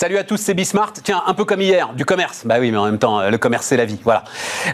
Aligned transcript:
Salut 0.00 0.16
à 0.16 0.22
tous, 0.22 0.36
c'est 0.36 0.54
Bismart. 0.54 0.92
Tiens, 1.02 1.24
un 1.26 1.34
peu 1.34 1.44
comme 1.44 1.60
hier, 1.60 1.92
du 1.92 2.04
commerce. 2.04 2.42
Bah 2.44 2.58
oui, 2.60 2.70
mais 2.70 2.76
en 2.76 2.84
même 2.84 3.00
temps, 3.00 3.18
euh, 3.18 3.30
le 3.30 3.36
commerce, 3.36 3.66
c'est 3.66 3.76
la 3.76 3.84
vie. 3.84 3.98
Voilà. 4.04 4.22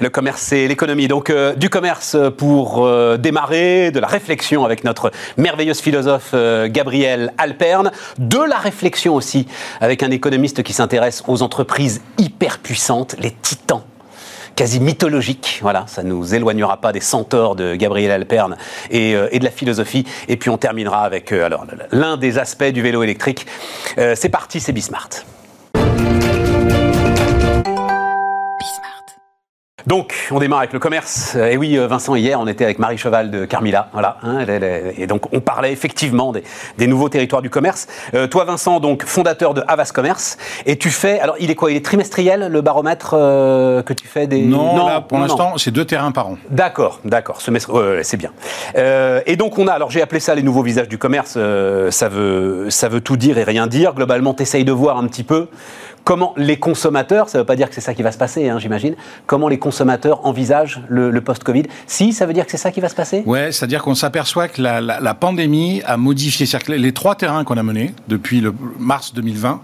Le 0.02 0.10
commerce, 0.10 0.42
c'est 0.42 0.68
l'économie. 0.68 1.08
Donc, 1.08 1.30
euh, 1.30 1.54
du 1.54 1.70
commerce 1.70 2.14
pour 2.36 2.84
euh, 2.84 3.16
démarrer, 3.16 3.90
de 3.90 4.00
la 4.00 4.06
réflexion 4.06 4.66
avec 4.66 4.84
notre 4.84 5.12
merveilleuse 5.38 5.80
philosophe 5.80 6.32
euh, 6.34 6.68
Gabriel 6.70 7.32
Alperne, 7.38 7.90
de 8.18 8.36
la 8.36 8.58
réflexion 8.58 9.14
aussi 9.14 9.48
avec 9.80 10.02
un 10.02 10.10
économiste 10.10 10.62
qui 10.62 10.74
s'intéresse 10.74 11.22
aux 11.26 11.40
entreprises 11.40 12.02
hyper 12.18 12.58
puissantes, 12.58 13.16
les 13.18 13.30
titans 13.30 13.82
quasi 14.54 14.80
mythologique. 14.80 15.58
Voilà, 15.62 15.84
ça 15.86 16.02
nous 16.02 16.34
éloignera 16.34 16.80
pas 16.80 16.92
des 16.92 17.00
centaures 17.00 17.56
de 17.56 17.74
Gabriel 17.74 18.10
Alperne 18.10 18.56
et, 18.90 19.14
euh, 19.14 19.28
et 19.32 19.38
de 19.38 19.44
la 19.44 19.50
philosophie. 19.50 20.04
Et 20.28 20.36
puis 20.36 20.50
on 20.50 20.58
terminera 20.58 21.02
avec 21.02 21.32
euh, 21.32 21.44
alors 21.44 21.66
l'un 21.90 22.16
des 22.16 22.38
aspects 22.38 22.64
du 22.64 22.82
vélo 22.82 23.02
électrique. 23.02 23.46
Euh, 23.98 24.14
c'est 24.16 24.28
parti, 24.28 24.60
c'est 24.60 24.72
Bismart. 24.72 25.10
Donc, 29.86 30.14
on 30.30 30.38
démarre 30.38 30.60
avec 30.60 30.72
le 30.72 30.78
commerce. 30.78 31.34
Et 31.36 31.56
oui, 31.56 31.76
euh, 31.76 31.86
Vincent, 31.86 32.14
hier, 32.14 32.40
on 32.40 32.46
était 32.46 32.64
avec 32.64 32.78
Marie 32.78 32.96
Cheval 32.96 33.30
de 33.30 33.44
Carmila. 33.44 33.88
Voilà. 33.92 34.16
hein, 34.22 34.38
elle- 34.40 34.50
elle- 34.50 34.94
et 34.96 35.06
donc, 35.06 35.32
on 35.34 35.40
parlait 35.40 35.72
effectivement 35.72 36.32
des, 36.32 36.42
des 36.78 36.86
nouveaux 36.86 37.08
territoires 37.08 37.42
du 37.42 37.50
commerce. 37.50 37.86
Euh, 38.14 38.26
toi, 38.26 38.44
Vincent, 38.44 38.80
donc 38.80 39.04
fondateur 39.04 39.52
de 39.54 39.62
Havas 39.68 39.90
Commerce. 39.94 40.38
Et 40.66 40.76
tu 40.78 40.90
fais. 40.90 41.20
Alors, 41.20 41.36
il 41.38 41.50
est 41.50 41.54
quoi? 41.54 41.70
Il 41.70 41.76
est 41.76 41.84
trimestriel, 41.84 42.48
le 42.50 42.60
baromètre 42.62 43.14
euh, 43.14 43.82
que 43.82 43.92
tu 43.92 44.06
fais 44.06 44.26
des. 44.26 44.42
Non, 44.42 44.86
là, 44.86 45.00
pour 45.02 45.18
non, 45.18 45.24
non. 45.24 45.28
l'instant, 45.28 45.58
c'est 45.58 45.70
deux 45.70 45.84
terrains 45.84 46.12
par 46.12 46.28
an. 46.28 46.38
D'accord, 46.50 47.00
d'accord, 47.04 47.40
c'est 47.40 48.16
bien. 48.16 48.30
Euh, 48.76 49.20
et 49.26 49.36
donc 49.36 49.58
on 49.58 49.66
a, 49.66 49.72
alors 49.72 49.90
j'ai 49.90 50.02
appelé 50.02 50.20
ça 50.20 50.34
les 50.34 50.42
nouveaux 50.42 50.62
visages 50.62 50.88
du 50.88 50.98
commerce, 50.98 51.34
euh, 51.36 51.90
ça, 51.90 52.08
veut, 52.08 52.70
ça 52.70 52.88
veut 52.88 53.00
tout 53.00 53.16
dire 53.16 53.38
et 53.38 53.44
rien 53.44 53.66
dire. 53.66 53.94
Globalement, 53.94 54.34
tu 54.34 54.42
essayes 54.42 54.64
de 54.64 54.72
voir 54.72 54.96
un 54.98 55.06
petit 55.06 55.24
peu 55.24 55.48
comment 56.04 56.34
les 56.36 56.58
consommateurs, 56.58 57.28
ça 57.28 57.38
ne 57.38 57.42
veut 57.42 57.46
pas 57.46 57.56
dire 57.56 57.68
que 57.68 57.74
c'est 57.74 57.80
ça 57.80 57.94
qui 57.94 58.02
va 58.02 58.12
se 58.12 58.18
passer, 58.18 58.48
hein, 58.48 58.58
j'imagine, 58.58 58.94
comment 59.26 59.48
les 59.48 59.58
consommateurs 59.58 60.24
envisagent 60.26 60.80
le, 60.88 61.10
le 61.10 61.20
post-Covid. 61.22 61.64
Si, 61.86 62.12
ça 62.12 62.26
veut 62.26 62.32
dire 62.34 62.44
que 62.44 62.50
c'est 62.50 62.58
ça 62.58 62.70
qui 62.70 62.80
va 62.80 62.88
se 62.88 62.94
passer 62.94 63.22
Ouais, 63.26 63.52
c'est-à-dire 63.52 63.82
qu'on 63.82 63.94
s'aperçoit 63.94 64.48
que 64.48 64.60
la, 64.60 64.80
la- 64.80 65.00
la 65.00 65.14
pandémie 65.14 65.82
a 65.86 65.96
modifié. 65.96 66.46
Les 66.68 66.92
trois 66.92 67.14
terrains 67.14 67.42
qu'on 67.44 67.56
a 67.56 67.62
menés 67.62 67.94
depuis 68.08 68.40
le 68.40 68.52
mars 68.78 69.14
2020 69.14 69.60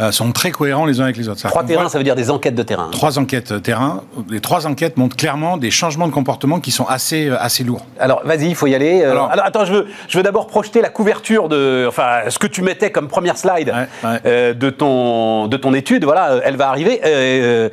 euh, 0.00 0.10
sont 0.10 0.32
très 0.32 0.50
cohérents 0.50 0.86
les 0.86 1.00
uns 1.00 1.04
avec 1.04 1.16
les 1.16 1.28
autres. 1.28 1.46
Trois 1.48 1.64
terrains, 1.64 1.82
voit 1.82 1.90
ça 1.90 1.98
veut 1.98 2.04
dire 2.04 2.14
des 2.16 2.30
enquêtes 2.30 2.54
de 2.54 2.62
terrain. 2.62 2.88
Trois 2.90 3.18
enquêtes 3.18 3.62
terrain. 3.62 4.02
Les 4.30 4.40
trois 4.40 4.66
enquêtes 4.66 4.96
montrent 4.96 5.16
clairement 5.16 5.56
des 5.58 5.70
changements 5.70 6.08
de 6.08 6.12
comportement 6.12 6.60
qui 6.60 6.70
sont 6.70 6.86
assez, 6.86 7.28
euh, 7.28 7.36
assez 7.38 7.62
lourds. 7.62 7.84
Alors, 8.00 8.22
vas-y, 8.24 8.46
il 8.48 8.54
faut 8.54 8.66
y 8.66 8.74
aller. 8.74 9.02
Euh, 9.02 9.10
Alors, 9.10 9.30
Alors- 9.30 9.44
attends, 9.44 9.64
je 9.66 9.72
veux, 9.74 9.86
je 10.08 10.16
veux 10.16 10.22
d'abord 10.24 10.46
projeter 10.46 10.80
la 10.80 10.88
couverture 10.88 11.48
de, 11.50 11.84
enfin, 11.88 12.20
ce 12.28 12.38
que 12.38 12.46
tu 12.46 12.62
mettais 12.62 12.90
comme 12.90 13.08
première 13.08 13.36
slide 13.36 13.68
Ouais, 13.68 14.08
ouais. 14.10 14.18
euh, 14.26 14.54
de 14.54 14.70
ton, 14.70 15.46
de 15.46 15.56
ton 15.58 15.73
étude. 15.76 16.04
Voilà, 16.04 16.32
euh, 16.32 16.40
elle 16.44 16.56
va 16.56 16.68
arriver. 16.68 17.00
Euh, 17.04 17.68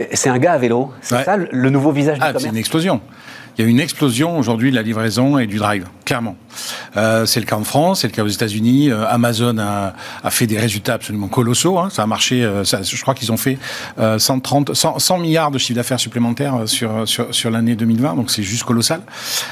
euh, 0.00 0.04
c'est 0.14 0.28
un 0.30 0.38
gars 0.38 0.52
à 0.52 0.58
vélo. 0.58 0.90
C'est 1.00 1.16
Ouais. 1.16 1.24
ça 1.24 1.36
le, 1.36 1.70
nouveau 1.70 1.92
visage 1.92 2.18
Ah, 2.20 2.26
du 2.26 2.28
c'est 2.28 2.32
commerce. 2.38 2.52
une 2.52 2.58
explosion. 2.58 3.00
Il 3.58 3.64
y 3.64 3.68
a 3.68 3.70
une 3.70 3.80
explosion 3.80 4.38
aujourd'hui 4.38 4.70
de 4.70 4.76
la 4.76 4.82
livraison 4.82 5.38
et 5.38 5.46
du 5.46 5.58
drive, 5.58 5.86
clairement. 6.04 6.36
Euh, 6.96 7.26
c'est 7.26 7.40
le 7.40 7.46
cas 7.46 7.56
en 7.56 7.64
France, 7.64 8.00
c'est 8.00 8.06
le 8.08 8.12
cas 8.12 8.22
aux 8.24 8.28
États-Unis. 8.28 8.90
Euh, 8.90 9.04
Amazon 9.08 9.56
a, 9.58 9.94
a 10.22 10.30
fait 10.30 10.46
des 10.46 10.58
résultats 10.58 10.94
absolument 10.94 11.28
colossaux. 11.28 11.78
hein. 11.78 11.88
Ça 11.90 12.02
a 12.02 12.06
marché. 12.06 12.42
euh, 12.44 12.64
ça- 12.64 12.82
je 12.82 13.00
crois 13.02 13.14
qu'ils 13.14 13.30
ont 13.32 13.36
fait 13.36 13.58
euh, 13.98 14.18
130, 14.18 14.74
100, 14.74 14.98
100 14.98 15.18
milliards 15.18 15.50
de 15.50 15.58
chiffre 15.58 15.76
d'affaires 15.76 16.00
supplémentaires 16.00 16.62
sur 16.66 17.06
sur, 17.08 17.34
sur 17.34 17.50
l'année 17.50 17.74
2020. 17.74 18.14
Donc 18.16 18.30
c'est 18.30 18.42
juste 18.42 18.64
colossal, 18.64 19.00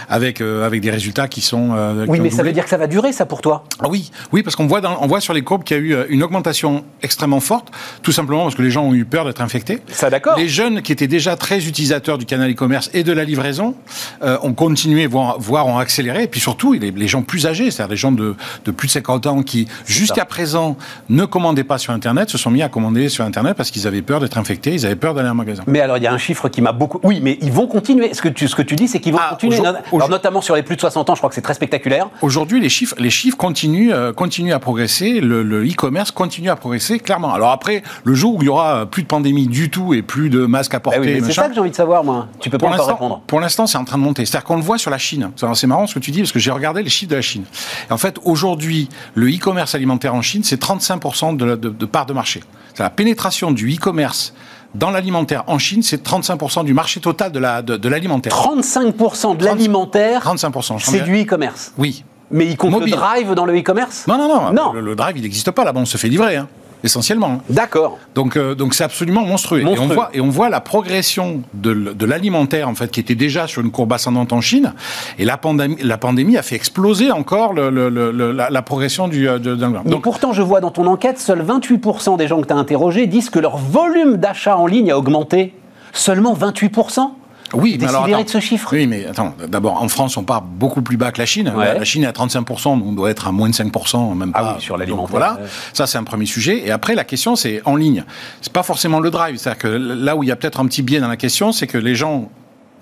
avec 0.09 0.41
avec 0.41 0.81
des 0.81 0.91
résultats 0.91 1.29
qui 1.29 1.41
sont. 1.41 1.71
qui 2.05 2.11
Oui, 2.11 2.21
mais 2.21 2.31
ça 2.31 2.43
veut 2.43 2.53
dire 2.53 2.65
que 2.65 2.71
ça 2.71 2.77
va 2.79 2.87
durer, 2.87 3.13
ça, 3.13 3.27
pour 3.27 3.41
toi? 3.41 3.65
Ah 3.81 3.89
oui, 3.89 4.11
oui, 4.33 4.43
parce 4.43 4.57
qu'on 4.57 4.67
voit, 4.67 4.81
dans, 4.81 4.99
on 5.03 5.07
voit 5.07 5.21
sur 5.21 5.35
les 5.35 5.43
courbes 5.43 5.65
qu'il 5.65 5.77
y 5.77 5.81
a 5.81 5.83
eu 5.83 6.07
une 6.09 6.23
augmentation 6.23 6.85
extrêmement 7.03 7.41
forte, 7.41 7.69
tout 8.03 8.13
simplement 8.13 8.43
parce 8.45 8.55
que 8.55 8.63
les 8.63 8.71
gens 8.71 8.85
ont 8.85 8.95
eu 8.95 9.05
peur 9.05 9.25
d'être 9.25 9.41
infectés. 9.43 9.79
Ça, 9.89 10.11
d'accord. 10.11 10.39
Les 10.39 10.49
jeunes 10.49 10.83
qui 10.83 10.93
étaient 10.93 11.07
déjà 11.07 11.37
très 11.37 11.67
utilisateurs 11.67 12.19
du 12.19 12.27
canal 12.27 12.51
e-commerce 12.51 12.91
et 12.93 13.05
de 13.05 13.13
la 13.13 13.25
livraison 13.25 13.75
euh, 14.23 14.39
ont 14.43 14.53
continué, 14.53 15.07
voire, 15.07 15.39
voire 15.39 15.67
ont 15.67 15.79
accéléré. 15.79 16.25
Et 16.25 16.27
puis 16.27 16.41
surtout, 16.41 16.73
les, 16.73 16.91
les 16.91 17.09
gens 17.09 17.23
plus 17.23 17.47
âgés, 17.47 17.71
c'est-à-dire 17.71 17.91
les 17.91 17.97
gens 17.97 18.13
de, 18.13 18.35
de 18.65 18.71
plus 18.71 18.89
de 18.89 18.93
50 18.93 19.27
ans 19.27 19.43
qui, 19.43 19.67
jusqu'à 19.87 20.25
présent, 20.25 20.77
ne 21.09 21.25
commandaient 21.25 21.65
pas 21.65 21.79
sur 21.79 21.93
Internet, 21.93 22.31
se 22.31 22.39
sont 22.39 22.51
mis 22.51 22.63
à 22.63 22.69
commander 22.69 23.09
sur 23.09 23.25
Internet 23.25 23.57
parce 23.57 23.71
qu'ils 23.71 23.87
avaient 23.87 24.03
peur 24.03 24.21
d'être 24.21 24.39
infectés, 24.39 24.73
ils 24.75 24.87
avaient 24.87 24.97
peur 24.97 25.15
d'aller 25.15 25.29
en 25.29 25.35
magasin. 25.35 25.63
Mais 25.67 25.81
alors, 25.81 25.97
il 25.97 26.03
y 26.03 26.07
a 26.07 26.13
un 26.13 26.19
chiffre 26.19 26.49
qui 26.49 26.63
m'a 26.63 26.73
beaucoup. 26.73 27.01
Oui, 27.03 27.21
mais 27.23 27.39
ils 27.43 27.53
vont 27.53 27.67
continuer. 27.67 28.15
Ce 28.15 28.23
que 28.23 28.29
tu, 28.29 28.49
ce 28.49 28.55
que 28.55 28.63
tu 28.63 28.77
dis, 28.77 28.89
c'est 28.89 29.01
qu'ils 29.01 29.13
vont 29.13 29.19
Ah, 29.21 29.31
continuer. 29.31 29.59
Alors, 29.59 30.09
notamment 30.09 30.41
sur 30.41 30.55
les 30.55 30.63
plus 30.63 30.77
de 30.77 30.81
60 30.81 31.11
ans, 31.11 31.15
je 31.15 31.21
crois 31.21 31.29
que 31.29 31.35
c'est 31.35 31.41
très 31.43 31.55
spectaculaire. 31.55 32.09
Aujourd'hui, 32.23 32.61
les 32.61 32.69
chiffres, 32.69 32.95
les 32.99 33.11
chiffres 33.11 33.37
continuent, 33.37 33.93
euh, 33.93 34.13
continuent 34.13 34.53
à 34.53 34.59
progresser. 34.59 35.21
Le, 35.21 35.65
e-commerce 35.67 36.11
continue 36.11 36.51
à 36.51 36.57
progresser 36.57 36.99
clairement. 36.99 37.33
Alors 37.35 37.51
après, 37.51 37.83
le 38.05 38.15
jour 38.15 38.37
où 38.37 38.43
il 38.43 38.47
y 38.47 38.49
aura 38.49 38.87
plus 38.87 39.03
de 39.03 39.09
pandémie 39.09 39.47
du 39.47 39.71
tout 39.71 39.95
et 39.95 40.03
plus 40.03 40.31
de 40.31 40.47
masques 40.47 40.75
à 40.75 40.79
Ah 40.79 40.81
porter, 40.81 41.01
oui, 41.01 41.23
c'est 41.25 41.33
ça 41.33 41.49
que 41.49 41.55
j'ai 41.55 41.61
envie 41.61 41.71
de 41.71 41.75
savoir, 41.77 42.05
moi. 42.05 42.29
Tu 42.41 42.51
peux 42.51 42.59
pas 42.59 42.69
encore 42.69 42.89
répondre. 42.89 43.23
pour 43.27 43.41
l'instant, 43.41 43.67
c'est 43.67 43.79
en 43.81 43.85
train 43.85 43.99
de 43.99 44.03
monter. 44.03 44.25
C'est-à-dire 44.25 44.45
qu'on 44.45 44.57
le 44.57 44.63
voit 44.63 44.79
sur 44.79 44.91
la 44.91 44.99
Chine. 44.99 45.31
C'est 45.55 45.67
marrant 45.67 45.87
ce 45.87 45.95
que 45.95 45.99
tu 45.99 46.11
dis 46.11 46.21
parce 46.21 46.33
que 46.33 46.39
j'ai 46.39 46.51
regardé 46.51 46.83
les 46.83 46.91
chiffres 46.91 47.11
de 47.11 47.17
la 47.17 47.23
Chine. 47.23 47.45
Et 47.89 47.93
en 47.93 47.99
fait, 47.99 48.17
aujourd'hui, 48.25 48.89
le 49.15 49.29
e-commerce 49.29 49.75
alimentaire 49.75 50.15
en 50.15 50.23
Chine, 50.23 50.43
c'est 50.45 50.61
35% 50.63 51.37
de, 51.37 51.45
la- 51.45 51.57
de, 51.57 51.69
de 51.71 51.87
part 51.87 52.07
de 52.07 52.13
marché. 52.13 52.43
C'est 52.75 52.83
la 52.83 52.91
pénétration 52.91 53.51
du 53.51 53.73
e-commerce 53.75 54.35
dans 54.77 54.91
l'alimentaire 54.93 55.43
en 55.49 55.59
Chine, 55.59 55.83
c'est 55.83 56.07
35% 56.07 56.65
du 56.65 56.73
marché 56.75 57.01
total 57.01 57.33
de 57.33 57.41
la 57.41 57.61
de, 57.61 57.77
de 57.77 57.89
l'alimentaire. 57.89 58.33
35% 58.33 59.37
de 59.37 59.45
l'alimentaire, 59.45 60.23
35%. 60.25 60.79
je 60.79 60.85
c'est 60.87 61.01
du 61.01 61.23
e-commerce. 61.23 61.73
Oui. 61.77 62.05
Mais 62.31 62.47
il 62.47 62.57
compte 62.57 62.71
Mobile. 62.71 62.93
le 62.95 62.97
drive 63.01 63.35
dans 63.35 63.45
le 63.47 63.59
e-commerce 63.59 64.07
Non, 64.07 64.17
non, 64.17 64.29
non. 64.29 64.53
Non. 64.53 64.73
Le, 64.73 64.81
le 64.81 64.95
drive, 64.95 65.17
il 65.17 65.23
n'existe 65.23 65.51
pas 65.51 65.65
là-bas. 65.65 65.81
On 65.81 65.85
se 65.85 65.97
fait 65.97 66.09
livrer, 66.09 66.37
hein, 66.37 66.47
essentiellement. 66.85 67.41
D'accord. 67.49 67.99
Donc, 68.15 68.37
euh, 68.37 68.55
donc 68.55 68.75
c'est 68.75 68.85
absolument 68.85 69.23
monstrueux. 69.25 69.63
Monstrueux. 69.63 69.87
Et 69.89 69.91
on 69.91 69.95
voit 69.95 70.11
et 70.15 70.21
on 70.21 70.29
voit 70.31 70.49
la 70.49 70.61
progression 70.61 71.43
de, 71.55 72.05
l'alimentaire 72.05 72.69
en 72.69 72.75
fait 72.75 72.91
qui 72.91 73.01
était 73.01 73.15
déjà 73.15 73.47
sur 73.47 73.63
une 73.63 73.71
courbe 73.71 73.93
ascendante 73.93 74.33
en 74.33 74.41
Chine. 74.41 74.75
Et 75.19 75.25
la 75.25 75.37
pandémie, 75.37 75.77
la 75.83 75.99
pandémie 75.99 76.37
a 76.37 76.43
fait 76.43 76.57
exploser 76.57 77.11
encore 77.13 77.53
le, 77.53 77.71
le- 77.71 77.89
le- 77.89 78.11
le- 78.11 78.33
la, 78.33 78.51
la 78.51 78.63
progression 78.63 79.09
du. 79.09 79.29
euh, 79.29 79.39
de- 79.39 79.55
donc 79.55 80.03
pourtant, 80.03 80.33
je 80.33 80.43
vois 80.43 80.61
dans 80.61 80.71
ton 80.71 80.87
enquête, 80.87 81.19
seuls 81.19 81.43
28% 81.45 82.17
des 82.17 82.27
gens 82.29 82.41
que 82.41 82.47
tu 82.47 82.53
as 82.53 82.57
interrogés 82.57 83.07
disent 83.07 83.31
que 83.31 83.39
leur 83.39 83.57
volume 83.59 84.17
d'achat 84.17 84.57
en 84.57 84.67
ligne 84.67 84.91
a 84.91 84.99
augmenté. 84.99 85.55
Seulement 85.93 86.35
28% 86.35 87.11
oui, 87.55 87.77
mais 87.81 87.89
alors 87.89 88.05
attends. 88.05 88.23
de 88.23 88.29
ce 88.29 88.41
chiffre. 88.41 88.69
Oui, 88.73 88.87
mais 88.87 89.07
attends. 89.07 89.35
D'abord, 89.49 89.83
en 89.83 89.89
France, 89.89 90.17
on 90.17 90.23
part 90.25 90.43
beaucoup 90.43 90.83
plus 90.83 90.97
bas 90.97 91.13
que 91.13 91.19
la 91.19 91.27
Chine. 91.27 91.53
Ouais. 91.57 91.75
La, 91.79 91.85
Chine 91.85 92.05
est 92.05 92.07
à 92.07 92.13
35%, 92.13 92.69
on 92.69 92.93
doit 92.93 93.11
être 93.11 93.27
à 93.27 93.33
moins 93.33 93.49
de 93.49 93.55
5%, 93.55 94.15
même 94.17 94.33
Ah 94.35 94.41
pas. 94.41 94.55
oui, 94.57 94.63
sur 94.63 94.75
Donc, 94.75 94.81
l'alimentaire, 94.81 95.11
Voilà. 95.11 95.33
ouais. 95.35 95.49
Ça, 95.73 95.87
c'est 95.87 95.99
un 95.99 96.05
premier 96.05 96.27
sujet. 96.27 96.63
Et 96.67 96.71
après, 96.71 96.95
la 96.95 97.05
question, 97.05 97.37
c'est 97.37 97.63
en 97.65 97.77
ligne. 97.77 98.05
C'est 98.41 98.53
pas 98.53 98.63
forcément 98.63 99.01
le 99.01 99.11
drive. 99.11 99.37
C'est-à-dire 99.37 99.59
que 99.63 99.69
là 99.69 100.17
où 100.17 100.23
il 100.23 100.29
y 100.29 100.33
a 100.33 100.37
peut-être 100.37 100.61
un 100.61 100.67
petit 100.67 100.83
biais 100.83 101.01
dans 101.01 101.09
la 101.09 101.17
question, 101.17 101.53
c'est 101.53 101.67
que 101.67 101.79
les 101.79 101.95
gens 101.95 102.31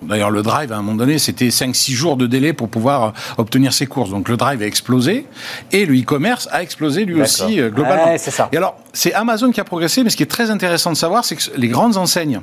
D'ailleurs, 0.00 0.30
le 0.30 0.42
drive, 0.42 0.70
à 0.72 0.76
un 0.76 0.82
moment 0.82 0.96
donné, 0.96 1.18
c'était 1.18 1.48
5-6 1.48 1.90
jours 1.92 2.16
de 2.16 2.28
délai 2.28 2.52
pour 2.52 2.68
pouvoir 2.68 3.02
euh, 3.02 3.10
obtenir 3.38 3.72
ses 3.72 3.86
courses. 3.88 4.10
Donc, 4.10 4.28
le 4.28 4.36
drive 4.36 4.62
a 4.62 4.66
explosé 4.66 5.26
et 5.72 5.86
le 5.86 5.98
e-commerce 6.00 6.48
a 6.52 6.62
explosé 6.62 7.04
lui 7.04 7.20
aussi 7.20 7.60
euh, 7.60 7.68
globalement. 7.68 8.10
Ouais, 8.12 8.18
c'est 8.18 8.30
ça. 8.30 8.48
Et 8.52 8.56
alors, 8.56 8.76
c'est 8.92 9.12
Amazon 9.12 9.50
qui 9.50 9.60
a 9.60 9.64
progressé, 9.64 10.04
mais 10.04 10.10
ce 10.10 10.16
qui 10.16 10.22
est 10.22 10.26
très 10.26 10.50
intéressant 10.52 10.92
de 10.92 10.96
savoir, 10.96 11.24
c'est 11.24 11.34
que 11.34 11.42
les 11.56 11.66
grandes 11.66 11.96
enseignes 11.96 12.40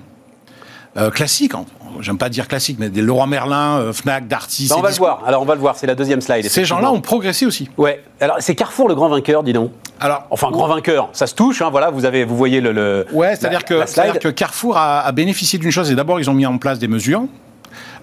euh, 0.98 1.10
classiques, 1.12 1.56
en- 1.56 1.66
j'aime 2.02 2.18
pas 2.18 2.30
dire 2.30 2.48
classiques, 2.48 2.78
mais 2.80 2.90
des 2.90 3.02
Leroy 3.02 3.26
Merlin, 3.28 3.78
euh, 3.80 3.94
Fnac, 3.94 4.28
Darty, 4.28 4.68
Ben, 4.70 4.76
on 4.78 4.82
va 4.82 4.90
le 4.90 4.96
voir. 4.96 5.22
Alors, 5.26 5.42
on 5.42 5.46
va 5.46 5.56
le 5.56 5.62
voir. 5.62 5.76
C'est 5.78 5.88
la 5.88 5.96
deuxième 5.96 6.22
slide. 6.22 6.48
Ces 6.50 6.66
gens-là 6.66 6.92
ont 6.92 7.02
progressé 7.02 7.46
aussi. 7.46 7.70
Ouais. 7.78 8.04
Alors, 8.20 8.38
c'est 8.40 8.56
Carrefour 8.56 8.88
le 8.88 8.96
grand 8.96 9.10
vainqueur, 9.10 9.44
dis 9.44 9.54
donc. 9.54 9.72
Alors, 10.00 10.26
Enfin, 10.30 10.52
grand 10.52 10.68
vainqueur. 10.68 11.10
Ça 11.14 11.26
se 11.28 11.36
touche, 11.36 11.62
hein, 11.62 11.70
voilà. 11.72 11.90
Vous, 11.90 12.06
avez, 12.06 12.26
vous 12.26 12.36
voyez 12.36 12.60
le. 12.62 12.72
le- 12.74 13.06
Ouais, 13.14 13.36
c'est-à-dire 13.36 13.64
que, 13.64 13.76
que 14.20 14.28
Carrefour 14.30 14.78
a, 14.78 15.02
a 15.02 15.12
bénéficié 15.12 15.58
d'une 15.60 15.72
chose. 15.72 15.90
Et 15.92 15.96
d'abord, 15.96 16.20
ils 16.20 16.30
ont 16.30 16.34
mis 16.34 16.46
en 16.46 16.58
place 16.58 16.80
des 16.80 16.88
mesures. 16.90 17.24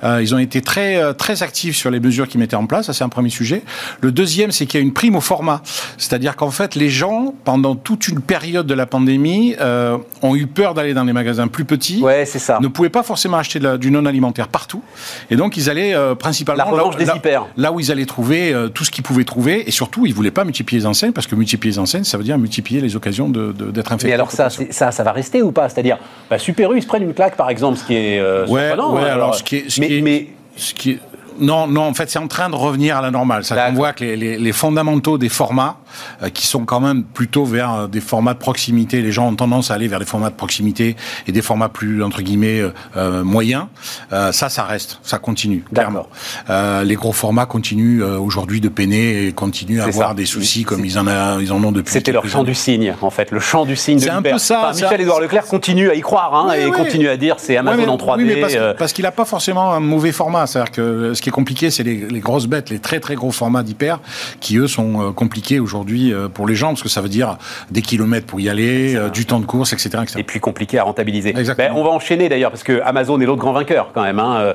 Euh, 0.04 0.20
ils 0.22 0.34
ont 0.34 0.38
été 0.38 0.60
très 0.62 0.96
euh, 0.96 1.12
très 1.12 1.42
actifs 1.42 1.76
sur 1.76 1.90
les 1.90 2.00
mesures 2.00 2.26
qu'ils 2.28 2.40
mettaient 2.40 2.56
en 2.56 2.66
place. 2.66 2.86
Ça, 2.86 2.92
c'est 2.92 3.04
un 3.04 3.08
premier 3.08 3.30
sujet. 3.30 3.62
Le 4.00 4.10
deuxième, 4.12 4.50
c'est 4.52 4.66
qu'il 4.66 4.80
y 4.80 4.82
a 4.82 4.84
une 4.86 4.92
prime 4.92 5.16
au 5.16 5.20
format. 5.20 5.62
C'est-à-dire 5.98 6.36
qu'en 6.36 6.50
fait, 6.50 6.74
les 6.74 6.88
gens, 6.90 7.34
pendant 7.44 7.74
toute 7.76 8.08
une 8.08 8.20
période 8.20 8.66
de 8.66 8.74
la 8.74 8.86
pandémie, 8.86 9.54
euh, 9.60 9.98
ont 10.22 10.34
eu 10.34 10.46
peur 10.46 10.74
d'aller 10.74 10.94
dans 10.94 11.04
les 11.04 11.12
magasins 11.12 11.48
plus 11.48 11.64
petits. 11.64 12.00
Ouais, 12.02 12.24
c'est 12.26 12.38
ça. 12.38 12.58
Ne 12.60 12.68
pouvaient 12.68 12.88
pas 12.88 13.02
forcément 13.02 13.36
acheter 13.36 13.58
de 13.58 13.64
la- 13.64 13.78
du 13.78 13.90
non 13.90 14.04
alimentaire 14.06 14.48
partout. 14.48 14.82
Et 15.30 15.36
donc, 15.36 15.56
ils 15.56 15.70
allaient 15.70 15.94
euh, 15.94 16.14
principalement 16.14 16.70
La 16.76 16.82
là, 16.82 16.90
des 16.98 17.04
là- 17.04 17.14
hyper. 17.16 17.46
là 17.56 17.72
où 17.72 17.80
ils 17.80 17.90
allaient 17.92 18.06
trouver 18.06 18.52
euh, 18.52 18.68
tout 18.68 18.84
ce 18.84 18.90
qu'ils 18.90 19.04
pouvaient 19.04 19.24
trouver. 19.24 19.68
Et 19.68 19.70
surtout, 19.70 20.06
ils 20.06 20.14
voulaient 20.14 20.30
pas 20.30 20.44
multiplier 20.44 20.80
les 20.80 20.86
enseignes 20.86 21.12
parce 21.12 21.26
que 21.26 21.34
multiplier 21.34 21.72
les 21.74 21.78
enseignes, 21.78 22.04
ça 22.04 22.18
veut 22.18 22.24
dire 22.24 22.38
multiplier 22.38 22.80
les 22.80 22.96
occasions 22.96 23.28
de- 23.28 23.52
de- 23.52 23.70
d'être 23.70 23.92
infecté. 23.92 24.08
Mais 24.08 24.14
alors 24.14 24.30
ça, 24.30 24.48
ça, 24.50 24.90
ça 24.90 25.02
va 25.02 25.12
rester 25.12 25.42
ou 25.42 25.52
pas? 25.52 25.68
C'est-à-dire, 25.68 25.98
bah, 26.30 26.38
Super 26.38 26.72
U, 26.72 26.78
ils 26.78 26.82
se 26.82 26.86
prennent 26.86 27.02
une 27.02 27.14
claque, 27.14 27.36
par 27.36 27.50
exemple, 27.50 27.78
ce 27.78 27.84
qui 27.84 27.94
est 27.94 28.18
euh, 28.18 28.46
Ouais, 28.46 28.72
ouais, 28.72 29.02
alors, 29.08 29.34
ce 29.34 29.42
qui 29.42 29.56
est, 29.56 29.70
ce 29.70 29.80
mais, 29.80 29.86
qui 29.88 29.91
est- 29.91 29.91
mais 30.00 30.28
ce 30.56 30.72
qui 30.74 30.98
Non, 31.38 31.66
non, 31.66 31.82
en 31.82 31.94
fait, 31.94 32.10
c'est 32.10 32.18
en 32.18 32.28
train 32.28 32.48
de 32.50 32.54
revenir 32.54 32.96
à 32.96 33.02
la 33.02 33.10
normale. 33.10 33.44
Ça, 33.44 33.68
on 33.70 33.72
voit 33.72 33.92
que 33.92 34.04
les, 34.04 34.52
fondamentaux 34.52 35.18
des 35.18 35.28
formats, 35.28 35.78
euh, 36.22 36.28
qui 36.28 36.46
sont 36.46 36.64
quand 36.64 36.80
même 36.80 37.04
plutôt 37.04 37.44
vers 37.44 37.72
euh, 37.72 37.86
des 37.86 38.00
formats 38.00 38.34
de 38.34 38.38
proximité, 38.38 39.00
les 39.02 39.12
gens 39.12 39.28
ont 39.28 39.34
tendance 39.34 39.70
à 39.70 39.74
aller 39.74 39.88
vers 39.88 39.98
des 39.98 40.04
formats 40.04 40.30
de 40.30 40.34
proximité 40.34 40.96
et 41.26 41.32
des 41.32 41.42
formats 41.42 41.68
plus, 41.68 42.02
entre 42.02 42.22
guillemets, 42.22 42.62
euh, 42.96 43.24
moyens, 43.24 43.66
ça, 44.10 44.48
ça 44.48 44.64
reste, 44.64 45.00
ça 45.02 45.18
continue, 45.18 45.64
clairement. 45.72 46.06
les 46.48 46.94
gros 46.94 47.12
formats 47.12 47.46
continuent 47.46 48.02
aujourd'hui 48.02 48.60
de 48.60 48.68
peiner 48.68 49.26
et 49.26 49.32
continuent 49.32 49.80
à 49.80 49.84
avoir 49.84 50.14
des 50.14 50.26
soucis 50.26 50.64
comme 50.64 50.84
ils 50.84 50.98
en, 50.98 51.06
a, 51.06 51.40
ils 51.40 51.52
en 51.52 51.62
ont 51.64 51.72
depuis. 51.72 51.92
C'était 51.92 52.12
leur 52.12 52.26
champ 52.26 52.44
du 52.44 52.54
signe, 52.54 52.94
en 53.00 53.10
fait, 53.10 53.30
le 53.30 53.40
champ 53.40 53.64
du 53.64 53.76
signe 53.76 53.96
de 53.96 54.02
C'est 54.02 54.10
un 54.10 54.22
peu 54.22 54.38
ça. 54.38 54.72
Michel-Édouard 54.74 55.20
Leclerc 55.20 55.46
continue 55.46 55.90
à 55.90 55.94
y 55.94 56.00
croire 56.00 56.34
hein, 56.34 56.52
et 56.52 56.70
continue 56.70 57.08
à 57.08 57.16
dire 57.16 57.36
c'est 57.38 57.56
Amazon 57.56 57.88
en 57.88 57.96
3D. 57.96 58.22
Oui, 58.22 58.74
parce, 58.78 58.92
qu'il 58.92 59.04
n'a 59.04 59.12
pas 59.12 59.24
forcément 59.24 59.72
un 59.72 59.80
mauvais 59.80 60.12
format. 60.12 60.46
C'est-à-dire 60.46 60.72
que 60.72 61.14
ce 61.22 61.24
qui 61.24 61.28
est 61.28 61.32
compliqué, 61.32 61.70
c'est 61.70 61.84
les, 61.84 62.18
grosses 62.18 62.48
bêtes, 62.48 62.68
les 62.68 62.80
très 62.80 62.98
très 62.98 63.14
gros 63.14 63.30
formats 63.30 63.62
d'hyper, 63.62 64.00
qui 64.40 64.56
eux 64.56 64.66
sont 64.66 65.00
euh, 65.00 65.12
compliqués 65.12 65.60
aujourd'hui 65.60 66.12
euh, 66.12 66.26
pour 66.28 66.48
les 66.48 66.56
gens, 66.56 66.70
parce 66.70 66.82
que 66.82 66.88
ça 66.88 67.00
veut 67.00 67.08
dire 67.08 67.38
des 67.70 67.80
kilomètres 67.80 68.26
pour 68.26 68.40
y 68.40 68.48
aller, 68.48 68.96
euh, 68.96 69.08
du 69.08 69.24
temps 69.24 69.38
de 69.38 69.46
course, 69.46 69.72
etc. 69.72 70.02
Et 70.16 70.24
puis 70.24 70.40
compliqué 70.40 70.80
à 70.80 70.82
rentabiliser. 70.82 71.32
Ben, 71.32 71.72
on 71.76 71.84
va 71.84 71.90
enchaîner 71.90 72.28
d'ailleurs, 72.28 72.50
parce 72.50 72.64
que 72.64 72.80
Amazon 72.84 73.20
est 73.20 73.26
l'autre 73.26 73.40
grand 73.40 73.52
vainqueur 73.52 73.92
quand 73.94 74.02
même. 74.02 74.18
Hein, 74.18 74.52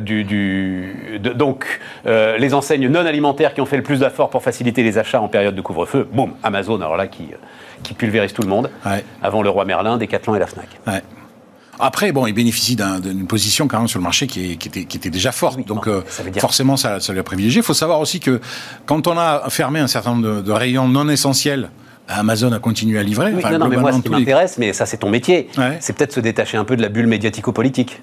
du, 0.00 0.24
du 0.24 1.18
donc, 1.18 1.80
les 2.04 2.52
enseignes 2.52 2.88
non 2.88 3.06
alimentaires 3.06 3.54
qui 3.54 3.62
ont 3.62 3.66
fait 3.66 3.78
le 3.78 3.82
plus 3.82 4.00
d'efforts 4.00 4.28
pour 4.28 4.42
faciliter 4.42 4.82
les 4.82 4.98
achats 4.98 5.22
en 5.22 5.28
période 5.28 5.54
de 5.54 5.62
couvre-feu, 5.62 6.06
boum, 6.12 6.32
Amazon, 6.42 6.76
alors 6.76 6.98
là, 6.98 7.06
qui, 7.06 7.30
qui 7.82 7.94
pulvérise 7.94 8.34
tout 8.34 8.42
le 8.42 8.48
monde. 8.48 8.70
Avant 9.22 9.40
le 9.40 9.48
roi 9.48 9.64
Merlin, 9.64 9.96
Decathlon 9.96 10.34
et 10.34 10.38
la 10.38 10.46
FNAC. 10.46 10.68
Après, 11.78 12.12
bon, 12.12 12.26
il 12.26 12.32
bénéficie 12.32 12.76
d'une 12.76 13.26
position 13.26 13.68
quand 13.68 13.78
même 13.78 13.88
sur 13.88 13.98
le 13.98 14.04
marché 14.04 14.26
qui, 14.26 14.52
était, 14.52 15.10
déjà 15.10 15.32
forte. 15.32 15.66
Donc, 15.66 15.86
euh, 15.86 16.02
forcément, 16.38 16.76
ça, 16.76 17.00
ça 17.00 17.12
lui 17.12 17.20
a 17.20 17.24
privilégié. 17.24 17.60
Il 17.60 17.64
faut 17.64 17.74
savoir 17.74 18.00
aussi 18.00 18.20
que 18.20 18.40
quand 18.86 19.06
on 19.06 19.18
a 19.18 19.48
fermé 19.50 19.80
un 19.80 19.86
certain 19.86 20.14
nombre 20.14 20.42
de, 20.42 20.52
rayons 20.52 20.88
non 20.88 21.08
essentiels, 21.08 21.70
Amazon 22.08 22.52
a 22.52 22.58
continué 22.58 22.98
à 22.98 23.02
livrer. 23.02 23.32
non, 23.32 23.58
non, 23.58 23.68
mais 23.68 23.76
moi, 23.76 23.92
ce 23.92 24.00
qui 24.00 24.08
m'intéresse, 24.10 24.58
mais 24.58 24.72
ça, 24.72 24.86
c'est 24.86 24.98
ton 24.98 25.10
métier, 25.10 25.48
c'est 25.80 25.94
peut-être 25.94 26.12
se 26.12 26.20
détacher 26.20 26.56
un 26.56 26.64
peu 26.64 26.76
de 26.76 26.82
la 26.82 26.88
bulle 26.88 27.06
médiatico-politique. 27.06 28.00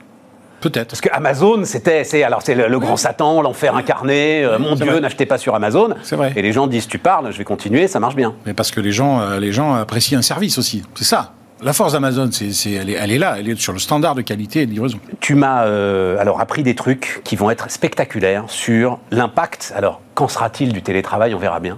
Peut-être. 0.62 0.89
Parce 0.89 1.01
que 1.01 1.09
Amazon, 1.12 1.65
c'était, 1.65 2.03
c'est 2.03 2.23
alors 2.23 2.44
c'est 2.44 2.53
le, 2.53 2.79
grand 2.79 2.95
Satan, 2.95 3.41
l'enfer 3.41 3.75
incarné. 3.75 4.44
Euh, 4.44 4.59
mon 4.59 4.75
Dieu, 4.75 5.00
n'achetez 5.00 5.25
pas 5.25 5.39
sur 5.39 5.56
Amazon. 5.56 5.95
C'est 6.03 6.15
vrai. 6.15 6.33
Et 6.35 6.44
les 6.44 6.53
gens 6.53 6.68
disent, 6.68 6.88
tu 6.88 7.00
parles, 7.00 7.31
je 7.31 7.38
vais 7.39 7.44
continuer, 7.44 7.88
ça 7.88 8.00
marche 8.00 8.15
bien. 8.15 8.35
Mais 8.45 8.53
parce 8.53 8.69
que 8.69 8.79
les 8.79 8.91
gens, 8.91 9.21
euh, 9.21 9.39
les 9.39 9.51
gens 9.51 9.73
apprécient 9.73 10.19
un 10.19 10.21
service 10.21 10.59
aussi. 10.59 10.83
C'est 10.94 11.03
ça. 11.03 11.33
La 11.63 11.73
force 11.73 11.93
d'Amazon, 11.93 12.27
c'est, 12.31 12.71
elle, 12.71 12.89
est, 12.89 13.17
là, 13.19 13.35
elle 13.37 13.47
est 13.47 13.59
sur 13.59 13.71
le 13.71 13.77
standard 13.77 14.15
de 14.15 14.23
qualité 14.23 14.61
et 14.61 14.65
de 14.65 14.71
livraison. 14.71 14.99
Tu 15.19 15.35
m'as 15.35 15.65
euh, 15.65 16.17
alors 16.17 16.41
appris 16.41 16.63
des 16.63 16.73
trucs 16.73 17.21
qui 17.23 17.35
vont 17.35 17.51
être 17.51 17.69
spectaculaires 17.69 18.45
sur 18.47 18.97
l'impact. 19.11 19.71
Alors, 19.75 20.01
qu'en 20.15 20.27
sera-t-il 20.27 20.73
du 20.73 20.81
télétravail? 20.81 21.35
On 21.35 21.37
verra 21.37 21.59
bien. 21.59 21.77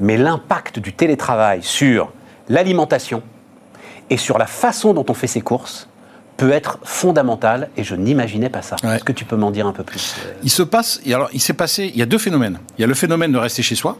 Mais 0.00 0.16
l'impact 0.16 0.78
du 0.78 0.94
télétravail 0.94 1.62
sur 1.62 2.12
l'alimentation 2.48 3.22
et 4.08 4.16
sur 4.16 4.38
la 4.38 4.46
façon 4.46 4.94
dont 4.94 5.04
on 5.08 5.14
fait 5.14 5.26
ses 5.26 5.42
courses 5.42 5.86
peut 6.38 6.50
être 6.50 6.78
fondamental 6.82 7.68
et 7.76 7.84
je 7.84 7.94
n'imaginais 7.94 8.48
pas 8.48 8.62
ça. 8.62 8.76
Est-ce 8.82 9.04
que 9.04 9.12
tu 9.12 9.26
peux 9.26 9.36
m'en 9.36 9.50
dire 9.50 9.66
un 9.66 9.72
peu 9.72 9.84
plus? 9.84 10.16
Euh 10.26 10.32
Il 10.42 10.50
se 10.50 10.62
passe, 10.62 11.00
alors 11.06 11.28
il 11.34 11.40
s'est 11.40 11.52
passé, 11.52 11.90
il 11.92 11.98
y 11.98 12.02
a 12.02 12.06
deux 12.06 12.18
phénomènes. 12.18 12.58
Il 12.78 12.80
y 12.80 12.84
a 12.84 12.88
le 12.88 12.94
phénomène 12.94 13.32
de 13.32 13.38
rester 13.38 13.62
chez 13.62 13.74
soi, 13.74 13.98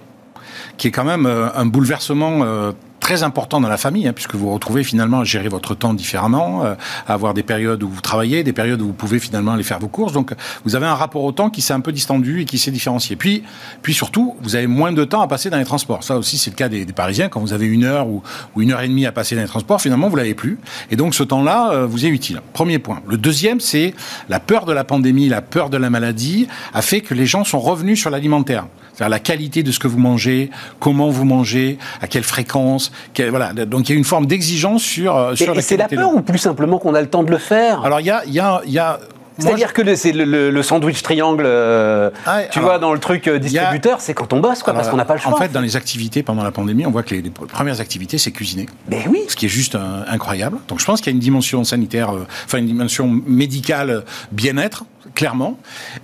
qui 0.78 0.88
est 0.88 0.90
quand 0.90 1.04
même 1.04 1.26
euh, 1.26 1.48
un 1.54 1.66
bouleversement 1.66 2.72
très 3.04 3.22
important 3.22 3.60
dans 3.60 3.68
la 3.68 3.76
famille, 3.76 4.08
hein, 4.08 4.14
puisque 4.14 4.34
vous 4.34 4.50
retrouvez 4.50 4.82
finalement 4.82 5.20
à 5.20 5.24
gérer 5.24 5.48
votre 5.48 5.74
temps 5.74 5.92
différemment, 5.92 6.64
euh, 6.64 6.74
à 7.06 7.12
avoir 7.12 7.34
des 7.34 7.42
périodes 7.42 7.82
où 7.82 7.88
vous 7.90 8.00
travaillez, 8.00 8.42
des 8.42 8.54
périodes 8.54 8.80
où 8.80 8.86
vous 8.86 8.92
pouvez 8.94 9.18
finalement 9.18 9.52
aller 9.52 9.62
faire 9.62 9.78
vos 9.78 9.88
courses. 9.88 10.14
Donc, 10.14 10.32
vous 10.64 10.74
avez 10.74 10.86
un 10.86 10.94
rapport 10.94 11.22
au 11.22 11.30
temps 11.30 11.50
qui 11.50 11.60
s'est 11.60 11.74
un 11.74 11.80
peu 11.80 11.92
distendu 11.92 12.40
et 12.40 12.44
qui 12.46 12.56
s'est 12.56 12.70
différencié. 12.70 13.14
Puis, 13.14 13.44
puis 13.82 13.92
surtout, 13.92 14.36
vous 14.40 14.56
avez 14.56 14.66
moins 14.66 14.90
de 14.90 15.04
temps 15.04 15.20
à 15.20 15.28
passer 15.28 15.50
dans 15.50 15.58
les 15.58 15.66
transports. 15.66 16.02
Ça 16.02 16.16
aussi, 16.16 16.38
c'est 16.38 16.48
le 16.48 16.56
cas 16.56 16.70
des, 16.70 16.86
Parisiens. 16.86 17.28
Quand 17.28 17.40
vous 17.40 17.52
avez 17.52 17.66
une 17.66 17.84
heure 17.84 18.06
ou, 18.08 18.22
une 18.56 18.72
heure 18.72 18.80
et 18.80 18.88
demie 18.88 19.04
à 19.04 19.12
passer 19.12 19.34
dans 19.34 19.42
les 19.42 19.48
transports, 19.48 19.82
finalement, 19.82 20.08
vous 20.08 20.16
l'avez 20.16 20.34
plus. 20.34 20.58
Et 20.90 20.96
donc, 20.96 21.14
ce 21.14 21.24
temps-là 21.24 21.72
euh, 21.72 21.86
vous 21.86 22.06
est 22.06 22.08
utile. 22.08 22.40
Premier 22.54 22.78
point. 22.78 23.02
Le 23.06 23.18
deuxième, 23.18 23.60
c'est 23.60 23.92
la 24.30 24.40
peur 24.40 24.64
de 24.64 24.72
la 24.72 24.84
pandémie, 24.84 25.28
la 25.28 25.42
peur 25.42 25.68
de 25.68 25.76
la 25.76 25.90
maladie 25.90 26.48
a 26.72 26.80
fait 26.80 27.02
que 27.02 27.12
les 27.12 27.26
gens 27.26 27.44
sont 27.44 27.60
revenus 27.60 28.00
sur 28.00 28.08
l'alimentaire. 28.08 28.64
C'est-à-dire 28.94 29.10
la 29.10 29.18
qualité 29.18 29.62
de 29.62 29.72
ce 29.72 29.78
que 29.78 29.88
vous 29.88 29.98
mangez, 29.98 30.50
comment 30.78 31.10
vous 31.10 31.24
mangez, 31.24 31.78
à 32.00 32.06
quelle 32.06 32.22
fréquence. 32.22 32.92
voilà. 33.28 33.52
Donc 33.52 33.88
il 33.88 33.92
y 33.92 33.94
a 33.94 33.98
une 33.98 34.04
forme 34.04 34.26
d'exigence 34.26 34.82
sur, 34.82 35.16
euh, 35.16 35.34
sur 35.34 35.56
et, 35.56 35.62
c'est 35.62 35.76
la 35.76 35.88
peur 35.88 36.14
ou 36.14 36.22
plus 36.22 36.38
simplement 36.38 36.78
qu'on 36.78 36.94
a 36.94 37.00
le 37.00 37.08
temps 37.08 37.24
de 37.24 37.30
le 37.30 37.38
faire? 37.38 37.84
Alors 37.84 38.00
il 38.00 38.06
y 38.06 38.10
a, 38.10 38.24
y 38.26 38.38
a, 38.38 38.62
y 38.66 38.78
a 38.78 39.00
c'est-à-dire 39.36 39.72
que 39.72 39.96
c'est 39.96 40.12
le, 40.12 40.62
sandwich 40.62 41.02
triangle, 41.02 41.42
euh, 41.44 42.10
ah 42.24 42.42
tu 42.52 42.60
vois, 42.60 42.78
dans 42.78 42.92
le 42.92 43.00
truc 43.00 43.26
euh, 43.26 43.40
distributeur, 43.40 44.00
c'est 44.00 44.14
quand 44.14 44.32
on 44.32 44.38
bosse, 44.38 44.62
quoi, 44.62 44.72
parce 44.72 44.88
qu'on 44.88 44.96
n'a 44.96 45.04
pas 45.04 45.14
le 45.14 45.20
choix. 45.20 45.32
En 45.32 45.36
fait, 45.36 45.50
dans 45.50 45.60
les 45.60 45.74
activités 45.74 46.22
pendant 46.22 46.44
la 46.44 46.52
pandémie, 46.52 46.86
on 46.86 46.92
voit 46.92 47.02
que 47.02 47.16
les, 47.16 47.30
premières 47.30 47.80
activités, 47.80 48.16
c'est 48.16 48.30
cuisiner. 48.30 48.66
Ben 48.86 49.02
oui. 49.10 49.24
Ce 49.26 49.34
qui 49.34 49.46
est 49.46 49.48
juste 49.48 49.76
incroyable. 50.06 50.58
Donc 50.68 50.78
je 50.78 50.84
pense 50.84 51.00
qu'il 51.00 51.08
y 51.08 51.14
a 51.14 51.16
une 51.16 51.20
dimension 51.20 51.64
sanitaire, 51.64 52.12
enfin 52.44 52.58
une 52.58 52.66
dimension 52.66 53.08
médicale 53.26 54.04
bien-être 54.30 54.84
clairement. 55.14 55.58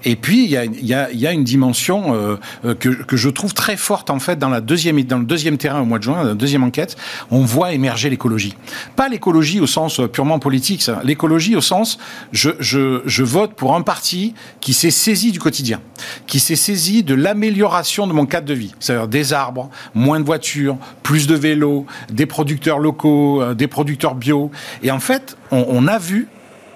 Et 0.04 0.16
puis, 0.16 0.44
il 0.44 0.50
y 0.50 0.94
a, 0.94 1.32
une 1.32 1.44
dimension 1.44 2.14
euh, 2.14 2.36
euh, 2.64 2.74
que, 2.74 3.16
je 3.16 3.28
trouve 3.28 3.54
très 3.54 3.76
forte, 3.76 4.10
en 4.10 4.18
fait, 4.18 4.38
dans, 4.38 4.48
la 4.48 4.60
deuxième, 4.60 5.00
dans 5.02 5.18
le 5.18 5.24
deuxième 5.24 5.58
terrain 5.58 5.80
au 5.80 5.84
mois 5.84 5.98
de 5.98 6.04
juin, 6.04 6.24
la 6.24 6.34
deuxième 6.34 6.64
enquête, 6.64 6.96
on 7.30 7.40
voit 7.40 7.72
émerger 7.72 8.10
l'écologie. 8.10 8.54
Pas 8.96 9.08
l'écologie 9.08 9.60
au 9.60 9.66
sens 9.66 10.00
euh, 10.00 10.08
purement 10.08 10.38
politique, 10.38 10.88
l'écologie 11.04 11.56
au 11.56 11.60
sens, 11.60 11.98
je, 12.32 13.22
vote 13.22 13.54
pour 13.54 13.74
un 13.74 13.82
parti 13.82 14.34
qui 14.60 14.72
s'est 14.72 14.90
saisi 14.90 15.32
du 15.32 15.38
quotidien, 15.38 15.80
qui 16.26 16.40
s'est 16.40 16.56
saisi 16.56 17.02
de 17.02 17.14
l'amélioration 17.14 18.06
de 18.06 18.12
mon 18.12 18.26
cadre 18.26 18.46
de 18.46 18.54
vie. 18.54 18.74
C'est-à-dire 18.80 19.08
des 19.08 19.32
arbres, 19.32 19.70
moins 19.94 20.20
de 20.20 20.24
voitures, 20.24 20.76
plus 21.02 21.26
de 21.26 21.34
vélos, 21.34 21.86
des 22.10 22.26
producteurs 22.26 22.78
locaux, 22.78 23.54
des 23.54 23.66
producteurs 23.66 24.14
bio. 24.14 24.50
Et 24.82 24.90
en 24.90 25.00
fait, 25.00 25.36
on 25.50 25.86
a 25.86 25.98
vu 25.98 26.28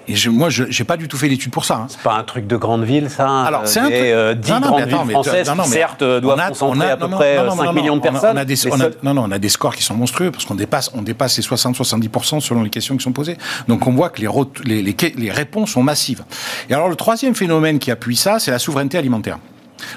et 0.07 0.15
je, 0.15 0.29
moi, 0.29 0.49
je 0.49 0.63
n'ai 0.63 0.85
pas 0.85 0.97
du 0.97 1.07
tout 1.07 1.17
fait 1.17 1.27
l'étude 1.27 1.51
pour 1.51 1.65
ça. 1.65 1.75
Hein. 1.75 1.85
C'est 1.89 2.01
pas 2.01 2.15
un 2.15 2.23
truc 2.23 2.47
de 2.47 2.55
grande 2.55 2.83
ville, 2.83 3.09
ça 3.09 3.27
hein, 3.27 3.43
Alors, 3.43 3.67
c'est 3.67 3.79
un 3.79 3.85
truc... 3.85 3.95
Euh, 3.95 4.33
10 4.33 4.51
non, 4.51 4.59
non, 4.59 4.67
grandes 4.67 4.83
villes 4.83 5.11
françaises 5.11 5.51
qui, 5.51 5.69
certes, 5.69 6.03
doivent 6.03 6.49
concentrer 6.49 6.91
à 6.91 6.97
peu 6.97 7.09
près 7.09 7.37
5 7.37 7.73
millions 7.73 7.97
de 7.97 8.01
personnes. 8.01 8.37
On 8.37 8.41
a 8.41 8.45
des, 8.45 8.55
non, 9.03 9.13
non, 9.13 9.23
on 9.25 9.31
a 9.31 9.39
des 9.39 9.49
scores 9.49 9.75
qui 9.75 9.83
sont 9.83 9.95
monstrueux, 9.95 10.31
parce 10.31 10.45
qu'on 10.45 10.55
dépasse, 10.55 10.91
on 10.93 11.01
dépasse 11.01 11.37
les 11.37 11.43
60-70% 11.43 12.39
selon 12.39 12.63
les 12.63 12.69
questions 12.69 12.97
qui 12.97 13.03
sont 13.03 13.13
posées. 13.13 13.37
Donc, 13.67 13.87
on 13.87 13.91
voit 13.91 14.09
que 14.09 14.21
les, 14.21 14.81
les, 14.81 14.95
les 15.17 15.31
réponses 15.31 15.71
sont 15.71 15.83
massives. 15.83 16.23
Et 16.69 16.73
alors, 16.73 16.89
le 16.89 16.95
troisième 16.95 17.35
phénomène 17.35 17.79
qui 17.79 17.91
appuie 17.91 18.15
ça, 18.15 18.39
c'est 18.39 18.51
la 18.51 18.59
souveraineté 18.59 18.97
alimentaire 18.97 19.39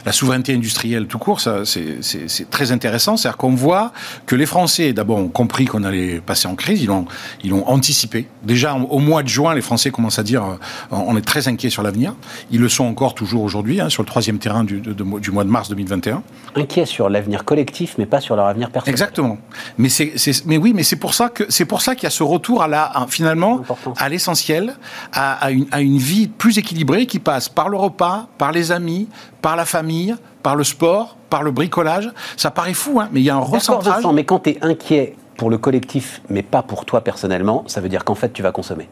la 0.04 0.12
souveraineté 0.12 0.54
industrielle 0.54 1.06
tout 1.06 1.18
court, 1.18 1.40
c'est 1.40 2.50
très 2.50 2.72
intéressant. 2.72 3.16
C'est-à-dire 3.16 3.36
qu'on 3.36 3.54
voit 3.54 3.92
que 4.26 4.34
les 4.34 4.46
Français, 4.46 4.92
d'abord, 4.92 5.18
ont 5.18 5.28
compris 5.28 5.66
qu'on 5.66 5.84
allait 5.84 6.20
passer 6.20 6.48
en 6.48 6.54
crise. 6.54 6.82
Ils 6.82 6.86
l'ont 6.86 7.06
ils 7.44 7.52
ont 7.52 7.68
anticipé. 7.68 8.28
Déjà, 8.42 8.74
au 8.74 8.98
mois 8.98 9.22
de 9.22 9.28
juin, 9.28 9.54
les 9.54 9.60
Français 9.60 9.90
commencent 9.90 10.18
à 10.18 10.22
dire 10.22 10.44
euh, 10.44 10.56
on 10.90 11.16
est 11.16 11.24
très 11.24 11.48
inquiets 11.48 11.70
sur 11.70 11.82
l'avenir. 11.82 12.14
Ils 12.50 12.60
le 12.60 12.68
sont 12.68 12.84
encore 12.84 13.14
toujours 13.14 13.42
aujourd'hui, 13.42 13.80
hein, 13.80 13.88
sur 13.88 14.02
le 14.02 14.08
troisième 14.08 14.38
terrain 14.38 14.64
du, 14.64 14.80
du, 14.80 15.30
mois 15.30 15.44
de 15.44 15.48
mars 15.48 15.68
2021. 15.68 16.22
Inquiets 16.56 16.86
sur 16.86 17.08
l'avenir 17.08 17.44
collectif, 17.44 17.94
mais 17.98 18.06
pas 18.06 18.20
sur 18.20 18.36
leur 18.36 18.46
avenir 18.46 18.70
personnel. 18.70 18.92
Exactement. 18.92 19.38
Mais, 19.76 19.88
mais 20.46 20.56
oui, 20.56 20.72
mais 20.74 20.82
c'est 20.82 20.96
pour 20.96 21.14
ça 21.14 21.30
qu'il 21.30 22.02
y 22.02 22.06
a 22.06 22.10
ce 22.10 22.22
retour 22.22 22.62
à 22.62 22.68
la, 22.68 23.06
finalement, 23.08 23.62
à 23.96 24.08
l'essentiel, 24.08 24.76
à, 25.12 25.32
à, 25.32 25.50
une, 25.50 25.66
à 25.70 25.80
une 25.80 25.98
vie 25.98 26.28
plus 26.28 26.58
équilibrée 26.58 27.06
qui 27.06 27.18
passe 27.18 27.48
par 27.48 27.68
le 27.68 27.76
repas, 27.76 28.28
par 28.38 28.52
les 28.52 28.72
amis, 28.72 29.08
par 29.42 29.56
la 29.56 29.64
famille, 29.64 30.14
par 30.42 30.56
le 30.56 30.64
sport, 30.64 31.16
par 31.30 31.42
le 31.42 31.50
bricolage. 31.50 32.10
Ça 32.36 32.50
paraît 32.50 32.74
fou, 32.74 33.00
hein, 33.00 33.08
mais 33.12 33.20
il 33.20 33.24
y 33.24 33.30
a 33.30 33.36
un 33.36 33.40
recentrage. 33.40 34.04
mais 34.12 34.24
quand 34.24 34.40
tu 34.40 34.50
es 34.50 34.58
inquiet 34.62 35.16
pour 35.36 35.50
le 35.50 35.58
collectif, 35.58 36.20
mais 36.28 36.42
pas 36.42 36.62
pour 36.62 36.84
toi 36.84 37.00
personnellement, 37.00 37.64
ça 37.66 37.80
veut 37.80 37.88
dire 37.88 38.04
qu'en 38.04 38.14
fait, 38.14 38.32
tu 38.32 38.42
vas 38.42 38.52
consommer. 38.52 38.88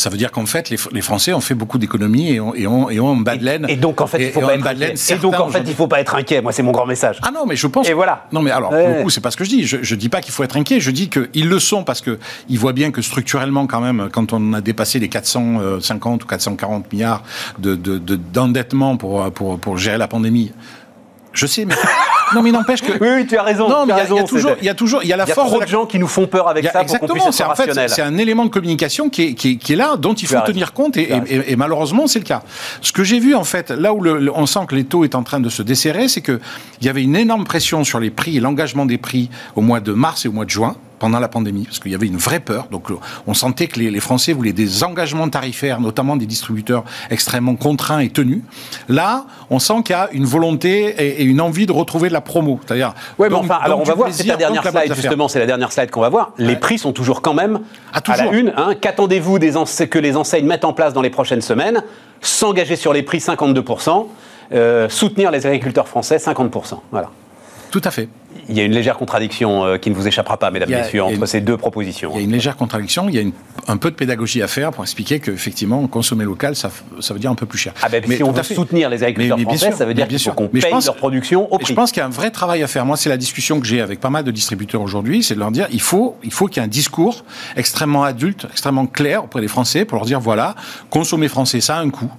Ça 0.00 0.08
veut 0.08 0.16
dire 0.16 0.32
qu'en 0.32 0.46
fait, 0.46 0.70
les, 0.70 1.02
Français 1.02 1.34
ont 1.34 1.42
fait 1.42 1.54
beaucoup 1.54 1.76
d'économies 1.76 2.32
et 2.32 2.40
ont, 2.40 2.54
et, 2.54 2.66
ont, 2.66 2.88
et 2.88 2.98
ont 3.00 3.12
un 3.12 3.20
bas 3.20 3.36
de 3.36 3.44
laine. 3.44 3.66
Et, 3.68 3.76
donc, 3.76 4.00
en 4.00 4.06
fait, 4.06 4.28
il 4.28 4.32
faut 4.32 4.40
pas 4.40 4.54
être 4.54 4.66
inquiet. 4.66 4.94
Et 5.10 5.18
donc, 5.18 5.38
en 5.38 5.50
fait, 5.50 5.62
il 5.66 5.74
faut 5.74 5.88
pas 5.88 6.00
être 6.00 6.14
inquiet. 6.14 6.40
Moi, 6.40 6.52
c'est 6.52 6.62
mon 6.62 6.72
grand 6.72 6.86
message. 6.86 7.18
Ah 7.20 7.30
non, 7.30 7.44
mais 7.44 7.54
je 7.54 7.66
pense. 7.66 7.86
Et 7.86 7.92
voilà. 7.92 8.26
Non, 8.32 8.40
mais 8.40 8.50
alors, 8.50 8.72
ouais. 8.72 9.02
coup, 9.02 9.10
c'est 9.10 9.20
pas 9.20 9.30
ce 9.30 9.36
que 9.36 9.44
je 9.44 9.50
dis. 9.50 9.66
Je, 9.66 9.94
dis 9.94 10.08
pas 10.08 10.22
qu'il 10.22 10.32
faut 10.32 10.42
être 10.42 10.56
inquiet. 10.56 10.80
Je 10.80 10.90
dis 10.90 11.10
qu'ils 11.10 11.50
le 11.50 11.58
sont 11.58 11.84
parce 11.84 12.00
que 12.00 12.18
ils 12.48 12.58
voient 12.58 12.72
bien 12.72 12.92
que 12.92 13.02
structurellement, 13.02 13.66
quand 13.66 13.82
même, 13.82 14.08
quand 14.10 14.32
on 14.32 14.54
a 14.54 14.62
dépassé 14.62 15.00
les 15.00 15.10
450 15.10 16.24
ou 16.24 16.26
440 16.26 16.90
milliards 16.90 17.22
de, 17.58 17.74
d'endettement 17.74 18.96
pour, 18.96 19.30
pour, 19.32 19.58
pour 19.58 19.76
gérer 19.76 19.98
la 19.98 20.08
pandémie, 20.08 20.50
je 21.34 21.44
sais, 21.44 21.66
mais 21.66 21.74
non, 22.34 22.42
mais 22.42 22.50
n'empêche 22.52 22.82
que. 22.82 22.92
Oui, 22.92 23.08
oui, 23.16 23.26
tu 23.26 23.36
as 23.36 23.42
raison. 23.42 23.68
Non, 23.68 23.86
mais 23.86 23.94
il 24.08 24.14
y, 24.14 24.18
a 24.18 24.24
toujours, 24.24 24.52
il 24.60 24.64
y 24.64 24.68
a 24.68 24.74
toujours, 24.74 25.02
il 25.02 25.08
y 25.08 25.12
a 25.12 25.16
la 25.16 25.26
force. 25.26 25.58
de, 25.58 25.66
gens 25.66 25.86
qui 25.86 25.98
nous 25.98 26.08
font 26.08 26.26
peur 26.26 26.48
avec 26.48 26.66
ça. 26.66 26.82
Exactement. 26.82 27.30
C'est 27.30 27.44
en 27.44 27.54
fait, 27.54 27.88
c'est 27.88 28.02
un 28.02 28.18
élément 28.18 28.44
de 28.44 28.50
communication 28.50 29.08
qui 29.08 29.22
est, 29.22 29.34
qui 29.34 29.72
est, 29.72 29.76
là, 29.76 29.96
dont 29.96 30.14
il 30.14 30.26
faut 30.26 30.40
tenir 30.40 30.72
compte, 30.72 30.96
et, 30.96 31.10
et, 31.46 31.56
malheureusement, 31.56 32.06
c'est 32.06 32.18
le 32.18 32.24
cas. 32.24 32.42
Ce 32.80 32.92
que 32.92 33.04
j'ai 33.04 33.18
vu 33.18 33.34
en 33.34 33.44
fait, 33.44 33.70
là 33.70 33.92
où 33.92 34.00
le, 34.00 34.30
on 34.34 34.46
sent 34.46 34.60
que 34.68 34.74
les 34.74 34.84
taux 34.84 35.04
est 35.04 35.14
en 35.14 35.22
train 35.22 35.40
de 35.40 35.48
se 35.48 35.62
desserrer, 35.62 36.08
c'est 36.08 36.20
que 36.20 36.40
il 36.80 36.86
y 36.86 36.88
avait 36.88 37.02
une 37.02 37.16
énorme 37.16 37.44
pression 37.44 37.84
sur 37.84 38.00
les 38.00 38.10
prix 38.10 38.36
et 38.36 38.40
l'engagement 38.40 38.86
des 38.86 38.98
prix 38.98 39.30
au 39.56 39.60
mois 39.60 39.80
de 39.80 39.92
mars 39.92 40.24
et 40.24 40.28
au 40.28 40.32
mois 40.32 40.44
de 40.44 40.50
juin 40.50 40.76
pendant 41.00 41.18
la 41.18 41.28
pandémie, 41.28 41.64
parce 41.64 41.80
qu'il 41.80 41.90
y 41.90 41.94
avait 41.94 42.06
une 42.06 42.18
vraie 42.18 42.38
peur. 42.38 42.68
Donc, 42.70 42.88
on 43.26 43.34
sentait 43.34 43.66
que 43.66 43.80
les, 43.80 44.00
Français 44.00 44.32
voulaient 44.32 44.52
des 44.52 44.84
engagements 44.84 45.28
tarifaires, 45.28 45.80
notamment 45.80 46.16
des 46.16 46.26
distributeurs 46.26 46.84
extrêmement 47.10 47.56
contraints 47.56 48.00
et 48.00 48.10
tenus. 48.10 48.42
Là, 48.88 49.24
on 49.48 49.58
sent 49.58 49.82
qu'il 49.84 49.96
y 49.96 49.98
a 49.98 50.08
une 50.12 50.26
volonté 50.26 50.94
et, 50.98 51.24
une 51.24 51.40
envie 51.40 51.66
de 51.66 51.72
retrouver 51.72 52.08
de 52.08 52.12
la 52.12 52.20
promo. 52.20 52.60
C'est-à-dire. 52.64 52.94
Ouais, 53.18 53.28
mais 53.28 53.34
enfin, 53.34 53.58
alors 53.60 53.80
on 53.80 53.84
va 53.84 53.94
voir, 53.94 54.10
c'est 54.12 54.26
la 54.26 54.36
dernière 54.36 54.62
slide, 54.62 54.94
justement, 54.94 55.26
c'est 55.26 55.40
la 55.40 55.46
dernière 55.46 55.72
slide 55.72 55.90
qu'on 55.90 56.02
va 56.02 56.10
voir. 56.10 56.32
Les 56.38 56.56
prix 56.56 56.78
sont 56.78 56.92
toujours 56.92 57.22
quand 57.22 57.34
même 57.34 57.60
ah, 57.92 58.00
à, 58.06 58.16
la 58.16 58.32
une. 58.32 58.52
Hein. 58.56 58.74
Qu'attendez-vous 58.80 59.38
que 59.38 59.98
les 59.98 60.16
enseignes 60.16 60.46
mettent 60.46 60.64
en 60.64 60.74
place 60.74 60.92
dans 60.92 61.02
les 61.02 61.10
prochaines 61.10 61.40
semaines? 61.40 61.82
S'engager 62.20 62.76
sur 62.76 62.92
les 62.92 63.02
prix 63.02 63.18
52%, 63.18 64.06
euh, 64.52 64.88
soutenir 64.90 65.30
les 65.30 65.46
agriculteurs 65.46 65.88
français 65.88 66.18
50%. 66.18 66.80
Voilà. 66.90 67.08
Tout 67.70 67.80
à 67.84 67.90
fait. 67.90 68.08
Il 68.48 68.56
y 68.56 68.60
a 68.60 68.64
une 68.64 68.72
légère 68.72 68.96
contradiction 68.96 69.64
euh, 69.64 69.76
qui 69.76 69.90
ne 69.90 69.94
vous 69.94 70.06
échappera 70.06 70.36
pas, 70.36 70.50
mesdames 70.50 70.70
et 70.72 70.76
messieurs, 70.76 71.04
entre 71.04 71.26
ces 71.26 71.40
deux 71.40 71.56
propositions. 71.56 72.10
Il 72.14 72.16
y 72.18 72.20
a 72.20 72.24
une 72.24 72.32
légère 72.32 72.56
contradiction, 72.56 73.08
il 73.08 73.14
y 73.14 73.20
a 73.20 73.30
un 73.68 73.76
peu 73.76 73.90
de 73.90 73.96
pédagogie 73.96 74.42
à 74.42 74.48
faire 74.48 74.72
pour 74.72 74.82
expliquer 74.82 75.20
qu'effectivement, 75.20 75.86
consommer 75.86 76.24
local, 76.24 76.56
ça, 76.56 76.70
ça, 77.00 77.14
veut 77.14 77.20
dire 77.20 77.30
un 77.30 77.36
peu 77.36 77.46
plus 77.46 77.58
cher. 77.58 77.74
Ah 77.82 77.88
ben, 77.88 78.02
mais 78.08 78.16
si 78.16 78.22
on 78.24 78.32
veut 78.32 78.42
soutenir 78.42 78.88
les 78.88 79.04
agriculteurs 79.04 79.38
français, 79.38 79.72
ça 79.72 79.84
veut 79.84 79.94
dire 79.94 80.08
qu'on 80.34 80.48
paye 80.48 80.62
leur 80.84 80.96
production 80.96 81.52
au 81.52 81.58
prix. 81.58 81.66
Je 81.68 81.74
pense 81.74 81.92
qu'il 81.92 82.00
y 82.00 82.02
a 82.02 82.06
un 82.06 82.10
vrai 82.10 82.30
travail 82.30 82.62
à 82.62 82.66
faire. 82.66 82.84
Moi, 82.84 82.96
c'est 82.96 83.08
la 83.08 83.16
discussion 83.16 83.60
que 83.60 83.66
j'ai 83.66 83.80
avec 83.80 84.00
pas 84.00 84.10
mal 84.10 84.24
de 84.24 84.30
distributeurs 84.30 84.82
aujourd'hui, 84.82 85.22
c'est 85.22 85.34
de 85.34 85.40
leur 85.40 85.50
dire, 85.50 85.68
il 85.70 85.80
faut 85.80 86.16
il 86.24 86.32
faut 86.32 86.46
qu'il 86.46 86.60
y 86.60 86.60
ait 86.60 86.66
un 86.66 86.68
discours 86.68 87.24
extrêmement 87.56 88.02
adulte, 88.02 88.46
extrêmement 88.50 88.86
clair 88.86 89.24
auprès 89.24 89.40
des 89.40 89.48
Français 89.48 89.84
pour 89.84 89.96
leur 89.96 90.06
dire, 90.06 90.20
voilà, 90.20 90.54
consommer 90.88 91.28
français, 91.28 91.60
ça 91.60 91.76
a 91.76 91.80
un 91.80 91.90
coût. 91.90 92.10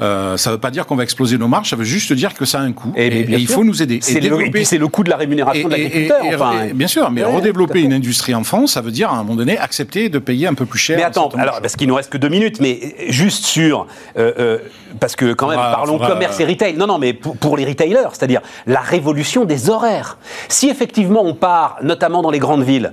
Euh, 0.00 0.36
ça 0.36 0.50
ne 0.50 0.54
veut 0.54 0.60
pas 0.60 0.70
dire 0.70 0.86
qu'on 0.86 0.96
va 0.96 1.02
exploser 1.02 1.38
nos 1.38 1.48
marges, 1.48 1.70
ça 1.70 1.76
veut 1.76 1.84
juste 1.84 2.12
dire 2.12 2.34
que 2.34 2.44
ça 2.44 2.60
a 2.60 2.62
un 2.62 2.72
coût. 2.72 2.92
Et, 2.96 3.26
il 3.28 3.46
faut 3.46 3.64
nous 3.64 3.82
aider. 3.82 4.00
Et, 4.08 4.50
puis 4.50 4.64
c'est 4.64 4.78
le 4.78 4.88
coût 4.88 5.04
de 5.04 5.10
la 5.10 5.16
rémunération 5.16 5.68
de 5.68 5.72
l'agriculteur. 5.72 6.18
Enfin, 6.34 6.68
bien 6.74 6.86
sûr, 6.86 7.10
mais 7.10 7.24
redévelopper 7.24 7.80
une 7.80 7.92
industrie 7.92 8.34
en 8.34 8.44
France, 8.44 8.72
ça 8.72 8.80
veut 8.80 8.90
dire 8.90 9.10
à 9.10 9.14
un 9.14 9.22
moment 9.22 9.36
donné 9.36 9.58
accepter 9.58 10.08
de 10.08 10.18
payer 10.18 10.46
un 10.46 10.54
peu 10.54 10.66
plus 10.66 10.78
cher. 10.78 10.96
Mais 10.96 11.04
attends, 11.04 11.30
alors 11.36 11.60
parce 11.60 11.76
qu'il 11.76 11.88
nous 11.88 11.94
reste 11.94 12.10
que 12.10 12.18
deux 12.18 12.28
minutes, 12.28 12.60
mais 12.60 12.94
juste 13.08 13.44
sur 13.44 13.86
euh, 14.16 14.32
euh, 14.38 14.58
parce 15.00 15.16
que 15.16 15.32
quand 15.32 15.48
même, 15.48 15.58
parlons 15.58 15.98
commerce 15.98 16.40
et 16.40 16.44
retail. 16.44 16.74
Non, 16.74 16.86
non, 16.86 16.98
mais 16.98 17.12
pour, 17.12 17.56
les 17.56 17.64
retailers, 17.64 18.08
c'est-à-dire 18.12 18.40
la 18.66 18.80
révolution 18.80 19.44
des 19.44 19.70
horaires. 19.70 20.18
Si 20.48 20.68
effectivement 20.68 21.22
on 21.24 21.34
part, 21.34 21.78
notamment 21.82 22.22
dans 22.22 22.30
les 22.30 22.38
grandes 22.38 22.62
villes, 22.62 22.92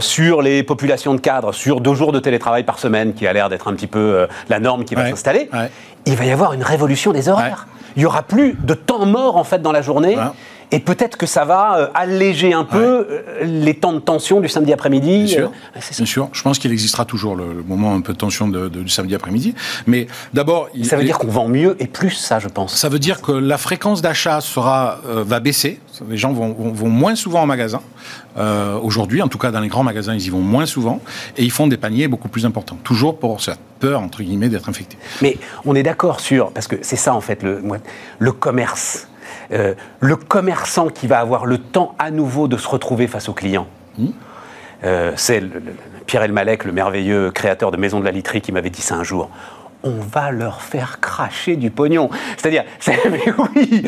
sur 0.00 0.42
les 0.42 0.62
populations 0.62 1.14
de 1.14 1.20
cadres, 1.20 1.52
sur 1.52 1.80
deux 1.80 1.94
jours 1.94 2.12
de 2.12 2.18
télétravail 2.18 2.64
par 2.64 2.78
semaine, 2.78 3.14
qui 3.14 3.26
a 3.26 3.32
l'air 3.32 3.48
d'être 3.48 3.68
un 3.68 3.74
petit 3.74 3.86
peu 3.86 4.26
la 4.48 4.60
norme 4.60 4.84
qui 4.84 4.94
va 4.94 5.08
s'installer, 5.08 5.48
il 6.08 6.16
va 6.16 6.24
y 6.24 6.30
avoir 6.30 6.52
une 6.54 6.62
révolution 6.62 7.12
des 7.12 7.28
horaires. 7.28 7.66
Il 7.96 8.02
y 8.02 8.06
aura 8.06 8.22
plus 8.22 8.54
de 8.60 8.74
temps 8.74 9.06
mort 9.06 9.36
en 9.36 9.44
fait 9.44 9.60
dans 9.60 9.72
la 9.72 9.82
journée. 9.82 10.16
Et 10.70 10.80
peut-être 10.80 11.16
que 11.16 11.26
ça 11.26 11.44
va 11.44 11.78
euh, 11.78 11.86
alléger 11.94 12.52
un 12.52 12.64
peu 12.64 13.06
euh, 13.10 13.22
les 13.42 13.74
temps 13.74 13.94
de 13.94 14.00
tension 14.00 14.40
du 14.40 14.48
samedi 14.48 14.72
après-midi. 14.72 15.24
Bien 15.24 15.26
sûr. 15.26 15.52
Euh, 15.76 15.80
Bien 15.96 16.06
sûr. 16.06 16.28
Je 16.32 16.42
pense 16.42 16.58
qu'il 16.58 16.72
existera 16.72 17.04
toujours 17.04 17.36
le, 17.36 17.64
moment 17.66 17.94
un 17.94 18.02
peu 18.02 18.12
de 18.12 18.18
tension 18.18 18.48
du 18.48 18.88
samedi 18.88 19.14
après-midi. 19.14 19.54
Mais 19.86 20.06
d'abord. 20.34 20.68
Ça 20.82 20.96
veut 20.96 21.04
dire 21.04 21.18
qu'on 21.18 21.28
vend 21.28 21.48
mieux 21.48 21.76
et 21.80 21.86
plus, 21.86 22.10
ça, 22.10 22.38
je 22.38 22.48
pense. 22.48 22.74
Ça 22.74 22.88
veut 22.88 22.98
dire 22.98 23.22
que 23.22 23.32
la 23.32 23.58
fréquence 23.58 24.02
d'achat 24.02 24.40
sera 24.40 24.98
va 25.04 25.40
baisser. 25.40 25.80
Les 26.08 26.16
gens 26.16 26.32
vont, 26.32 26.52
vont, 26.52 26.88
moins 26.88 27.14
souvent 27.14 27.42
en 27.42 27.46
magasin. 27.46 27.80
Aujourd'hui, 28.82 29.22
en 29.22 29.28
tout 29.28 29.38
cas 29.38 29.50
dans 29.50 29.60
les 29.60 29.68
grands 29.68 29.82
magasins, 29.82 30.14
ils 30.14 30.26
y 30.26 30.30
vont 30.30 30.40
moins 30.40 30.66
souvent 30.66 31.00
et 31.36 31.44
ils 31.44 31.50
font 31.50 31.66
des 31.66 31.76
paniers 31.76 32.08
beaucoup 32.08 32.28
plus 32.28 32.46
importants. 32.46 32.78
Toujours 32.84 33.18
pour 33.18 33.40
cette 33.40 33.58
peur 33.80 34.00
entre 34.00 34.22
guillemets 34.22 34.48
d'être 34.48 34.68
infecté. 34.68 34.96
Mais 35.22 35.36
on 35.64 35.74
est 35.74 35.82
d'accord 35.82 36.20
sur 36.20 36.52
parce 36.52 36.68
que 36.68 36.76
c'est 36.82 36.96
ça 36.96 37.14
en 37.14 37.20
fait 37.20 37.42
le, 37.42 37.62
le 38.18 38.32
commerce 38.32 39.07
euh, 39.52 39.74
le 40.00 40.16
commerçant 40.16 40.88
qui 40.88 41.06
va 41.06 41.20
avoir 41.20 41.46
le 41.46 41.58
temps 41.58 41.94
à 41.98 42.10
nouveau 42.10 42.48
de 42.48 42.56
se 42.56 42.68
retrouver 42.68 43.06
face 43.06 43.28
aux 43.28 43.32
clients. 43.32 43.66
Hmm. 43.96 44.08
Euh, 44.84 45.12
c'est 45.16 45.42
Pierre 46.06 46.22
Elmalek, 46.22 46.64
le 46.64 46.72
merveilleux 46.72 47.30
créateur 47.30 47.70
de 47.70 47.76
Maison 47.76 48.00
de 48.00 48.04
la 48.04 48.10
Literie, 48.10 48.40
qui 48.40 48.52
m'avait 48.52 48.70
dit 48.70 48.82
ça 48.82 48.94
un 48.94 49.04
jour 49.04 49.30
on 49.82 50.00
va 50.00 50.30
leur 50.30 50.62
faire 50.62 51.00
cracher 51.00 51.56
du 51.56 51.70
pognon. 51.70 52.10
C'est-à-dire, 52.36 52.64
oui, 53.56 53.84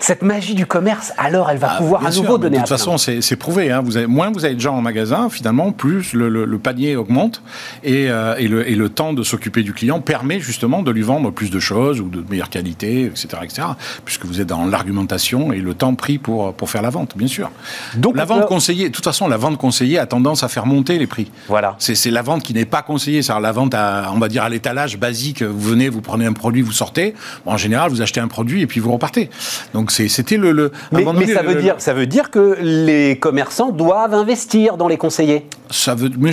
cette 0.00 0.22
magie 0.22 0.54
du 0.54 0.66
commerce, 0.66 1.12
alors 1.18 1.50
elle 1.50 1.58
va 1.58 1.72
ah, 1.72 1.78
pouvoir 1.78 2.06
à 2.06 2.10
nouveau 2.10 2.38
donner 2.38 2.56
De 2.56 2.62
toute 2.62 2.70
façon, 2.70 2.96
c'est 2.98 3.36
prouvé. 3.36 3.70
Hein. 3.70 3.82
Vous 3.82 3.96
avez, 3.96 4.06
moins 4.06 4.30
vous 4.30 4.44
avez 4.44 4.54
de 4.54 4.60
gens 4.60 4.76
en 4.76 4.82
magasin, 4.82 5.28
finalement, 5.28 5.72
plus 5.72 6.14
le, 6.14 6.58
panier 6.58 6.96
augmente 6.96 7.42
et, 7.84 8.08
euh, 8.08 8.34
et, 8.38 8.48
le, 8.48 8.68
et, 8.68 8.74
le, 8.74 8.88
temps 8.88 9.12
de 9.12 9.22
s'occuper 9.22 9.62
du 9.62 9.74
client 9.74 10.00
permet 10.00 10.40
justement 10.40 10.82
de 10.82 10.90
lui 10.90 11.02
vendre 11.02 11.30
plus 11.30 11.50
de 11.50 11.60
choses 11.60 12.00
ou 12.00 12.08
de 12.08 12.24
meilleure 12.30 12.48
qualité, 12.48 13.04
etc., 13.04 13.28
etc. 13.42 13.62
Puisque 14.04 14.24
vous 14.24 14.40
êtes 14.40 14.46
dans 14.46 14.64
l'argumentation 14.64 15.52
et 15.52 15.58
le 15.58 15.74
temps 15.74 15.94
pris 15.94 16.16
pour, 16.18 16.54
pour 16.54 16.70
faire 16.70 16.82
la 16.82 16.90
vente, 16.90 17.16
bien 17.16 17.28
sûr. 17.28 17.50
Donc 17.96 18.16
la 18.16 18.24
vente 18.24 18.46
conseillée, 18.46 18.88
de 18.88 18.94
toute 18.94 19.04
façon, 19.04 19.28
la 19.28 19.36
vente 19.36 19.58
conseillée 19.58 19.98
a 19.98 20.06
tendance 20.06 20.42
à 20.42 20.48
faire 20.48 20.64
monter 20.64 20.98
les 20.98 21.06
prix. 21.06 21.30
Voilà. 21.48 21.76
C'est 21.78 22.10
la 22.10 22.22
vente 22.22 22.42
qui 22.42 22.54
n'est 22.54 22.64
pas 22.64 22.82
conseillée, 22.82 23.22
c'est 23.22 23.38
la 23.38 23.52
vente 23.52 23.74
à, 23.74 24.10
on 24.14 24.18
va 24.18 24.28
dire, 24.28 24.42
à 24.42 24.48
l'étalage 24.48 24.96
basique 24.96 25.25
vous 25.42 25.70
venez, 25.70 25.88
vous 25.88 26.00
prenez 26.00 26.26
un 26.26 26.32
produit, 26.32 26.62
vous 26.62 26.72
sortez. 26.72 27.14
en 27.44 27.56
général, 27.56 27.90
vous 27.90 28.02
achetez 28.02 28.20
un 28.20 28.28
produit 28.28 28.62
et 28.62 28.66
puis 28.66 28.80
vous 28.80 28.92
repartez. 28.92 29.30
Donc 29.74 29.90
c'était 29.90 30.36
le, 30.36 30.72
Mais, 30.92 31.04
ça, 31.26 31.42
veut 31.42 31.54
dire, 31.56 31.74
ça 31.78 31.94
veut 31.94 32.06
dire 32.06 32.30
que 32.30 32.58
les 32.60 33.18
commerçants 33.18 33.70
doivent 33.70 34.14
investir 34.14 34.76
dans 34.76 34.88
les 34.88 34.96
conseillers. 34.96 35.46
Ça 35.70 35.94
veut, 35.94 36.10
mais 36.18 36.32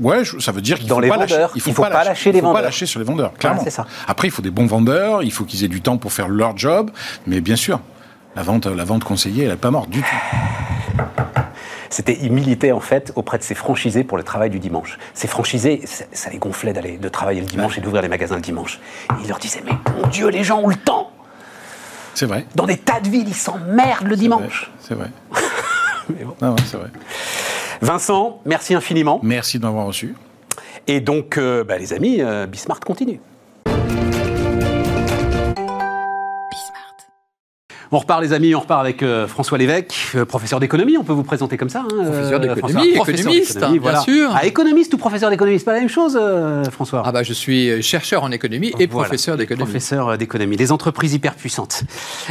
ouais, 0.00 0.22
ça 0.38 0.52
veut 0.52 0.60
dire 0.60 0.78
qu'il 0.78 0.88
faut, 0.88 1.00
les 1.00 1.08
pas 1.08 1.16
lâcher, 1.16 1.46
il 1.54 1.60
faut, 1.60 1.72
faut 1.72 1.82
pas, 1.82 2.04
lâcher, 2.04 2.32
les 2.32 2.40
vendeurs. 2.40 2.50
Il 2.50 2.52
faut 2.52 2.52
pas 2.52 2.62
lâcher 2.62 2.86
sur 2.86 3.00
les 3.00 3.06
vendeurs, 3.06 3.32
clairement. 3.34 3.64
ça. 3.68 3.86
Après, 4.06 4.28
il 4.28 4.30
faut 4.30 4.42
des 4.42 4.50
bons 4.50 4.66
vendeurs, 4.66 5.22
il 5.22 5.32
faut 5.32 5.44
qu'ils 5.44 5.64
aient 5.64 5.68
du 5.68 5.80
temps 5.80 5.96
pour 5.96 6.12
faire 6.12 6.28
leur 6.28 6.56
job, 6.56 6.90
mais 7.26 7.40
bien 7.40 7.56
sûr, 7.56 7.80
la 8.36 8.42
vente, 8.42 8.66
la 8.66 8.84
vente 8.84 9.04
conseillée, 9.04 9.44
elle 9.44 9.50
n'est 9.50 9.56
pas 9.56 9.70
morte 9.70 9.90
du 9.90 10.00
tout. 10.00 10.16
C'était, 11.90 12.18
il 12.22 12.32
militait 12.32 12.72
en 12.72 12.80
fait 12.80 13.12
auprès 13.14 13.38
de 13.38 13.42
ses 13.42 13.54
franchisés 13.54 14.04
pour 14.04 14.16
le 14.16 14.24
travail 14.24 14.50
du 14.50 14.58
dimanche. 14.58 14.98
Ces 15.14 15.28
franchisés, 15.28 15.82
ça, 15.84 16.30
les 16.30 16.38
gonflait 16.38 16.72
d'aller 16.72 16.98
de 16.98 17.08
travailler 17.08 17.40
le 17.40 17.46
dimanche 17.46 17.78
et 17.78 17.80
d'ouvrir 17.80 18.02
les 18.02 18.08
magasins 18.08 18.36
le 18.36 18.42
dimanche. 18.42 18.80
il 19.22 19.28
leur 19.28 19.38
disait 19.38 19.62
mais 19.64 19.72
mon 20.00 20.08
Dieu, 20.08 20.28
les 20.28 20.44
gens 20.44 20.60
ont 20.60 20.68
le 20.68 20.76
temps. 20.76 21.10
C'est 22.14 22.26
vrai. 22.26 22.46
Dans 22.54 22.66
des 22.66 22.76
tas 22.76 23.00
de 23.00 23.08
villes, 23.08 23.28
ils 23.28 23.34
s'emmerdent 23.34 24.06
le 24.06 24.16
dimanche. 24.16 24.70
C'est 24.80 24.94
vrai. 24.94 25.10
bon. 26.08 26.56
c'est 26.64 26.76
vrai. 26.76 26.90
Vincent, 27.80 28.40
merci 28.44 28.74
infiniment. 28.74 29.20
Merci 29.22 29.58
de 29.58 29.64
m'avoir 29.64 29.86
reçu. 29.86 30.14
Et 30.86 31.00
donc, 31.00 31.38
euh, 31.38 31.64
bah, 31.64 31.78
les 31.78 31.92
amis, 31.92 32.20
euh, 32.20 32.46
Bismart 32.46 32.80
continue. 32.80 33.20
On 37.94 37.98
repart 37.98 38.20
les 38.20 38.32
amis, 38.32 38.56
on 38.56 38.60
repart 38.60 38.80
avec 38.80 39.04
euh, 39.04 39.28
François 39.28 39.56
Lévesque, 39.56 39.94
euh, 40.16 40.24
professeur 40.24 40.58
d'économie, 40.58 40.98
on 40.98 41.04
peut 41.04 41.12
vous 41.12 41.22
présenter 41.22 41.56
comme 41.56 41.68
ça. 41.68 41.82
Hein, 41.82 42.04
professeur 42.06 42.40
euh, 42.40 42.54
d'économie, 42.54 42.88
économiste, 42.88 43.64
bien 43.64 44.00
sûr. 44.00 44.32
Ah, 44.34 44.44
économiste 44.44 44.92
ou 44.94 44.96
professeur 44.96 45.30
d'économie, 45.30 45.60
c'est 45.60 45.64
pas 45.64 45.74
la 45.74 45.78
même 45.78 45.88
chose, 45.88 46.18
François 46.72 47.04
Ah 47.06 47.12
bah 47.12 47.22
je 47.22 47.32
suis 47.32 47.80
chercheur 47.84 48.24
en 48.24 48.32
économie 48.32 48.72
et 48.80 48.88
professeur 48.88 49.36
d'économie. 49.36 49.70
Professeur 49.70 50.18
d'économie, 50.18 50.56
les 50.56 50.72
entreprises 50.72 51.14
hyper 51.14 51.36
puissantes. 51.36 51.84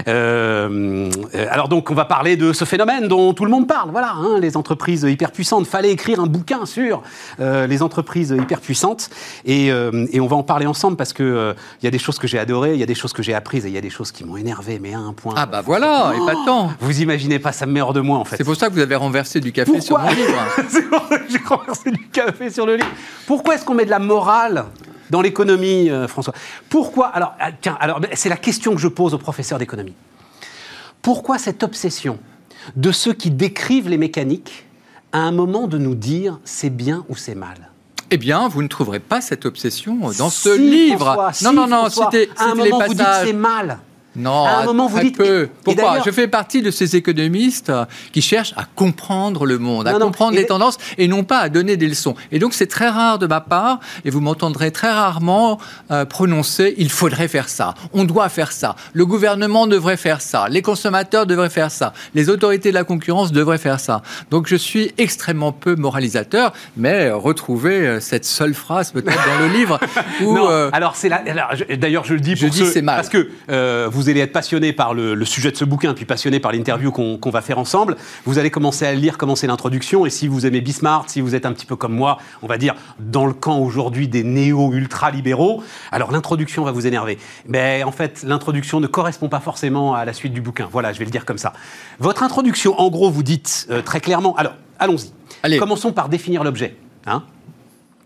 alors 0.05 1.69
donc 1.69 1.89
on 1.91 1.95
va 1.95 2.03
parler 2.03 2.35
de 2.35 2.51
ce 2.51 2.65
phénomène 2.65 3.07
dont 3.07 3.33
tout 3.33 3.45
le 3.45 3.51
monde 3.51 3.65
parle, 3.65 3.89
voilà, 3.91 4.15
hein, 4.17 4.39
les 4.41 4.57
entreprises 4.57 5.03
hyper 5.03 5.31
puissantes. 5.31 5.65
Fallait 5.65 5.91
écrire 5.91 6.19
un 6.19 6.27
bouquin 6.27 6.65
sur 6.65 7.03
les 7.39 7.81
entreprises 7.81 8.35
hyper 8.37 8.59
puissantes 8.59 9.09
et, 9.45 9.67
et, 9.67 10.19
on 10.19 10.27
va 10.27 10.35
en 10.35 10.43
parler 10.43 10.65
ensemble 10.65 10.97
parce 10.97 11.13
que 11.13 11.55
il 11.81 11.85
y 11.85 11.87
a 11.87 11.91
des 11.91 11.99
choses 11.99 12.19
que 12.19 12.27
j'ai 12.27 12.39
adorées, 12.39 12.73
il 12.73 12.81
y 12.81 12.83
a 12.83 12.85
des 12.85 12.95
choses 12.95 13.13
que 13.13 13.23
j'ai 13.23 13.33
apprises 13.33 13.65
et 13.65 13.69
il 13.69 13.73
y 13.73 13.77
a 13.77 13.81
des 13.81 13.89
choses 13.89 14.11
qui 14.11 14.25
m'ont 14.25 14.35
énervé, 14.35 14.79
mais 14.81 14.93
à 14.93 14.99
un 14.99 15.13
point. 15.13 15.35
Ah 15.37 15.52
bah 15.53 15.61
voilà, 15.61 16.11
oh, 16.17 16.23
épatant. 16.23 16.73
Vous 16.79 17.01
imaginez 17.03 17.37
pas, 17.37 17.51
ça 17.51 17.67
me 17.67 17.73
met 17.73 17.81
hors 17.81 17.93
de 17.93 17.99
moi 18.01 18.17
en 18.17 18.25
fait. 18.25 18.37
C'est 18.37 18.43
pour 18.43 18.55
ça 18.55 18.69
que 18.69 18.73
vous 18.73 18.79
avez 18.79 18.95
renversé 18.95 19.39
du 19.39 19.51
café 19.51 19.81
sur 19.81 19.99
mon 19.99 20.09
livre. 20.09 20.47
C'est 20.67 20.89
pour 20.89 21.07
ça 21.07 21.19
que 21.19 21.31
j'ai 21.31 21.37
renversé 21.45 21.91
du 21.91 22.07
café 22.07 22.49
sur 22.49 22.65
le 22.65 22.77
livre. 22.77 22.89
Pourquoi 23.27 23.53
est-ce 23.53 23.63
qu'on 23.63 23.75
met 23.75 23.85
de 23.85 23.91
la 23.91 23.99
morale 23.99 24.65
dans 25.11 25.21
l'économie, 25.21 25.91
euh, 25.91 26.07
François? 26.07 26.33
Pourquoi 26.69 27.05
Alors, 27.09 27.35
ah, 27.39 27.51
tiens, 27.51 27.77
alors 27.79 28.01
c'est 28.15 28.29
la 28.29 28.37
question 28.37 28.73
que 28.73 28.81
je 28.81 28.87
pose 28.87 29.13
aux 29.13 29.19
professeurs 29.19 29.59
d'économie. 29.59 29.93
Pourquoi 31.03 31.37
cette 31.37 31.61
obsession 31.61 32.17
de 32.75 32.91
ceux 32.91 33.13
qui 33.13 33.29
décrivent 33.29 33.89
les 33.89 33.99
mécaniques 33.99 34.65
à 35.11 35.19
un 35.19 35.31
moment 35.31 35.67
de 35.67 35.77
nous 35.77 35.93
dire 35.93 36.39
c'est 36.45 36.71
bien 36.71 37.05
ou 37.09 37.15
c'est 37.15 37.35
mal? 37.35 37.69
Eh 38.09 38.17
bien, 38.17 38.47
vous 38.47 38.63
ne 38.63 38.67
trouverez 38.67 38.99
pas 38.99 39.21
cette 39.21 39.45
obsession 39.45 40.09
dans 40.17 40.31
ce 40.31 40.57
livre. 40.57 41.31
non, 41.43 41.53
non, 41.53 41.67
non, 41.67 41.89
c'était 41.91 42.27
les 42.55 42.71
passages. 42.71 42.87
Vous 42.87 42.93
dites 42.95 43.07
c'est 43.23 43.33
mal. 43.33 43.77
Non, 44.15 44.45
à 44.45 44.57
un 44.57 44.65
moment, 44.65 44.87
vous 44.87 44.99
dites. 44.99 45.17
Peu. 45.17 45.49
Pourquoi? 45.63 45.99
Je 46.05 46.11
fais 46.11 46.27
partie 46.27 46.61
de 46.61 46.71
ces 46.71 46.95
économistes 46.95 47.71
qui 48.11 48.21
cherchent 48.21 48.53
à 48.57 48.65
comprendre 48.75 49.45
le 49.45 49.57
monde, 49.57 49.87
à 49.87 49.93
comprendre 49.93 50.35
les 50.35 50.45
tendances 50.45 50.77
et 50.97 51.07
non 51.07 51.23
pas 51.23 51.39
à 51.39 51.49
donner 51.49 51.77
des 51.77 51.87
leçons. 51.87 52.15
Et 52.31 52.39
donc, 52.39 52.53
c'est 52.53 52.67
très 52.67 52.89
rare 52.89 53.19
de 53.19 53.27
ma 53.27 53.41
part, 53.41 53.79
et 54.05 54.09
vous 54.09 54.21
m'entendrez 54.21 54.71
très 54.71 54.91
rarement 54.91 55.59
euh, 55.91 56.05
prononcer 56.05 56.73
il 56.77 56.89
faudrait 56.89 57.27
faire 57.27 57.49
ça, 57.49 57.73
on 57.93 58.03
doit 58.03 58.29
faire 58.29 58.51
ça, 58.51 58.75
le 58.93 59.05
gouvernement 59.05 59.67
devrait 59.67 59.97
faire 59.97 60.21
ça, 60.21 60.47
les 60.49 60.61
consommateurs 60.61 61.25
devraient 61.25 61.49
faire 61.49 61.71
ça, 61.71 61.93
les 62.13 62.29
autorités 62.29 62.69
de 62.69 62.75
la 62.75 62.83
concurrence 62.83 63.31
devraient 63.31 63.57
faire 63.57 63.79
ça. 63.79 64.01
Donc, 64.31 64.47
je 64.47 64.55
suis 64.55 64.91
extrêmement 64.97 65.51
peu 65.51 65.75
moralisateur, 65.75 66.53
mais 66.77 67.11
retrouver 67.11 67.87
euh, 67.87 67.99
cette 67.99 68.25
seule 68.25 68.53
phrase 68.53 68.91
peut-être 68.91 69.25
dans 69.27 69.45
le 69.45 69.53
livre 69.53 69.79
où. 70.21 70.35
Non, 70.35 70.49
euh, 70.49 70.69
alors, 70.73 70.95
c'est 70.95 71.09
là. 71.09 71.21
D'ailleurs, 71.77 72.05
je 72.05 72.13
le 72.13 72.19
dis 72.19 72.35
pour 72.35 72.43
je 72.43 72.47
dis 72.47 72.65
c'est 72.65 72.81
mal. 72.81 72.95
Parce 72.95 73.09
que 73.09 73.87
vous 73.87 74.02
vous 74.03 74.09
allez 74.09 74.19
être 74.19 74.33
passionné 74.33 74.73
par 74.73 74.93
le, 74.93 75.23
sujet 75.23 75.49
de 75.51 75.55
ce 75.55 75.63
bouquin, 75.63 75.93
puis 75.93 76.03
passionné 76.03 76.41
par 76.41 76.51
l'interview 76.51 76.91
qu'on 76.91 77.29
va 77.29 77.41
faire 77.41 77.57
ensemble. 77.57 77.95
Vous 78.25 78.37
allez 78.37 78.51
commencer 78.51 78.85
à 78.85 78.93
lire, 78.93 79.17
commencer 79.17 79.47
l'introduction. 79.47 80.05
Et 80.05 80.09
si 80.09 80.27
vous 80.27 80.45
aimez 80.45 80.59
Bismarck, 80.59 81.09
si 81.09 81.21
vous 81.21 81.35
êtes 81.35 81.45
un 81.45 81.53
petit 81.53 81.65
peu 81.65 81.77
comme 81.77 81.93
moi, 81.93 82.17
on 82.41 82.47
va 82.47 82.57
dire 82.57 82.75
dans 82.99 83.25
le 83.25 83.33
camp 83.33 83.59
aujourd'hui 83.59 84.09
des 84.09 84.23
néo-ultra-libéraux, 84.23 85.63
alors 85.91 86.11
l'introduction 86.11 86.65
va 86.65 86.71
vous 86.71 86.85
énerver. 86.85 87.17
Mais 87.47 87.83
en 87.83 87.93
fait, 87.93 88.23
l'introduction 88.23 88.81
ne 88.81 88.87
correspond 88.87 89.29
pas 89.29 89.39
forcément 89.39 89.95
à 89.95 90.03
la 90.03 90.11
suite 90.11 90.33
du 90.33 90.41
bouquin. 90.41 90.67
Voilà, 90.69 90.91
je 90.91 90.99
vais 90.99 91.05
le 91.05 91.11
dire 91.11 91.23
comme 91.23 91.37
ça. 91.37 91.53
Votre 91.99 92.23
introduction, 92.23 92.77
en 92.79 92.89
gros, 92.89 93.09
vous 93.09 93.23
dites 93.23 93.67
euh, 93.71 93.81
très 93.81 94.01
clairement. 94.01 94.35
Alors, 94.35 94.55
allons-y. 94.79 95.57
Commençons 95.57 95.93
par 95.93 96.09
définir 96.09 96.43
l'objet. 96.43 96.75
Hein 97.05 97.23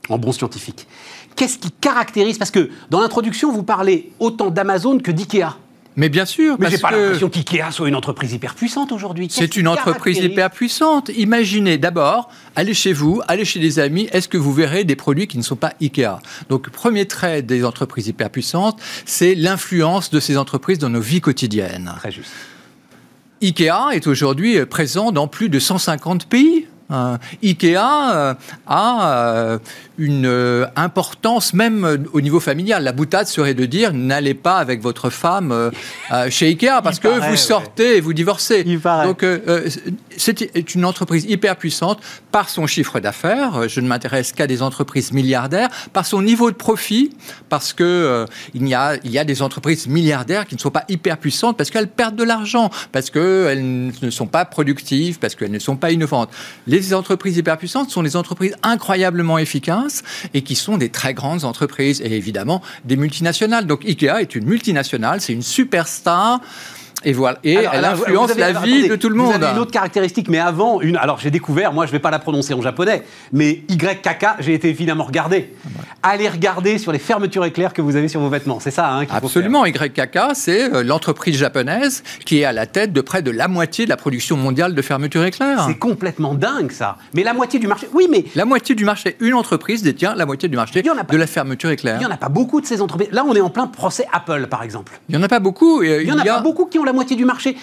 en 0.09 0.17
bon 0.17 0.31
scientifique. 0.31 0.87
Qu'est-ce 1.35 1.57
qui 1.57 1.71
caractérise 1.71 2.37
Parce 2.37 2.51
que 2.51 2.69
dans 2.89 3.01
l'introduction, 3.01 3.51
vous 3.51 3.63
parlez 3.63 4.11
autant 4.19 4.49
d'Amazon 4.49 4.99
que 4.99 5.11
d'IKEA. 5.11 5.57
Mais 5.97 6.09
bien 6.09 6.25
sûr. 6.25 6.55
Mais 6.59 6.69
j'ai 6.69 6.77
pas 6.77 6.91
l'impression 6.91 7.27
qu'IKEA 7.27 7.71
soit 7.71 7.89
une 7.89 7.95
entreprise 7.95 8.31
hyper 8.31 8.53
puissante 8.53 8.91
aujourd'hui. 8.91 9.27
C'est 9.31 9.57
une 9.57 9.67
entreprise 9.67 10.19
hyper 10.19 10.51
puissante. 10.51 11.09
Imaginez 11.17 11.79
d'abord, 11.79 12.29
allez 12.55 12.75
chez 12.75 12.93
vous, 12.93 13.21
allez 13.27 13.45
chez 13.45 13.59
des 13.59 13.79
amis, 13.79 14.07
est-ce 14.11 14.29
que 14.29 14.37
vous 14.37 14.53
verrez 14.53 14.83
des 14.83 14.95
produits 14.95 15.27
qui 15.27 15.39
ne 15.39 15.43
sont 15.43 15.55
pas 15.55 15.73
IKEA? 15.81 16.19
Donc, 16.49 16.69
premier 16.69 17.07
trait 17.07 17.41
des 17.41 17.65
entreprises 17.65 18.07
hyper 18.07 18.29
puissantes, 18.29 18.79
c'est 19.05 19.33
l'influence 19.33 20.11
de 20.11 20.19
ces 20.19 20.37
entreprises 20.37 20.77
dans 20.77 20.89
nos 20.89 21.01
vies 21.01 21.21
quotidiennes. 21.21 21.91
Très 21.97 22.11
juste. 22.11 22.31
IKEA 23.41 23.89
est 23.93 24.05
aujourd'hui 24.05 24.63
présent 24.67 25.11
dans 25.11 25.27
plus 25.27 25.49
de 25.49 25.57
150 25.57 26.27
pays. 26.27 26.67
Euh, 26.91 27.17
IKEA 27.43 27.75
euh, 28.15 28.33
a 28.65 29.11
euh, 29.11 29.59
une 29.97 30.67
importance 30.75 31.53
même 31.53 32.05
au 32.13 32.21
niveau 32.21 32.39
familial. 32.39 32.83
La 32.83 32.91
boutade 32.91 33.27
serait 33.27 33.53
de 33.53 33.65
dire 33.65 33.93
n'allez 33.93 34.33
pas 34.33 34.57
avec 34.57 34.81
votre 34.81 35.09
femme 35.09 35.71
chez 36.29 36.47
IKEA 36.47 36.81
parce 36.83 36.99
que 36.99 37.29
vous 37.29 37.35
sortez 37.35 37.97
et 37.97 38.01
vous 38.01 38.13
divorcez. 38.13 38.63
Donc 38.63 39.25
c'est 40.17 40.75
une 40.75 40.85
entreprise 40.85 41.25
hyper 41.25 41.55
puissante 41.55 41.99
par 42.31 42.49
son 42.49 42.67
chiffre 42.67 42.99
d'affaires. 42.99 43.67
Je 43.67 43.81
ne 43.81 43.87
m'intéresse 43.87 44.31
qu'à 44.31 44.47
des 44.47 44.61
entreprises 44.61 45.11
milliardaires 45.11 45.69
par 45.93 46.05
son 46.05 46.21
niveau 46.21 46.51
de 46.51 46.55
profit 46.55 47.11
parce 47.49 47.73
que 47.73 48.25
il 48.53 48.67
y 48.67 48.75
a 48.75 48.95
il 49.03 49.11
y 49.11 49.19
a 49.19 49.23
des 49.23 49.41
entreprises 49.41 49.87
milliardaires 49.87 50.45
qui 50.45 50.55
ne 50.55 50.59
sont 50.59 50.71
pas 50.71 50.83
hyper 50.89 51.17
puissantes 51.17 51.57
parce 51.57 51.69
qu'elles 51.69 51.87
perdent 51.87 52.15
de 52.15 52.23
l'argent 52.23 52.69
parce 52.91 53.09
qu'elles 53.09 53.91
ne 54.01 54.09
sont 54.09 54.27
pas 54.27 54.45
productives 54.45 55.19
parce 55.19 55.35
qu'elles 55.35 55.51
ne 55.51 55.59
sont 55.59 55.75
pas 55.75 55.91
innovantes 55.91 56.29
les 56.67 56.93
entreprises 56.93 57.37
hyperpuissantes 57.37 57.89
sont 57.89 58.03
des 58.03 58.15
entreprises 58.15 58.55
incroyablement 58.63 59.37
efficaces 59.37 59.86
et 60.33 60.41
qui 60.41 60.55
sont 60.55 60.77
des 60.77 60.89
très 60.89 61.13
grandes 61.13 61.43
entreprises 61.43 62.01
et 62.01 62.11
évidemment 62.15 62.61
des 62.85 62.95
multinationales. 62.95 63.67
Donc 63.67 63.85
IKEA 63.85 64.21
est 64.21 64.35
une 64.35 64.45
multinationale, 64.45 65.21
c'est 65.21 65.33
une 65.33 65.41
superstar 65.41 66.41
et 67.07 67.13
voilà. 67.13 67.39
Et 67.41 67.53
elle 67.53 67.85
influence 67.85 68.35
la 68.35 68.51
vie 68.51 68.89
de 68.89 68.97
tout 68.97 69.07
le 69.07 69.15
monde. 69.15 69.27
Vous 69.27 69.43
avez 69.43 69.53
une 69.53 69.59
autre 69.59 69.71
caractéristique, 69.71 70.27
mais 70.27 70.39
avant, 70.39 70.81
une. 70.81 70.97
Alors 70.97 71.19
j'ai 71.19 71.31
découvert, 71.31 71.71
moi 71.71 71.85
je 71.85 71.91
ne 71.91 71.93
vais 71.93 72.01
pas 72.01 72.11
la 72.11 72.19
prononcer 72.19 72.53
en 72.53 72.61
japonais, 72.61 73.03
mais 73.31 73.61
YKK, 73.69 74.25
j'ai 74.39 74.53
été 74.53 74.67
évidemment 74.67 75.05
regardé. 75.05 75.53
Allez 76.03 76.27
regarder 76.27 76.77
sur 76.77 76.91
les 76.91 76.99
fermetures 76.99 77.45
éclairs 77.45 77.71
que 77.71 77.81
vous 77.81 77.95
avez 77.95 78.09
sur 78.09 78.19
vos 78.19 78.27
vêtements. 78.27 78.59
C'est 78.59 78.71
ça 78.71 78.91
hein, 78.91 79.05
Absolument. 79.09 79.65
YKK, 79.65 80.19
c'est 80.33 80.73
euh, 80.73 80.83
l'entreprise 80.83 81.37
japonaise 81.37 82.03
qui 82.25 82.41
est 82.41 82.43
à 82.43 82.51
la 82.51 82.65
tête 82.65 82.91
de 82.91 82.99
près 82.99 83.21
de 83.21 83.31
la 83.31 83.47
moitié 83.47 83.85
de 83.85 83.89
la 83.89 83.97
production 83.97 84.35
mondiale 84.35 84.75
de 84.75 84.81
fermetures 84.81 85.23
éclairs. 85.23 85.63
C'est 85.65 85.77
complètement 85.77 86.33
dingue 86.33 86.73
ça. 86.73 86.97
Mais 87.13 87.23
la 87.23 87.33
moitié 87.33 87.57
du 87.57 87.67
marché. 87.67 87.87
Oui, 87.93 88.07
mais. 88.11 88.25
La 88.35 88.43
moitié 88.43 88.75
du 88.75 88.83
marché. 88.83 89.15
Une 89.21 89.33
entreprise 89.33 89.81
détient 89.81 90.13
la 90.13 90.25
moitié 90.25 90.49
du 90.49 90.57
marché 90.57 90.81
de 90.81 91.17
la 91.17 91.27
fermeture 91.27 91.69
éclair. 91.69 91.95
Il 91.95 91.99
n'y 91.99 92.05
en 92.05 92.13
a 92.13 92.17
pas 92.17 92.29
beaucoup 92.29 92.59
de 92.59 92.65
ces 92.65 92.81
entreprises. 92.81 93.09
Là, 93.13 93.23
on 93.25 93.33
est 93.33 93.41
en 93.41 93.49
plein 93.49 93.67
procès 93.67 94.05
Apple, 94.11 94.47
par 94.47 94.63
exemple. 94.63 94.99
Il 95.07 95.15
n'y 95.15 95.21
en 95.21 95.23
a 95.23 95.29
pas 95.29 95.39
beaucoup. 95.39 95.81
Il 95.83 96.05
n'y 96.05 96.11
en 96.11 96.19
a, 96.19 96.25
pas 96.25 96.41
beaucoup 96.41 96.65
qui 96.65 96.79
ont 96.79 96.83
la 96.83 96.93
moitié 96.97 97.15
du 97.15 97.25
marché. 97.25 97.55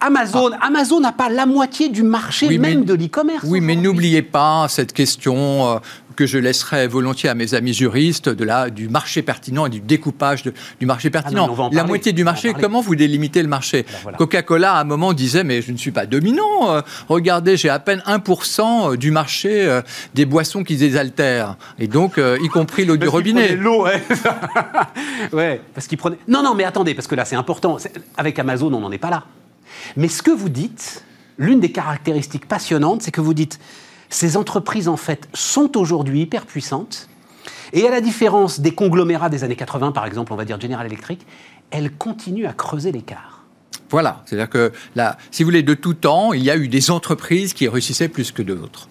Amazon, 0.00 0.50
ah. 0.52 0.66
Amazon 0.66 1.00
n'a 1.00 1.12
pas 1.12 1.30
la 1.30 1.46
moitié 1.46 1.88
du 1.88 2.02
marché 2.02 2.58
même 2.58 2.84
de 2.84 2.94
l'e-commerce. 2.94 3.46
Oui, 3.48 3.60
mais 3.60 3.74
n'oubliez 3.74 4.22
pas 4.22 4.66
cette 4.68 4.92
question 4.92 5.36
euh, 5.68 5.78
que 6.14 6.26
je 6.26 6.38
laisserai 6.38 6.86
volontiers 6.86 7.28
à 7.28 7.34
mes 7.34 7.54
amis 7.54 7.74
juristes 7.74 8.28
de 8.28 8.44
la, 8.44 8.70
du 8.70 8.88
marché 8.88 9.22
pertinent 9.22 9.66
et 9.66 9.70
du 9.70 9.80
découpage 9.80 10.44
du 10.44 10.86
marché 10.86 11.08
ah 11.08 11.22
pertinent. 11.22 11.70
la 11.72 11.84
moitié 11.84 12.12
du 12.12 12.24
marché, 12.24 12.54
comment 12.54 12.80
vous 12.80 12.96
délimitez 12.96 13.42
le 13.42 13.48
marché 13.48 13.84
ben 14.04 14.12
Coca-Cola, 14.12 14.74
à 14.74 14.80
un 14.80 14.84
moment, 14.84 15.12
disait 15.12 15.44
Mais 15.44 15.62
je 15.62 15.72
ne 15.72 15.76
suis 15.76 15.90
pas 15.90 16.06
dominant. 16.06 16.70
Euh, 16.70 16.80
regardez, 17.08 17.56
j'ai 17.56 17.68
à 17.68 17.78
peine 17.78 18.02
1% 18.06 18.92
euh, 18.92 18.96
du 18.96 19.10
marché 19.10 19.66
euh, 19.66 19.82
des 20.14 20.24
boissons 20.24 20.64
qui 20.64 20.76
désaltèrent. 20.76 21.56
Et 21.78 21.86
donc, 21.86 22.18
y 22.18 22.48
compris 22.48 22.84
l'eau 22.84 22.96
du 22.96 23.08
robinet. 23.08 23.56
L'eau, 23.56 23.84
ouais. 23.84 24.02
ouais. 25.32 25.60
parce 25.74 25.86
qu'ils 25.86 25.98
prenaient. 25.98 26.18
Non, 26.28 26.42
non, 26.42 26.54
mais 26.54 26.64
attendez, 26.64 26.94
parce 26.94 27.06
que 27.06 27.14
là, 27.14 27.24
c'est 27.24 27.36
important. 27.36 27.76
Avec 28.16 28.38
Amazon, 28.38 28.72
on 28.72 28.80
n'en 28.80 28.92
est 28.92 28.98
pas 28.98 29.10
là. 29.10 29.24
Mais 29.96 30.08
ce 30.08 30.22
que 30.22 30.30
vous 30.30 30.48
dites, 30.48 31.04
l'une 31.38 31.60
des 31.60 31.72
caractéristiques 31.72 32.46
passionnantes, 32.46 33.02
c'est 33.02 33.10
que 33.10 33.20
vous 33.20 33.34
dites 33.34 33.58
ces 34.12 34.36
entreprises, 34.36 34.88
en 34.88 34.96
fait, 34.96 35.28
sont 35.32 35.76
aujourd'hui 35.78 36.20
hyper 36.20 36.46
puissantes. 36.46 37.08
Et 37.72 37.86
à 37.88 37.90
la 37.90 38.00
différence 38.00 38.60
des 38.60 38.74
conglomérats 38.74 39.30
des 39.30 39.42
années 39.42 39.56
80, 39.56 39.92
par 39.92 40.04
exemple, 40.04 40.32
on 40.32 40.36
va 40.36 40.44
dire 40.44 40.60
General 40.60 40.84
Electric, 40.84 41.26
elles 41.70 41.90
continuent 41.90 42.46
à 42.46 42.52
creuser 42.52 42.92
l'écart. 42.92 43.44
Voilà, 43.88 44.22
c'est-à-dire 44.26 44.50
que 44.50 44.72
si 45.30 45.42
vous 45.42 45.46
voulez, 45.46 45.62
de 45.62 45.74
tout 45.74 45.94
temps, 45.94 46.32
il 46.32 46.42
y 46.42 46.50
a 46.50 46.56
eu 46.56 46.68
des 46.68 46.90
entreprises 46.90 47.54
qui 47.54 47.68
réussissaient 47.68 48.08
plus 48.08 48.32
que 48.32 48.42
d'autres. 48.42 48.88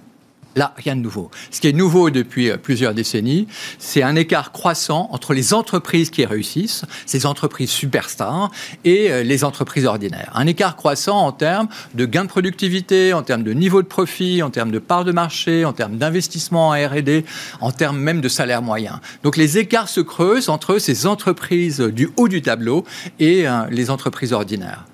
Là, 0.57 0.73
rien 0.75 0.97
de 0.97 1.01
nouveau. 1.01 1.31
Ce 1.49 1.61
qui 1.61 1.69
est 1.69 1.73
nouveau 1.73 2.09
depuis 2.09 2.49
euh, 2.49 2.57
plusieurs 2.57 2.93
décennies, 2.93 3.47
c'est 3.79 4.03
un 4.03 4.17
écart 4.17 4.51
croissant 4.51 5.07
entre 5.11 5.33
les 5.33 5.53
entreprises 5.53 6.09
qui 6.09 6.25
réussissent, 6.25 6.83
ces 7.05 7.25
entreprises 7.25 7.69
superstars, 7.69 8.51
et 8.83 9.11
euh, 9.11 9.23
les 9.23 9.45
entreprises 9.45 9.85
ordinaires. 9.85 10.29
Un 10.35 10.47
écart 10.47 10.75
croissant 10.75 11.19
en 11.19 11.31
termes 11.31 11.69
de 11.93 12.05
gains 12.05 12.25
de 12.25 12.29
productivité, 12.29 13.13
en 13.13 13.23
termes 13.23 13.43
de 13.43 13.53
niveau 13.53 13.81
de 13.81 13.87
profit, 13.87 14.43
en 14.43 14.49
termes 14.49 14.71
de 14.71 14.79
part 14.79 15.05
de 15.05 15.13
marché, 15.13 15.63
en 15.63 15.71
termes 15.71 15.97
d'investissement 15.97 16.69
en 16.69 16.71
R&D, 16.71 17.23
en 17.61 17.71
termes 17.71 17.99
même 17.99 18.19
de 18.19 18.27
salaire 18.27 18.61
moyen. 18.61 18.99
Donc 19.23 19.37
les 19.37 19.57
écarts 19.57 19.87
se 19.87 20.01
creusent 20.01 20.49
entre 20.49 20.79
ces 20.79 21.07
entreprises 21.07 21.79
du 21.79 22.09
haut 22.17 22.27
du 22.27 22.41
tableau 22.41 22.83
et 23.19 23.47
euh, 23.47 23.61
les 23.69 23.89
entreprises 23.89 24.33
ordinaires 24.33 24.85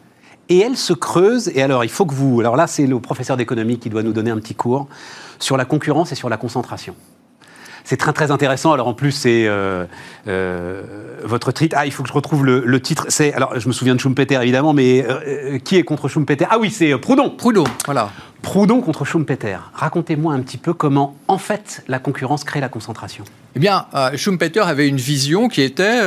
et 0.50 0.60
elles 0.60 0.78
se 0.78 0.94
creusent. 0.94 1.52
Et 1.56 1.62
alors, 1.62 1.84
il 1.84 1.90
faut 1.90 2.06
que 2.06 2.14
vous. 2.14 2.40
Alors 2.40 2.56
là, 2.56 2.68
c'est 2.68 2.88
le 2.88 3.00
professeur 3.02 3.36
d'économie 3.36 3.80
qui 3.80 3.90
doit 3.90 4.02
nous 4.02 4.14
donner 4.14 4.32
un 4.32 4.38
petit 4.38 4.56
cours 4.56 4.88
sur 5.40 5.58
la 5.58 5.66
concurrence 5.66 6.12
et 6.12 6.16
sur 6.16 6.30
la 6.30 6.38
concentration. 6.38 6.96
C'est 7.88 7.96
très 7.96 8.12
très 8.12 8.32
intéressant. 8.32 8.74
Alors 8.74 8.90
en 8.90 8.94
plus, 8.94 9.14
c'est 9.14 9.48
euh, 9.48 9.86
euh, 10.28 10.84
votre 11.24 11.54
titre. 11.54 11.78
Ah, 11.80 11.86
il 11.86 11.94
faut 11.94 12.04
que 12.04 12.10
je 12.10 12.14
retrouve 12.14 12.46
le, 12.46 12.82
titre. 12.82 13.06
C'est 13.08 13.34
alors 13.34 13.58
je 13.58 13.66
me 13.66 13.72
souviens 13.72 13.96
de 13.96 14.00
Schumpeter 14.02 14.38
évidemment, 14.42 14.74
mais 14.74 15.06
euh, 15.08 15.58
qui 15.60 15.78
est 15.78 15.84
contre 15.84 16.10
Schumpeter? 16.10 16.46
Ah 16.50 16.58
oui, 16.60 16.70
c'est 16.70 16.98
Proudhon. 16.98 17.30
Proudhon, 17.30 17.64
voilà. 17.86 18.12
Proudhon 18.42 18.82
contre 18.82 19.06
Schumpeter. 19.06 19.60
Racontez-moi 19.74 20.34
un 20.34 20.42
petit 20.42 20.58
peu 20.58 20.74
comment, 20.74 21.16
en 21.30 21.38
fait, 21.38 21.86
la 21.88 22.00
concurrence 22.00 22.44
crée 22.44 22.60
la 22.60 22.68
concentration. 22.68 23.24
Eh 23.56 23.60
bien, 23.60 23.86
Schumpeter 24.16 24.60
avait 24.60 24.90
une 24.90 24.98
vision 24.98 25.48
qui 25.48 25.62
était, 25.62 26.02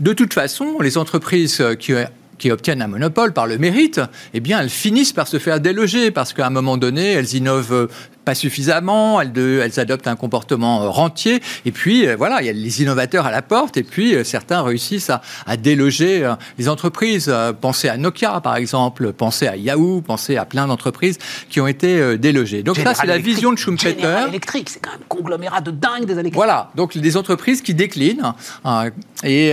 de 0.00 0.12
toute 0.12 0.34
façon, 0.34 0.78
les 0.80 0.98
entreprises 0.98 1.64
qui 1.80 1.94
qui 2.36 2.50
obtiennent 2.50 2.82
un 2.82 2.88
monopole 2.88 3.32
par 3.32 3.46
le 3.46 3.58
mérite, 3.58 4.00
eh 4.34 4.40
bien, 4.40 4.60
elles 4.60 4.68
finissent 4.68 5.12
par 5.12 5.28
se 5.28 5.38
faire 5.38 5.60
déloger 5.60 6.10
parce 6.10 6.32
qu'à 6.32 6.46
un 6.46 6.50
moment 6.50 6.76
donné, 6.76 7.12
elles 7.12 7.34
innovent 7.34 7.88
pas 8.24 8.34
suffisamment, 8.34 9.20
elles, 9.20 9.32
elles, 9.36 9.80
adoptent 9.80 10.06
un 10.06 10.16
comportement 10.16 10.82
euh, 10.82 10.88
rentier, 10.88 11.40
et 11.64 11.72
puis 11.72 12.06
euh, 12.06 12.16
voilà, 12.16 12.40
il 12.40 12.46
y 12.46 12.48
a 12.48 12.52
les 12.52 12.82
innovateurs 12.82 13.26
à 13.26 13.30
la 13.30 13.42
porte, 13.42 13.76
et 13.76 13.82
puis 13.82 14.14
euh, 14.14 14.24
certains 14.24 14.62
réussissent 14.62 15.10
à, 15.10 15.56
déloger 15.56 16.28
les 16.58 16.68
entreprises. 16.68 17.32
pensez 17.60 17.88
à 17.88 17.96
Nokia, 17.96 18.40
par 18.40 18.56
exemple, 18.56 19.12
pensez 19.12 19.46
à 19.46 19.56
Yahoo, 19.56 20.00
pensez 20.00 20.36
à 20.36 20.44
plein 20.44 20.66
d'entreprises 20.66 21.18
qui 21.48 21.60
ont 21.60 21.66
été 21.66 22.18
délogées. 22.18 22.62
Donc 22.62 22.76
ça, 22.76 22.94
c'est 22.94 23.06
la 23.06 23.18
vision 23.18 23.52
de 23.52 23.58
Schumpeter. 23.58 24.02
General 24.02 24.28
Electric, 24.28 24.68
c'est 24.68 24.80
quand 24.80 24.90
même 24.90 25.00
un 25.02 25.06
conglomérat 25.08 25.60
de 25.60 25.70
dingue 25.70 26.06
des 26.06 26.18
années 26.18 26.30
Voilà, 26.34 26.70
donc 26.74 26.98
des 26.98 27.16
entreprises 27.16 27.62
qui 27.62 27.74
déclinent, 27.74 28.34
et 29.22 29.52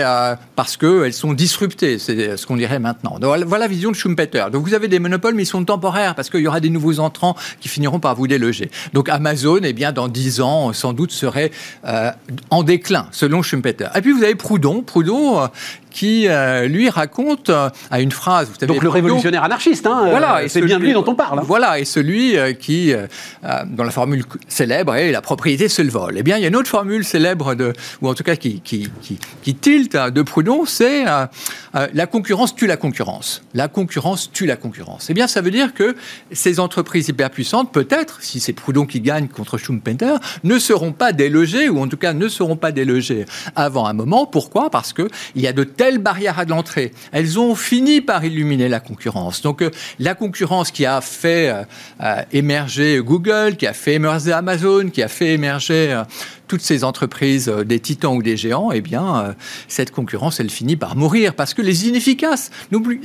parce 0.55 0.75
qu'elles 0.75 1.13
sont 1.13 1.33
disruptées, 1.33 1.99
c'est 1.99 2.35
ce 2.35 2.45
qu'on 2.45 2.57
dirait 2.57 2.79
maintenant. 2.79 3.19
Donc, 3.19 3.37
voilà 3.45 3.65
la 3.65 3.67
vision 3.67 3.91
de 3.91 3.95
Schumpeter. 3.95 4.45
Donc 4.51 4.65
vous 4.65 4.73
avez 4.73 4.87
des 4.87 4.99
monopoles, 4.99 5.35
mais 5.35 5.43
ils 5.43 5.47
sont 5.47 5.63
temporaires, 5.63 6.15
parce 6.15 6.29
qu'il 6.29 6.41
y 6.41 6.47
aura 6.47 6.59
des 6.59 6.69
nouveaux 6.69 6.99
entrants 6.99 7.35
qui 7.59 7.69
finiront 7.69 7.99
par 7.99 8.15
vous 8.15 8.27
déloger. 8.27 8.60
Donc 8.93 9.09
Amazon, 9.09 9.59
eh 9.63 9.73
bien, 9.73 9.91
dans 9.91 10.07
10 10.07 10.41
ans, 10.41 10.73
sans 10.73 10.93
doute, 10.93 11.11
serait 11.11 11.51
euh, 11.85 12.11
en 12.49 12.63
déclin, 12.63 13.07
selon 13.11 13.41
Schumpeter. 13.41 13.87
Et 13.95 14.01
puis 14.01 14.11
vous 14.11 14.23
avez 14.23 14.35
Proudhon. 14.35 14.81
Proudhon, 14.81 15.41
euh, 15.41 15.47
qui 15.91 16.27
euh, 16.27 16.67
lui 16.67 16.89
raconte 16.89 17.49
euh, 17.49 17.69
à 17.91 18.01
une 18.01 18.11
phrase. 18.11 18.47
Vous 18.47 18.55
savez, 18.59 18.73
Donc 18.73 18.81
le 18.81 18.89
révolutionnaire 18.89 19.43
anarchiste, 19.43 19.85
hein, 19.85 20.07
voilà, 20.09 20.37
euh, 20.37 20.45
c'est 20.47 20.61
bien 20.61 20.79
lui 20.79 20.93
dont 20.93 21.03
on 21.05 21.15
parle. 21.15 21.39
Hein. 21.39 21.43
Voilà, 21.45 21.79
et 21.79 21.85
celui 21.85 22.35
qui, 22.59 22.93
dont 23.43 23.83
la 23.83 23.91
formule 23.91 24.23
célèbre 24.47 24.95
est 24.95 25.11
la 25.11 25.21
propriété 25.21 25.67
c'est 25.67 25.83
le 25.83 25.89
vol. 25.89 26.15
Eh 26.17 26.23
bien, 26.23 26.37
il 26.37 26.41
y 26.41 26.45
a 26.45 26.47
une 26.47 26.55
autre 26.55 26.69
formule 26.69 27.03
célèbre 27.03 27.55
de, 27.55 27.73
ou 28.01 28.09
en 28.09 28.13
tout 28.13 28.23
cas 28.23 28.35
qui 28.35 28.61
qui, 28.61 28.89
qui, 29.01 29.19
qui 29.43 29.55
tilte 29.55 29.95
de 29.95 30.21
Proudhon, 30.21 30.65
c'est 30.65 31.03
la 31.73 32.07
concurrence 32.07 32.55
tue 32.55 32.67
la 32.67 32.77
concurrence. 32.77 33.43
La 33.53 33.67
concurrence 33.67 34.31
tue 34.31 34.45
la 34.45 34.55
concurrence. 34.55 35.09
Eh 35.09 35.13
bien, 35.13 35.27
ça 35.27 35.41
veut 35.41 35.51
dire 35.51 35.73
que 35.73 35.95
ces 36.31 36.59
entreprises 36.59 37.09
hyper 37.09 37.29
puissantes, 37.29 37.71
peut-être, 37.71 38.21
si 38.21 38.39
c'est 38.39 38.53
Proudhon 38.53 38.85
qui 38.85 39.01
gagne 39.01 39.27
contre 39.27 39.57
Schumpeter, 39.57 40.15
ne 40.43 40.57
seront 40.59 40.93
pas 40.93 41.11
délogées 41.11 41.69
ou 41.69 41.79
en 41.79 41.87
tout 41.87 41.97
cas 41.97 42.13
ne 42.13 42.27
seront 42.27 42.55
pas 42.55 42.71
délogées 42.71 43.25
avant 43.55 43.85
un 43.87 43.93
moment. 43.93 44.25
Pourquoi? 44.25 44.69
Parce 44.69 44.93
que 44.93 45.07
il 45.35 45.41
y 45.41 45.47
a 45.47 45.53
de 45.53 45.63
telle 45.81 45.97
barrière 45.97 46.37
à 46.37 46.45
l'entrée. 46.45 46.91
Elles 47.11 47.39
ont 47.39 47.55
fini 47.55 48.01
par 48.01 48.23
illuminer 48.23 48.69
la 48.69 48.79
concurrence. 48.79 49.41
Donc 49.41 49.63
la 49.97 50.13
concurrence 50.13 50.69
qui 50.69 50.85
a 50.85 51.01
fait 51.01 51.51
émerger 52.31 53.01
Google, 53.03 53.55
qui 53.57 53.65
a 53.65 53.73
fait 53.73 53.95
émerger 53.95 54.31
Amazon, 54.31 54.91
qui 54.91 55.01
a 55.01 55.07
fait 55.07 55.33
émerger 55.33 56.03
toutes 56.51 56.61
ces 56.61 56.83
entreprises, 56.83 57.47
euh, 57.47 57.63
des 57.63 57.79
titans 57.79 58.13
ou 58.13 58.21
des 58.21 58.35
géants, 58.35 58.73
eh 58.73 58.81
bien, 58.81 59.19
euh, 59.19 59.33
cette 59.69 59.91
concurrence, 59.91 60.41
elle 60.41 60.49
finit 60.49 60.75
par 60.75 60.97
mourir 60.97 61.33
parce 61.33 61.53
que 61.53 61.61
les 61.61 61.87
inefficaces, 61.87 62.51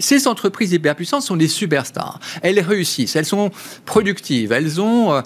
ces 0.00 0.26
entreprises 0.26 0.72
hyper 0.72 0.96
puissantes 0.96 1.22
sont 1.22 1.36
des 1.36 1.46
superstars. 1.46 2.18
Elles 2.42 2.58
réussissent, 2.58 3.14
elles 3.14 3.24
sont 3.24 3.52
productives, 3.84 4.50
elles 4.50 4.80
ont 4.80 5.12
euh, 5.12 5.20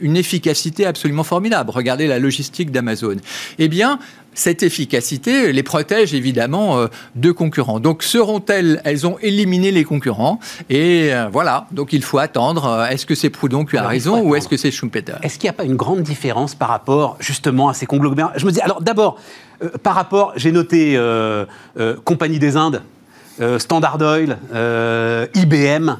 une 0.00 0.16
efficacité 0.16 0.86
absolument 0.86 1.24
formidable. 1.24 1.72
Regardez 1.72 2.06
la 2.06 2.20
logistique 2.20 2.70
d'Amazon. 2.70 3.16
Eh 3.58 3.66
bien, 3.66 3.98
cette 4.36 4.62
efficacité 4.62 5.52
les 5.52 5.62
protège 5.64 6.14
évidemment 6.14 6.78
euh, 6.78 6.86
de 7.16 7.32
concurrents. 7.32 7.80
Donc 7.80 8.04
seront-elles, 8.04 8.80
elles 8.84 9.06
ont 9.06 9.18
éliminé 9.20 9.72
les 9.72 9.82
concurrents 9.82 10.38
et 10.70 11.12
euh, 11.12 11.28
voilà. 11.32 11.66
Donc 11.72 11.92
il 11.92 12.02
faut 12.02 12.18
attendre. 12.18 12.66
Euh, 12.66 12.86
est-ce 12.86 13.06
que 13.06 13.16
c'est 13.16 13.30
Proudhon 13.30 13.64
qui 13.64 13.76
a 13.76 13.86
raison 13.86 14.22
ou 14.22 14.36
est-ce 14.36 14.46
que 14.46 14.56
c'est 14.56 14.70
Schumpeter? 14.70 15.14
Est-ce 15.22 15.38
qu'il 15.38 15.46
n'y 15.48 15.50
a 15.50 15.54
pas 15.54 15.64
une 15.64 15.76
grande 15.76 16.02
différence 16.02 16.54
par 16.54 16.68
rapport 16.68 17.16
justement 17.18 17.68
à 17.68 17.74
ces 17.74 17.86
conglomérats? 17.86 18.34
Je 18.36 18.46
me 18.46 18.52
dis 18.52 18.60
alors 18.60 18.80
d'abord 18.80 19.18
par 19.82 19.94
rapport, 19.94 20.34
j'ai 20.36 20.52
noté 20.52 21.00
Compagnie 22.04 22.38
des 22.38 22.58
Indes, 22.58 22.82
Standard 23.58 23.98
Oil, 24.02 24.36
IBM. 25.34 25.96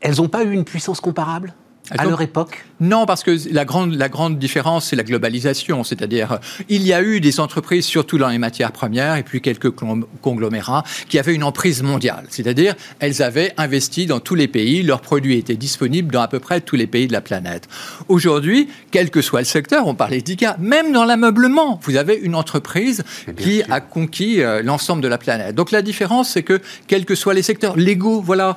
Elles 0.00 0.16
n'ont 0.18 0.28
pas 0.28 0.44
eu 0.44 0.52
une 0.52 0.64
puissance 0.64 1.00
comparable? 1.00 1.52
À 1.90 2.04
leur 2.04 2.20
époque 2.20 2.64
Non, 2.80 3.06
parce 3.06 3.22
que 3.22 3.36
la 3.52 3.64
grande, 3.64 3.94
la 3.94 4.08
grande 4.08 4.38
différence, 4.38 4.86
c'est 4.86 4.96
la 4.96 5.04
globalisation. 5.04 5.84
C'est-à-dire, 5.84 6.38
il 6.68 6.82
y 6.86 6.92
a 6.92 7.02
eu 7.02 7.20
des 7.20 7.40
entreprises, 7.40 7.84
surtout 7.84 8.18
dans 8.18 8.28
les 8.28 8.38
matières 8.38 8.72
premières, 8.72 9.16
et 9.16 9.22
puis 9.22 9.40
quelques 9.40 9.70
conglomérats, 9.70 10.84
qui 11.08 11.18
avaient 11.18 11.34
une 11.34 11.44
emprise 11.44 11.82
mondiale. 11.82 12.24
C'est-à-dire, 12.28 12.74
elles 12.98 13.22
avaient 13.22 13.52
investi 13.56 14.06
dans 14.06 14.20
tous 14.20 14.34
les 14.34 14.48
pays, 14.48 14.82
leurs 14.82 15.00
produits 15.00 15.38
étaient 15.38 15.56
disponibles 15.56 16.12
dans 16.12 16.22
à 16.22 16.28
peu 16.28 16.40
près 16.40 16.60
tous 16.60 16.76
les 16.76 16.86
pays 16.86 17.06
de 17.06 17.12
la 17.12 17.20
planète. 17.20 17.68
Aujourd'hui, 18.08 18.68
quel 18.90 19.10
que 19.10 19.22
soit 19.22 19.40
le 19.40 19.46
secteur, 19.46 19.86
on 19.86 19.94
parlait 19.94 20.20
d'ICA, 20.20 20.56
même 20.58 20.92
dans 20.92 21.04
l'ameublement, 21.04 21.80
vous 21.82 21.96
avez 21.96 22.14
une 22.16 22.34
entreprise 22.34 23.04
qui 23.36 23.62
a 23.70 23.80
conquis 23.80 24.42
euh, 24.42 24.62
l'ensemble 24.62 25.02
de 25.02 25.08
la 25.08 25.18
planète. 25.18 25.54
Donc 25.54 25.70
la 25.70 25.82
différence, 25.82 26.30
c'est 26.30 26.42
que, 26.42 26.60
quels 26.86 27.04
que 27.04 27.14
soient 27.14 27.34
les 27.34 27.42
secteurs, 27.42 27.76
Lego, 27.76 28.20
voilà, 28.20 28.56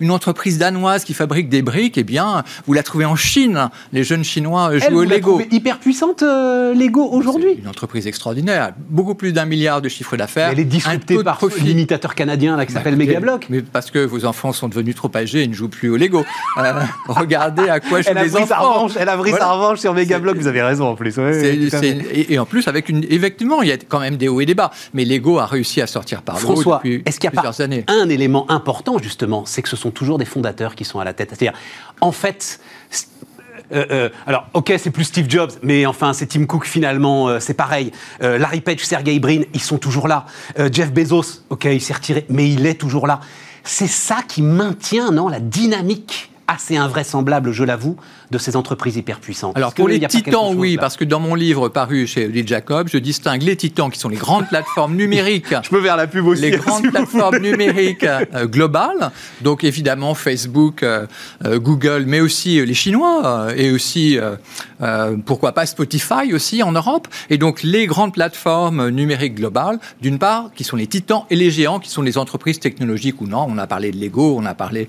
une 0.00 0.10
entreprise 0.10 0.58
danoise 0.58 1.04
qui 1.04 1.14
fabrique 1.14 1.48
des 1.48 1.62
briques, 1.62 1.98
eh 1.98 2.04
bien, 2.04 2.44
vous 2.66 2.72
la 2.72 2.82
trouvez 2.82 3.04
en 3.04 3.16
Chine. 3.16 3.68
Les 3.92 4.04
jeunes 4.04 4.24
Chinois 4.24 4.78
jouent 4.78 4.98
au 4.98 5.04
Lego. 5.04 5.40
Hyper 5.50 5.78
puissante, 5.78 6.22
euh, 6.22 6.74
Lego, 6.74 7.08
aujourd'hui 7.10 7.54
Une 7.58 7.68
entreprise 7.68 8.06
extraordinaire. 8.06 8.72
Beaucoup 8.88 9.14
plus 9.14 9.32
d'un 9.32 9.44
milliard 9.44 9.80
de 9.82 9.88
chiffre 9.88 10.16
d'affaires. 10.16 10.50
Elle 10.50 10.60
est 10.60 10.64
disruptée 10.64 11.22
par 11.22 11.40
l'imitateur 11.62 12.14
canadien 12.14 12.56
là, 12.56 12.66
qui 12.66 12.72
s'appelle 12.72 12.96
Megablock. 12.96 13.46
Mais 13.50 13.62
parce 13.62 13.90
que 13.90 13.98
vos 14.04 14.24
enfants 14.24 14.52
sont 14.52 14.68
devenus 14.68 14.94
trop 14.94 15.10
âgés 15.14 15.42
et 15.42 15.48
ne 15.48 15.54
jouent 15.54 15.68
plus 15.68 15.90
au 15.90 15.96
Lego. 15.96 16.24
Euh, 16.58 16.72
regardez 17.08 17.68
à 17.68 17.80
quoi 17.80 18.00
elle 18.00 18.16
les 18.16 18.36
enfants. 18.36 18.88
elle 18.98 19.08
a 19.08 19.16
pris 19.16 19.32
sa 19.32 19.52
revanche 19.52 19.80
sur 19.80 19.94
Megablock, 19.94 20.36
vous 20.36 20.46
avez 20.46 20.62
raison 20.62 20.88
en 20.88 20.94
plus. 20.94 21.18
et, 21.18 22.38
en 22.38 22.46
plus, 22.46 22.68
avec 22.68 22.88
une, 22.88 23.04
effectivement, 23.08 23.62
il 23.62 23.68
y 23.68 23.72
a 23.72 23.76
quand 23.76 24.00
même 24.00 24.16
des 24.16 24.28
hauts 24.28 24.40
et 24.40 24.46
des 24.46 24.54
bas. 24.54 24.70
Mais 24.92 25.04
Lego 25.04 25.38
a 25.38 25.46
réussi 25.46 25.80
à 25.80 25.86
sortir 25.86 26.22
par 26.22 26.40
le 26.40 26.46
haut 26.46 26.62
depuis 26.74 27.02
est-ce 27.06 27.18
qu'il 27.18 27.30
y 27.32 27.36
a 27.36 27.42
pas 27.42 27.52
un 27.88 28.08
élément 28.08 28.50
important, 28.50 28.98
justement, 28.98 29.44
c'est 29.46 29.62
que 29.62 29.68
ce 29.68 29.76
sont 29.76 29.90
toujours 29.90 30.18
des 30.18 30.24
fondateurs 30.24 30.74
qui 30.74 30.84
sont 30.84 30.98
à 30.98 31.04
la 31.04 31.12
tête. 31.12 31.30
C'est-à-dire, 31.30 31.52
en 32.00 32.12
fait, 32.12 32.60
euh, 33.72 33.86
euh, 33.90 34.08
alors, 34.26 34.48
ok, 34.54 34.72
c'est 34.78 34.90
plus 34.90 35.04
Steve 35.04 35.28
Jobs, 35.28 35.52
mais 35.62 35.86
enfin, 35.86 36.12
c'est 36.12 36.26
Tim 36.26 36.46
Cook 36.46 36.66
finalement, 36.66 37.28
euh, 37.28 37.40
c'est 37.40 37.54
pareil. 37.54 37.92
Larry 38.20 38.60
Page, 38.60 38.80
Sergey 38.80 39.18
Brin, 39.18 39.42
ils 39.52 39.60
sont 39.60 39.78
toujours 39.78 40.08
là. 40.08 40.26
Jeff 40.72 40.92
Bezos, 40.92 41.42
ok, 41.50 41.64
il 41.64 41.80
s'est 41.80 41.94
retiré, 41.94 42.26
mais 42.28 42.48
il 42.48 42.66
est 42.66 42.74
toujours 42.74 43.06
là. 43.06 43.20
C'est 43.62 43.88
ça 43.88 44.18
qui 44.26 44.42
maintient, 44.42 45.10
non, 45.10 45.28
la 45.28 45.40
dynamique 45.40 46.30
assez 46.46 46.76
invraisemblable, 46.76 47.52
je 47.52 47.64
l'avoue, 47.64 47.96
de 48.30 48.38
ces 48.38 48.56
entreprises 48.56 48.96
hyper 48.96 49.20
puissantes. 49.20 49.56
Alors 49.56 49.72
pour 49.72 49.88
les 49.88 50.00
titans, 50.00 50.54
oui, 50.54 50.76
parce 50.76 50.96
que 50.96 51.04
dans 51.04 51.20
mon 51.20 51.34
livre 51.34 51.68
paru 51.68 52.06
chez 52.06 52.28
Lee 52.28 52.46
Jacob, 52.46 52.88
je 52.90 52.98
distingue 52.98 53.42
les 53.42 53.56
titans 53.56 53.90
qui 53.90 53.98
sont 53.98 54.08
les 54.08 54.16
grandes 54.16 54.48
plateformes 54.48 54.94
numériques. 54.94 55.46
je 55.62 55.70
peux 55.70 55.80
vers 55.80 55.96
la 55.96 56.06
pub 56.06 56.26
aussi. 56.26 56.42
Les 56.42 56.50
grandes 56.50 56.90
plateformes 56.90 57.38
numériques 57.38 58.04
euh, 58.04 58.46
globales, 58.46 59.10
donc 59.40 59.64
évidemment 59.64 60.14
Facebook, 60.14 60.82
euh, 60.82 61.06
euh, 61.44 61.58
Google, 61.58 62.04
mais 62.06 62.20
aussi 62.20 62.64
les 62.64 62.74
Chinois 62.74 63.48
et 63.56 63.70
aussi 63.70 64.18
pourquoi 65.24 65.52
pas 65.52 65.64
Spotify 65.64 66.34
aussi 66.34 66.62
en 66.62 66.72
Europe. 66.72 67.08
Et 67.30 67.38
donc 67.38 67.62
les 67.62 67.86
grandes 67.86 68.12
plateformes 68.12 68.90
numériques 68.90 69.36
globales, 69.36 69.78
d'une 70.02 70.18
part, 70.18 70.50
qui 70.54 70.64
sont 70.64 70.76
les 70.76 70.86
titans 70.86 71.24
et 71.30 71.36
les 71.36 71.50
géants, 71.50 71.80
qui 71.80 71.88
sont 71.88 72.02
les 72.02 72.18
entreprises 72.18 72.60
technologiques 72.60 73.20
ou 73.20 73.26
non. 73.26 73.46
On 73.48 73.56
a 73.58 73.66
parlé 73.66 73.90
de 73.92 73.98
Lego, 73.98 74.36
on 74.38 74.44
a 74.44 74.54
parlé 74.54 74.88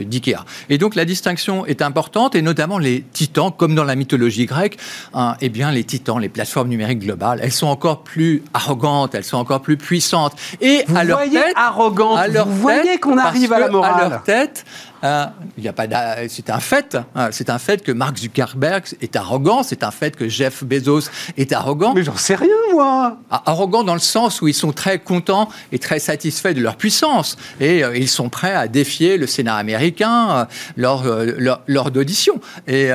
d'IKEA. 0.00 0.44
Et 0.68 0.78
donc 0.78 0.95
la 0.96 1.04
distinction 1.04 1.66
est 1.66 1.82
importante 1.82 2.34
et 2.34 2.42
notamment 2.42 2.78
les 2.78 3.04
titans, 3.12 3.52
comme 3.56 3.74
dans 3.74 3.84
la 3.84 3.94
mythologie 3.94 4.46
grecque, 4.46 4.78
hein, 5.14 5.36
eh 5.40 5.48
bien 5.48 5.70
les 5.70 5.84
titans, 5.84 6.18
les 6.18 6.28
plateformes 6.28 6.68
numériques 6.68 7.00
globales, 7.00 7.38
elles 7.42 7.52
sont 7.52 7.66
encore 7.66 8.02
plus 8.02 8.42
arrogantes, 8.54 9.14
elles 9.14 9.24
sont 9.24 9.36
encore 9.36 9.60
plus 9.60 9.76
puissantes. 9.76 10.32
Et 10.60 10.84
vous 10.88 10.96
à 10.96 11.04
leur 11.04 11.18
voyez 11.18 11.40
tête, 11.40 11.52
arrogante, 11.54 12.18
à 12.18 12.28
leur 12.28 12.46
vous 12.46 12.60
voyez 12.60 12.98
qu'on 12.98 13.18
arrive 13.18 13.52
à 13.52 13.60
la 13.60 13.68
morale. 13.68 14.06
À 14.06 14.08
leur 14.08 14.22
tête, 14.22 14.64
Hein, 15.02 15.32
il 15.58 15.68
a 15.68 15.72
pas 15.72 15.86
c'est 16.28 16.50
un 16.50 16.60
fait. 16.60 16.96
Hein, 17.14 17.28
c'est 17.30 17.50
un 17.50 17.58
fait 17.58 17.82
que 17.82 17.92
Mark 17.92 18.16
Zuckerberg 18.16 18.84
est 19.00 19.16
arrogant. 19.16 19.62
C'est 19.62 19.82
un 19.82 19.90
fait 19.90 20.16
que 20.16 20.28
Jeff 20.28 20.64
Bezos 20.64 21.10
est 21.36 21.52
arrogant. 21.52 21.94
Mais 21.94 22.02
j'en 22.02 22.16
sais 22.16 22.34
rien, 22.34 22.48
moi. 22.72 23.18
Ah, 23.30 23.42
arrogant 23.46 23.84
dans 23.84 23.94
le 23.94 24.00
sens 24.00 24.40
où 24.40 24.48
ils 24.48 24.54
sont 24.54 24.72
très 24.72 24.98
contents 24.98 25.48
et 25.72 25.78
très 25.78 25.98
satisfaits 25.98 26.54
de 26.54 26.60
leur 26.60 26.76
puissance. 26.76 27.36
Et 27.60 27.84
euh, 27.84 27.96
ils 27.96 28.08
sont 28.08 28.28
prêts 28.28 28.54
à 28.54 28.68
défier 28.68 29.16
le 29.18 29.26
Sénat 29.26 29.56
américain 29.56 30.30
euh, 30.30 30.44
lors, 30.76 31.06
euh, 31.06 31.56
lors, 31.66 31.90
d'audition. 31.90 32.40
Et, 32.66 32.90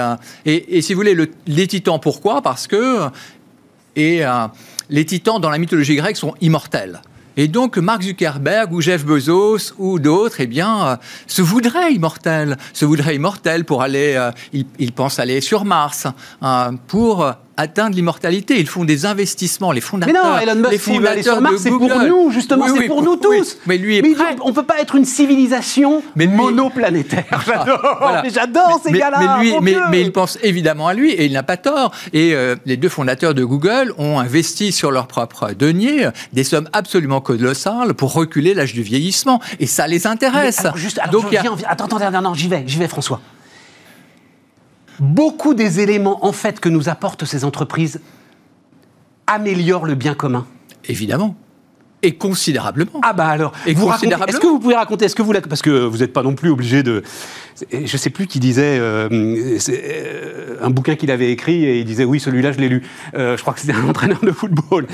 et, 0.45 0.81
si 0.81 0.93
vous 0.93 0.99
voulez, 0.99 1.15
les 1.47 1.67
titans, 1.67 1.99
pourquoi? 1.99 2.41
Parce 2.41 2.67
que 2.67 3.09
et, 3.95 4.23
les 4.89 5.05
titans, 5.05 5.39
dans 5.39 5.49
la 5.49 5.57
mythologie 5.57 5.95
grecque, 5.95 6.17
sont 6.17 6.33
immortels. 6.41 7.01
Et 7.37 7.47
donc 7.47 7.77
Mark 7.77 8.01
Zuckerberg 8.03 8.73
ou 8.73 8.81
Jeff 8.81 9.05
Bezos 9.05 9.73
ou 9.77 9.99
d'autres, 9.99 10.41
eh 10.41 10.47
bien, 10.47 10.87
euh, 10.87 10.95
se 11.27 11.41
voudraient 11.41 11.93
immortels, 11.93 12.57
se 12.73 12.85
voudraient 12.85 13.15
immortels 13.15 13.65
pour 13.65 13.81
aller, 13.81 14.15
euh, 14.15 14.31
ils, 14.53 14.91
pensent 14.91 15.19
aller 15.19 15.41
sur 15.41 15.63
Mars, 15.63 16.07
hein, 16.41 16.75
pour 16.87 17.33
atteindre 17.61 17.95
l'immortalité. 17.95 18.59
Ils 18.59 18.67
font 18.67 18.83
des 18.83 19.05
investissements, 19.05 19.71
les 19.71 19.81
fondateurs. 19.81 20.39
Mais 20.39 20.45
non, 20.45 20.53
Elon 20.53 20.61
Musk, 20.61 20.71
les 20.71 20.77
fondateurs 20.77 21.39
c'est 21.57 21.69
pour 21.69 21.99
nous, 21.99 22.31
justement, 22.31 22.65
c'est 22.75 22.87
pour 22.87 23.01
nous 23.01 23.15
tous. 23.15 23.57
mais 23.65 23.77
lui 23.77 23.97
est 23.97 24.01
prêt. 24.01 24.35
On 24.41 24.49
ne 24.49 24.53
peut 24.53 24.63
pas 24.63 24.79
être 24.79 24.95
une 24.95 25.05
civilisation 25.05 26.03
monoplanétaire. 26.15 27.25
J'adore, 27.45 28.23
j'adore 28.33 28.81
ces 28.83 28.91
gars-là. 28.91 29.37
Mais, 29.39 29.71
lui, 29.71 29.77
mais, 29.89 30.01
il 30.01 30.11
pense 30.11 30.37
évidemment 30.41 30.87
à 30.87 30.93
lui 30.93 31.11
et 31.11 31.25
il 31.25 31.33
n'a 31.33 31.43
pas 31.43 31.57
tort. 31.57 31.91
Et 32.13 32.33
euh, 32.33 32.55
les 32.65 32.77
deux 32.77 32.89
fondateurs 32.89 33.33
de 33.33 33.43
Google 33.43 33.93
ont 33.97 34.19
investi 34.19 34.71
sur 34.71 34.91
leur 34.91 35.07
propre 35.07 35.51
denier 35.57 36.09
des 36.33 36.43
sommes 36.43 36.69
absolument 36.73 37.21
colossales 37.21 37.93
pour 37.93 38.13
reculer 38.13 38.53
l'âge 38.53 38.73
du 38.73 38.81
vieillissement. 38.81 39.41
Et 39.59 39.67
ça 39.67 39.87
les 39.87 40.07
intéresse. 40.07 40.65
juste, 40.75 40.99
Donc, 41.11 41.33
attends, 41.33 41.85
attends, 41.85 41.97
attends, 41.97 42.33
j'y 42.33 42.47
vais, 42.47 42.63
j'y 42.65 42.79
vais, 42.79 42.87
François 42.87 43.21
beaucoup 45.01 45.53
des 45.53 45.81
éléments 45.81 46.25
en 46.25 46.31
fait 46.31 46.61
que 46.61 46.69
nous 46.69 46.87
apportent 46.87 47.25
ces 47.25 47.43
entreprises 47.43 47.99
améliorent 49.27 49.85
le 49.85 49.95
bien 49.95 50.13
commun. 50.13 50.45
Évidemment. 50.85 51.35
Et 52.03 52.15
considérablement. 52.15 52.99
Ah 53.03 53.13
bah 53.13 53.27
alors, 53.27 53.53
est-ce 53.67 54.39
que 54.39 54.47
vous 54.47 54.59
pouvez 54.59 54.73
raconter, 54.75 55.05
est-ce 55.05 55.15
que 55.15 55.21
vous 55.21 55.33
parce 55.47 55.61
que 55.61 55.69
vous 55.69 55.99
n'êtes 55.99 56.13
pas 56.13 56.23
non 56.23 56.33
plus 56.33 56.49
obligé 56.49 56.81
de, 56.81 57.03
je 57.71 57.95
sais 57.97 58.09
plus 58.09 58.25
qui 58.25 58.39
disait 58.39 58.79
euh, 58.79 59.07
euh, 59.69 60.57
un 60.61 60.69
bouquin 60.71 60.95
qu'il 60.95 61.11
avait 61.11 61.31
écrit 61.31 61.63
et 61.63 61.79
il 61.79 61.85
disait 61.85 62.03
oui 62.03 62.19
celui-là 62.19 62.53
je 62.53 62.57
l'ai 62.57 62.69
lu. 62.69 62.81
Euh, 63.13 63.37
je 63.37 63.41
crois 63.43 63.53
que 63.53 63.59
c'était 63.59 63.73
un 63.73 63.87
entraîneur 63.89 64.19
de 64.21 64.31
football. 64.31 64.87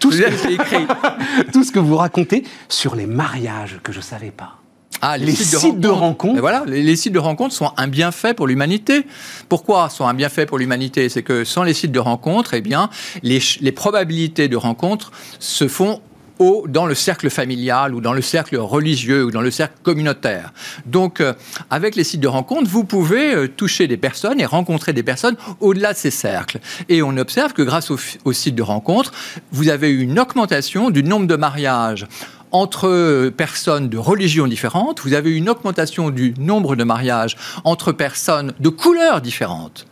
Tout 0.00 0.12
ce, 0.12 0.20
que, 0.20 0.52
écrit. 0.52 0.86
tout 1.52 1.64
ce 1.64 1.72
que 1.72 1.78
vous 1.78 1.96
racontez 1.96 2.44
sur 2.68 2.94
les 2.94 3.06
mariages 3.06 3.80
que 3.82 3.92
je 3.92 4.02
savais 4.02 4.30
pas. 4.30 4.59
Ah, 5.02 5.16
les, 5.16 5.32
sites, 5.32 5.80
de, 5.80 5.88
rencontres. 5.88 6.40
Voilà, 6.40 6.64
les, 6.66 6.96
sites 6.96 7.12
de 7.12 7.18
rencontres 7.18 7.54
sont 7.54 7.72
un 7.78 7.88
bienfait 7.88 8.34
pour 8.34 8.46
l'humanité. 8.46 9.06
Pourquoi 9.48 9.88
sont 9.88 10.06
un 10.06 10.14
bienfait 10.14 10.44
pour 10.44 10.58
l'humanité? 10.58 11.08
C'est 11.08 11.22
que 11.22 11.44
sans 11.44 11.62
les 11.62 11.72
sites 11.72 11.92
de 11.92 11.98
rencontres, 11.98 12.52
eh 12.52 12.60
bien, 12.60 12.90
les, 13.22 13.40
les 13.60 13.72
probabilités 13.72 14.48
de 14.48 14.56
rencontres 14.56 15.10
se 15.38 15.68
font 15.68 16.02
au, 16.40 16.64
dans 16.66 16.86
le 16.86 16.94
cercle 16.94 17.30
familial 17.30 17.94
ou 17.94 18.00
dans 18.00 18.14
le 18.14 18.22
cercle 18.22 18.56
religieux 18.56 19.24
ou 19.24 19.30
dans 19.30 19.42
le 19.42 19.50
cercle 19.50 19.76
communautaire. 19.82 20.52
Donc, 20.86 21.20
euh, 21.20 21.34
avec 21.68 21.94
les 21.94 22.02
sites 22.02 22.20
de 22.20 22.28
rencontres, 22.28 22.68
vous 22.68 22.84
pouvez 22.84 23.34
euh, 23.34 23.48
toucher 23.48 23.86
des 23.86 23.98
personnes 23.98 24.40
et 24.40 24.46
rencontrer 24.46 24.92
des 24.92 25.02
personnes 25.02 25.36
au-delà 25.60 25.92
de 25.92 25.98
ces 25.98 26.10
cercles. 26.10 26.58
Et 26.88 27.02
on 27.02 27.16
observe 27.16 27.52
que 27.52 27.62
grâce 27.62 27.90
aux 27.90 28.32
sites 28.32 28.54
de 28.54 28.62
rencontres, 28.62 29.12
vous 29.52 29.68
avez 29.68 29.90
une 29.90 30.18
augmentation 30.18 30.90
du 30.90 31.04
nombre 31.04 31.26
de 31.26 31.36
mariages 31.36 32.06
entre 32.52 33.30
personnes 33.36 33.88
de 33.88 33.98
religions 33.98 34.46
différentes, 34.46 35.00
vous 35.00 35.14
avez 35.14 35.30
une 35.30 35.48
augmentation 35.48 36.10
du 36.10 36.34
nombre 36.38 36.76
de 36.76 36.84
mariages 36.84 37.36
entre 37.64 37.92
personnes 37.92 38.52
de 38.60 38.68
couleurs 38.68 39.20
différentes. 39.20 39.86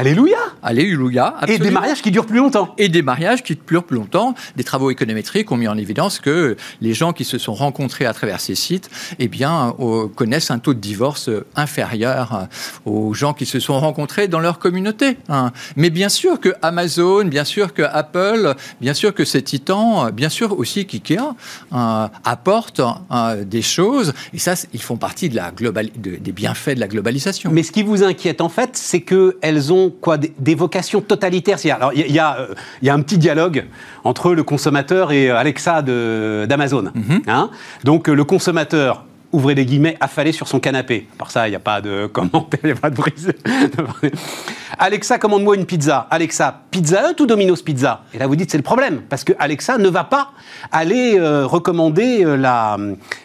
Alléluia 0.00 0.38
Alléluia, 0.62 1.34
Et 1.46 1.58
des 1.58 1.70
mariages 1.70 2.00
qui 2.00 2.10
durent 2.10 2.24
plus 2.24 2.38
longtemps. 2.38 2.74
Et 2.78 2.88
des 2.88 3.02
mariages 3.02 3.42
qui 3.42 3.58
durent 3.66 3.84
plus 3.84 3.96
longtemps. 3.96 4.34
Des 4.56 4.64
travaux 4.64 4.90
économétriques 4.90 5.52
ont 5.52 5.58
mis 5.58 5.68
en 5.68 5.76
évidence 5.76 6.20
que 6.20 6.56
les 6.80 6.94
gens 6.94 7.12
qui 7.12 7.24
se 7.24 7.36
sont 7.36 7.52
rencontrés 7.52 8.06
à 8.06 8.14
travers 8.14 8.40
ces 8.40 8.54
sites, 8.54 8.88
eh 9.18 9.28
bien, 9.28 9.74
connaissent 10.16 10.50
un 10.50 10.58
taux 10.58 10.72
de 10.72 10.78
divorce 10.78 11.28
inférieur 11.54 12.48
aux 12.86 13.12
gens 13.12 13.34
qui 13.34 13.44
se 13.44 13.60
sont 13.60 13.78
rencontrés 13.78 14.26
dans 14.26 14.40
leur 14.40 14.58
communauté. 14.58 15.18
Hein. 15.28 15.52
Mais 15.76 15.90
bien 15.90 16.08
sûr 16.08 16.40
que 16.40 16.54
Amazon, 16.62 17.26
bien 17.26 17.44
sûr 17.44 17.74
que 17.74 17.82
Apple, 17.82 18.54
bien 18.80 18.94
sûr 18.94 19.14
que 19.14 19.26
ces 19.26 19.42
titans, 19.42 20.10
bien 20.12 20.30
sûr 20.30 20.58
aussi 20.58 20.86
qu'IKEA 20.86 21.34
euh, 21.74 22.08
apportent 22.24 22.80
euh, 22.80 23.44
des 23.44 23.62
choses. 23.62 24.14
Et 24.32 24.38
ça, 24.38 24.54
ils 24.72 24.82
font 24.82 24.96
partie 24.96 25.28
de 25.28 25.36
la 25.36 25.50
global... 25.50 25.90
des 25.94 26.32
bienfaits 26.32 26.74
de 26.74 26.80
la 26.80 26.88
globalisation. 26.88 27.50
Mais 27.52 27.62
ce 27.62 27.72
qui 27.72 27.82
vous 27.82 28.02
inquiète, 28.02 28.40
en 28.40 28.48
fait, 28.48 28.70
c'est 28.74 29.02
qu'elles 29.02 29.72
ont 29.72 29.89
quoi, 29.90 30.18
des, 30.18 30.54
vocations 30.54 31.00
totalitaires. 31.00 31.58
Alors, 31.74 31.92
il 31.94 32.10
y, 32.10 32.18
a, 32.18 32.48
y 32.82 32.88
a 32.88 32.94
un 32.94 33.02
petit 33.02 33.18
dialogue 33.18 33.64
entre 34.04 34.32
le 34.34 34.42
consommateur 34.42 35.12
et 35.12 35.30
Alexa 35.30 35.82
d'Amazon. 35.82 36.90
Mhm. 36.94 37.22
Hein. 37.26 37.50
Donc, 37.84 38.08
le 38.08 38.24
consommateur 38.24 39.04
ouvrez 39.32 39.54
les 39.54 39.64
guillemets, 39.64 39.96
affalé 40.00 40.32
sur 40.32 40.48
son 40.48 40.60
canapé. 40.60 41.06
Par 41.18 41.30
ça, 41.30 41.46
il 41.46 41.50
n'y 41.50 41.56
a 41.56 41.60
pas 41.60 41.80
de 41.80 42.06
commentaire, 42.12 42.60
il 42.62 42.72
n'y 42.72 42.72
a 42.72 42.80
pas 42.80 42.90
de 42.90 42.96
brise. 42.96 43.32
Alexa, 44.78 45.18
commande-moi 45.18 45.56
une 45.56 45.66
pizza. 45.66 46.06
Alexa, 46.10 46.62
Pizza 46.70 47.10
Hut 47.10 47.20
ou 47.20 47.26
Domino's 47.26 47.62
Pizza? 47.62 48.04
Et 48.14 48.18
là, 48.18 48.26
vous 48.26 48.36
dites, 48.36 48.50
c'est 48.50 48.56
le 48.56 48.62
problème, 48.62 49.02
parce 49.08 49.24
que 49.24 49.32
Alexa 49.38 49.78
ne 49.78 49.88
va 49.88 50.04
pas 50.04 50.30
aller 50.70 51.18
euh, 51.18 51.46
recommander 51.46 52.24
euh, 52.24 52.36
la, 52.36 52.76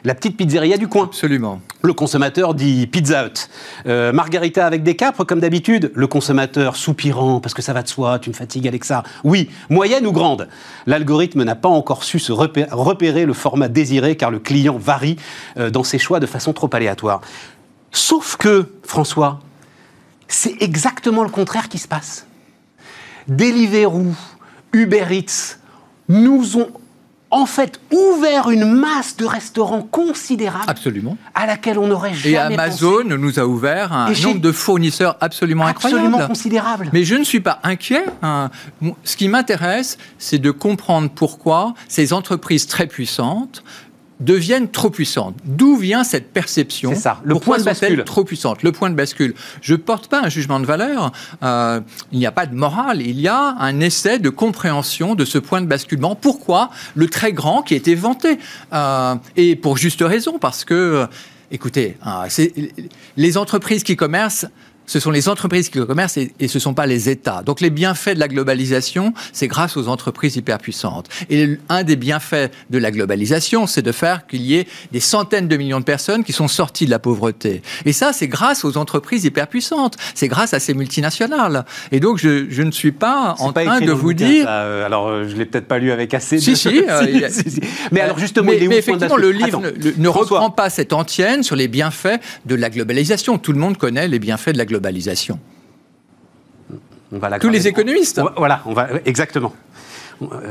la 0.03 0.15
petite 0.15 0.37
pizzeria 0.37 0.77
du 0.77 0.87
coin. 0.87 1.05
Absolument. 1.05 1.61
Le 1.83 1.93
consommateur 1.93 2.55
dit 2.55 2.87
Pizza 2.87 3.25
Hut. 3.25 3.49
Euh, 3.85 4.11
margarita 4.11 4.65
avec 4.65 4.83
des 4.83 4.95
capres, 4.95 5.23
comme 5.23 5.39
d'habitude. 5.39 5.91
Le 5.93 6.07
consommateur 6.07 6.75
soupirant, 6.75 7.39
parce 7.39 7.53
que 7.53 7.61
ça 7.61 7.73
va 7.73 7.83
de 7.83 7.87
soi, 7.87 8.19
tu 8.19 8.29
me 8.29 8.35
fatigues 8.35 8.67
Alexa. 8.67 9.03
Oui, 9.23 9.49
moyenne 9.69 10.05
ou 10.07 10.11
grande? 10.11 10.47
L'algorithme 10.87 11.43
n'a 11.43 11.55
pas 11.55 11.69
encore 11.69 12.03
su 12.03 12.19
se 12.19 12.31
repérer, 12.31 13.25
le 13.25 13.33
format 13.33 13.67
désiré, 13.67 14.17
car 14.17 14.31
le 14.31 14.39
client 14.39 14.77
varie 14.77 15.17
dans 15.55 15.83
ses 15.83 15.99
choix 15.99 16.19
de 16.19 16.25
façon 16.25 16.53
trop 16.53 16.69
aléatoire. 16.73 17.21
Sauf 17.91 18.35
que, 18.35 18.73
François, 18.83 19.39
c'est 20.27 20.61
exactement 20.61 21.23
le 21.23 21.29
contraire 21.29 21.69
qui 21.69 21.77
se 21.77 21.87
passe. 21.87 22.25
Deliveroo, 23.27 24.13
Uber 24.73 25.05
Eats 25.11 25.57
nous 26.07 26.57
ont 26.57 26.69
en 27.31 27.45
fait 27.45 27.81
ouvert 27.91 28.49
une 28.49 28.65
masse 28.65 29.17
de 29.17 29.25
restaurants 29.25 29.81
considérable 29.81 30.65
absolument. 30.67 31.17
à 31.33 31.45
laquelle 31.45 31.77
on 31.79 31.87
n'aurait 31.87 32.13
jamais 32.13 32.33
Et 32.33 32.37
Amazon 32.37 33.03
nous 33.03 33.39
a 33.39 33.45
ouvert 33.45 33.91
un 33.91 34.13
nombre 34.13 34.39
de 34.39 34.51
fournisseurs 34.51 35.17
absolument, 35.19 35.65
absolument 35.65 36.25
considérable. 36.27 36.89
Mais 36.93 37.03
je 37.03 37.15
ne 37.15 37.23
suis 37.23 37.41
pas 37.41 37.59
inquiet. 37.63 38.05
Hein. 38.21 38.51
Ce 39.03 39.17
qui 39.17 39.27
m'intéresse, 39.27 39.97
c'est 40.17 40.37
de 40.37 40.51
comprendre 40.51 41.09
pourquoi 41.13 41.73
ces 41.87 42.13
entreprises 42.13 42.67
très 42.67 42.87
puissantes 42.87 43.63
deviennent 44.19 44.69
trop 44.69 44.89
puissantes. 44.89 45.35
D'où 45.43 45.75
vient 45.75 46.03
cette 46.03 46.31
perception 46.31 46.91
C'est 46.93 47.01
ça, 47.01 47.19
le 47.23 47.35
point 47.35 47.57
de 47.57 47.63
bascule. 47.63 48.03
trop 48.05 48.23
puissante 48.23 48.63
Le 48.63 48.71
point 48.71 48.89
de 48.89 48.95
bascule. 48.95 49.33
Je 49.61 49.73
ne 49.73 49.77
porte 49.77 50.07
pas 50.07 50.21
un 50.21 50.29
jugement 50.29 50.59
de 50.59 50.65
valeur. 50.65 51.11
Euh, 51.43 51.81
il 52.11 52.19
n'y 52.19 52.25
a 52.25 52.31
pas 52.31 52.45
de 52.45 52.55
morale. 52.55 53.01
Il 53.01 53.19
y 53.19 53.27
a 53.27 53.55
un 53.59 53.79
essai 53.79 54.19
de 54.19 54.29
compréhension 54.29 55.15
de 55.15 55.25
ce 55.25 55.37
point 55.37 55.61
de 55.61 55.67
basculement. 55.67 56.15
Pourquoi 56.15 56.69
le 56.95 57.07
très 57.07 57.33
grand 57.33 57.61
qui 57.61 57.73
a 57.73 57.77
été 57.77 57.95
vanté 57.95 58.39
euh, 58.73 59.15
Et 59.35 59.55
pour 59.55 59.77
juste 59.77 60.01
raison, 60.01 60.39
parce 60.39 60.63
que, 60.63 61.07
écoutez, 61.51 61.97
euh, 62.07 62.49
les 63.17 63.37
entreprises 63.37 63.83
qui 63.83 63.95
commercent 63.95 64.47
ce 64.85 64.99
sont 64.99 65.11
les 65.11 65.29
entreprises 65.29 65.69
qui 65.69 65.77
le 65.77 65.85
commercent 65.85 66.17
et, 66.17 66.31
ce 66.47 66.57
ne 66.57 66.61
sont 66.61 66.73
pas 66.73 66.85
les 66.85 67.09
États. 67.09 67.43
Donc 67.43 67.61
les 67.61 67.69
bienfaits 67.69 68.13
de 68.15 68.19
la 68.19 68.27
globalisation, 68.27 69.13
c'est 69.33 69.47
grâce 69.47 69.77
aux 69.77 69.87
entreprises 69.87 70.35
hyperpuissantes. 70.35 71.09
Et 71.29 71.57
un 71.69 71.83
des 71.83 71.95
bienfaits 71.95 72.51
de 72.69 72.77
la 72.77 72.91
globalisation, 72.91 73.67
c'est 73.67 73.81
de 73.81 73.91
faire 73.91 74.27
qu'il 74.27 74.41
y 74.41 74.55
ait 74.55 74.67
des 74.91 74.99
centaines 74.99 75.47
de 75.47 75.57
millions 75.57 75.79
de 75.79 75.85
personnes 75.85 76.23
qui 76.23 76.33
sont 76.33 76.47
sorties 76.47 76.85
de 76.85 76.91
la 76.91 76.99
pauvreté. 76.99 77.61
Et 77.85 77.93
ça, 77.93 78.13
c'est 78.13 78.27
grâce 78.27 78.65
aux 78.65 78.77
entreprises 78.77 79.25
hyperpuissantes. 79.25 79.97
C'est 80.13 80.27
grâce 80.27 80.53
à 80.53 80.59
ces 80.59 80.73
multinationales. 80.73 81.65
Et 81.91 81.99
donc 81.99 82.17
je, 82.17 82.49
je 82.49 82.61
ne 82.61 82.71
suis 82.71 82.91
pas 82.91 83.35
en 83.39 83.51
train 83.53 83.81
de 83.81 83.91
vous 83.91 84.13
dire... 84.13 84.45
Euh, 84.47 84.85
alors 84.85 85.07
euh, 85.07 85.27
je 85.27 85.35
l'ai 85.35 85.45
peut-être 85.45 85.67
pas 85.67 85.79
lu 85.79 85.91
avec 85.91 86.13
assez 86.13 86.37
de... 86.37 86.41
Si, 86.41 86.55
si. 86.55 86.75
Euh, 86.87 87.29
Mais 87.91 88.01
alors 88.01 88.19
justement, 88.19 88.51
mais, 88.51 88.67
mais 88.67 88.77
effectivement, 88.77 89.17
le 89.17 89.31
livre 89.31 89.61
ne, 89.97 90.07
reprend 90.07 90.49
pas 90.49 90.69
cette 90.69 90.93
antienne 90.93 91.41
sur 91.41 91.55
les 91.55 91.67
bienfaits 91.67 92.19
de 92.45 92.55
la 92.55 92.69
globalisation. 92.69 93.37
Tout 93.37 93.53
le 93.53 93.59
monde 93.59 93.77
connaît 93.77 94.07
les 94.07 94.19
bienfaits 94.19 94.51
de 94.51 94.57
la 94.57 94.65
globalisation 94.65 94.74
globalisation. 94.75 95.39
Tous 97.39 97.49
les 97.49 97.67
économistes. 97.67 98.21
voilà, 98.35 98.61
on 98.65 98.73
va, 98.73 98.89
exactement. 99.05 99.53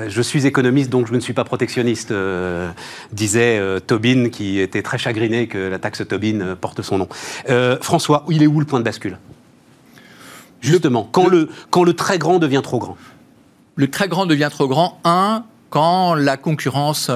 Je 0.09 0.23
suis 0.23 0.47
économiste, 0.47 0.91
donc 0.91 1.07
je 1.07 1.15
ne 1.15 1.21
suis 1.21 1.33
pas 1.33 1.45
protectionniste, 1.45 2.11
euh, 2.11 2.71
disait 3.13 3.59
euh, 3.59 3.81
Tobin, 3.81 4.29
qui 4.29 4.61
était 4.61 4.83
très 4.83 4.99
chagriné 4.99 5.47
que 5.47 5.59
la 5.59 5.79
taxe 5.79 6.07
Tobin 6.07 6.41
euh, 6.41 6.55
porte 6.55 6.83
son 6.83 6.99
nom. 6.99 7.09
François, 7.81 8.25
il 8.29 8.43
est 8.43 8.47
où 8.47 8.61
le 8.61 8.67
point 8.67 8.79
de 8.79 8.85
bascule? 8.85 9.19
Justement, 10.61 11.09
quand, 11.11 11.29
le, 11.29 11.49
quand 11.71 11.85
le 11.85 11.95
très 11.95 12.19
grand 12.19 12.39
devient 12.39 12.63
trop 12.63 12.79
grand? 12.79 12.97
Le 13.77 13.91
très 13.91 14.09
grand 14.09 14.27
devient 14.27 14.51
trop 14.51 14.69
grand, 14.69 15.01
un, 15.05 15.45
quand 15.71 16.15
la 16.15 16.37
concurrence 16.37 17.11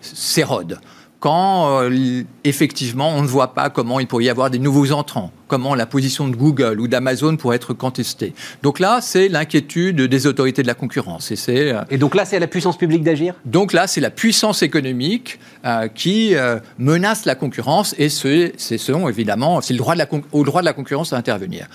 s'érode 0.00 0.78
quand 1.20 1.82
euh, 1.82 2.22
effectivement 2.44 3.10
on 3.10 3.22
ne 3.22 3.26
voit 3.26 3.54
pas 3.54 3.70
comment 3.70 3.98
il 3.98 4.06
pourrait 4.06 4.24
y 4.24 4.30
avoir 4.30 4.50
des 4.50 4.58
nouveaux 4.58 4.92
entrants, 4.92 5.32
comment 5.48 5.74
la 5.74 5.86
position 5.86 6.28
de 6.28 6.36
Google 6.36 6.78
ou 6.80 6.86
d'Amazon 6.86 7.36
pourrait 7.36 7.56
être 7.56 7.74
contestée. 7.74 8.34
Donc 8.62 8.78
là, 8.78 9.00
c'est 9.02 9.28
l'inquiétude 9.28 10.00
des 10.02 10.26
autorités 10.26 10.62
de 10.62 10.68
la 10.68 10.74
concurrence. 10.74 11.30
Et, 11.30 11.36
c'est, 11.36 11.72
euh, 11.72 11.82
et 11.90 11.98
donc 11.98 12.14
là, 12.14 12.24
c'est 12.24 12.38
la 12.38 12.46
puissance 12.46 12.78
publique 12.78 13.02
d'agir? 13.02 13.34
Donc 13.44 13.72
là, 13.72 13.86
c'est 13.86 14.00
la 14.00 14.10
puissance 14.10 14.62
économique 14.62 15.40
euh, 15.64 15.88
qui 15.88 16.34
menace 16.78 17.24
la 17.24 17.34
concurrence 17.34 17.94
et 17.98 18.08
c'est, 18.08 18.52
selon, 18.58 19.08
évidemment, 19.08 19.60
c'est 19.60 19.74
le 19.74 19.78
droit 19.78 19.94
de 19.94 19.98
la, 19.98 20.06
au 20.32 20.44
droit 20.44 20.60
de 20.60 20.66
la 20.66 20.72
concurrence 20.72 21.12
à 21.12 21.16
intervenir. 21.16 21.66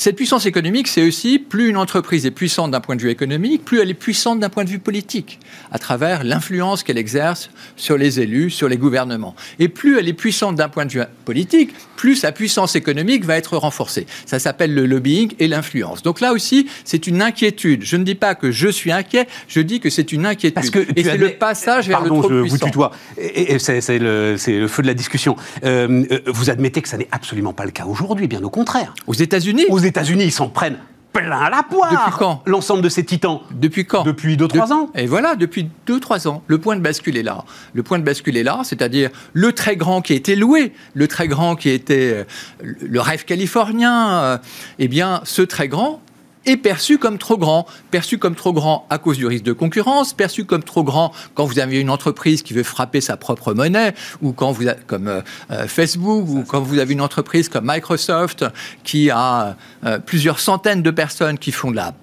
Cette 0.00 0.14
puissance 0.14 0.46
économique, 0.46 0.86
c'est 0.86 1.02
aussi 1.02 1.40
plus 1.40 1.68
une 1.68 1.76
entreprise 1.76 2.24
est 2.24 2.30
puissante 2.30 2.70
d'un 2.70 2.78
point 2.78 2.94
de 2.94 3.02
vue 3.02 3.10
économique, 3.10 3.64
plus 3.64 3.80
elle 3.80 3.90
est 3.90 3.94
puissante 3.94 4.38
d'un 4.38 4.48
point 4.48 4.62
de 4.62 4.70
vue 4.70 4.78
politique, 4.78 5.40
à 5.72 5.80
travers 5.80 6.22
l'influence 6.22 6.84
qu'elle 6.84 6.98
exerce 6.98 7.50
sur 7.74 7.98
les 7.98 8.20
élus, 8.20 8.50
sur 8.50 8.68
les 8.68 8.76
gouvernements. 8.76 9.34
Et 9.58 9.68
plus 9.68 9.98
elle 9.98 10.06
est 10.06 10.12
puissante 10.12 10.54
d'un 10.54 10.68
point 10.68 10.86
de 10.86 10.92
vue 10.92 11.00
politique, 11.24 11.74
plus 11.96 12.14
sa 12.14 12.30
puissance 12.30 12.76
économique 12.76 13.24
va 13.24 13.36
être 13.36 13.56
renforcée. 13.56 14.06
Ça 14.24 14.38
s'appelle 14.38 14.72
le 14.72 14.86
lobbying 14.86 15.32
et 15.40 15.48
l'influence. 15.48 16.04
Donc 16.04 16.20
là 16.20 16.32
aussi, 16.32 16.68
c'est 16.84 17.08
une 17.08 17.20
inquiétude. 17.20 17.82
Je 17.82 17.96
ne 17.96 18.04
dis 18.04 18.14
pas 18.14 18.36
que 18.36 18.52
je 18.52 18.68
suis 18.68 18.92
inquiet, 18.92 19.26
je 19.48 19.60
dis 19.60 19.80
que 19.80 19.90
c'est 19.90 20.12
une 20.12 20.26
inquiétude. 20.26 20.54
Parce 20.54 20.70
que 20.70 20.86
et 20.94 21.02
c'est 21.02 21.16
le 21.16 21.30
passage 21.30 21.88
vers 21.88 22.02
le 22.02 22.10
trop 22.10 22.28
je 22.28 22.34
vous 22.34 22.58
tutoie. 22.58 22.92
Et, 23.20 23.58
c'est, 23.58 23.98
le, 23.98 24.36
feu 24.36 24.82
de 24.82 24.86
la 24.86 24.94
discussion. 24.94 25.34
Euh, 25.64 26.04
euh, 26.12 26.20
vous 26.26 26.50
admettez 26.50 26.82
que 26.82 26.88
ça 26.88 26.98
n'est 26.98 27.08
absolument 27.10 27.52
pas 27.52 27.64
le 27.64 27.72
cas 27.72 27.84
aujourd'hui, 27.84 28.28
bien 28.28 28.44
au 28.44 28.50
contraire. 28.50 28.94
Aux 29.08 29.14
États-Unis 29.14 29.64
États-Unis, 29.88 30.24
ils 30.24 30.32
s'en 30.32 30.48
prennent 30.48 30.78
plein 31.12 31.50
la 31.50 31.62
poire. 31.62 31.90
Depuis 31.90 32.18
quand 32.18 32.42
L'ensemble 32.46 32.82
de 32.82 32.88
ces 32.88 33.04
titans. 33.04 33.40
Depuis 33.50 33.84
quand 33.84 34.04
Depuis 34.04 34.36
2-3 34.36 34.72
ans. 34.72 34.90
Et 34.94 35.06
voilà, 35.06 35.34
depuis 35.36 35.68
2-3 35.86 36.28
ans. 36.28 36.42
Le 36.46 36.58
point 36.58 36.76
de 36.76 36.80
bascule 36.80 37.16
est 37.16 37.22
là. 37.22 37.44
Le 37.72 37.82
point 37.82 37.98
de 37.98 38.04
bascule 38.04 38.36
est 38.36 38.42
là, 38.42 38.60
c'est-à-dire 38.64 39.10
le 39.32 39.52
très 39.52 39.76
grand 39.76 40.00
qui 40.02 40.12
a 40.12 40.16
été 40.16 40.36
loué, 40.36 40.72
le 40.94 41.08
très 41.08 41.28
grand 41.28 41.56
qui 41.56 41.70
était 41.70 42.12
euh, 42.12 42.24
le 42.62 43.00
rêve 43.00 43.24
californien, 43.24 44.22
euh, 44.22 44.38
eh 44.78 44.88
bien, 44.88 45.20
ce 45.24 45.42
très 45.42 45.68
grand 45.68 46.00
est 46.48 46.56
perçu 46.56 46.98
comme 46.98 47.18
trop 47.18 47.36
grand. 47.36 47.66
Perçu 47.90 48.18
comme 48.18 48.34
trop 48.34 48.52
grand 48.52 48.86
à 48.90 48.98
cause 48.98 49.18
du 49.18 49.26
risque 49.26 49.44
de 49.44 49.52
concurrence, 49.52 50.12
perçu 50.12 50.44
comme 50.44 50.62
trop 50.62 50.82
grand 50.82 51.12
quand 51.34 51.44
vous 51.44 51.58
avez 51.58 51.80
une 51.80 51.90
entreprise 51.90 52.42
qui 52.42 52.54
veut 52.54 52.62
frapper 52.62 53.00
sa 53.00 53.16
propre 53.16 53.54
monnaie, 53.54 53.94
ou 54.22 54.32
quand 54.32 54.52
vous 54.52 54.66
avez, 54.66 54.80
comme 54.86 55.08
euh, 55.08 55.20
euh, 55.50 55.66
Facebook, 55.66 56.28
ou 56.28 56.44
quand 56.46 56.60
vous 56.60 56.78
avez 56.78 56.92
une 56.92 57.00
entreprise 57.00 57.48
comme 57.48 57.66
Microsoft 57.66 58.44
qui 58.84 59.10
a 59.10 59.56
euh, 59.84 59.98
plusieurs 59.98 60.40
centaines 60.40 60.82
de 60.82 60.90
personnes 60.90 61.38
qui 61.38 61.52
font 61.52 61.70
de 61.70 61.76
la 61.76 61.94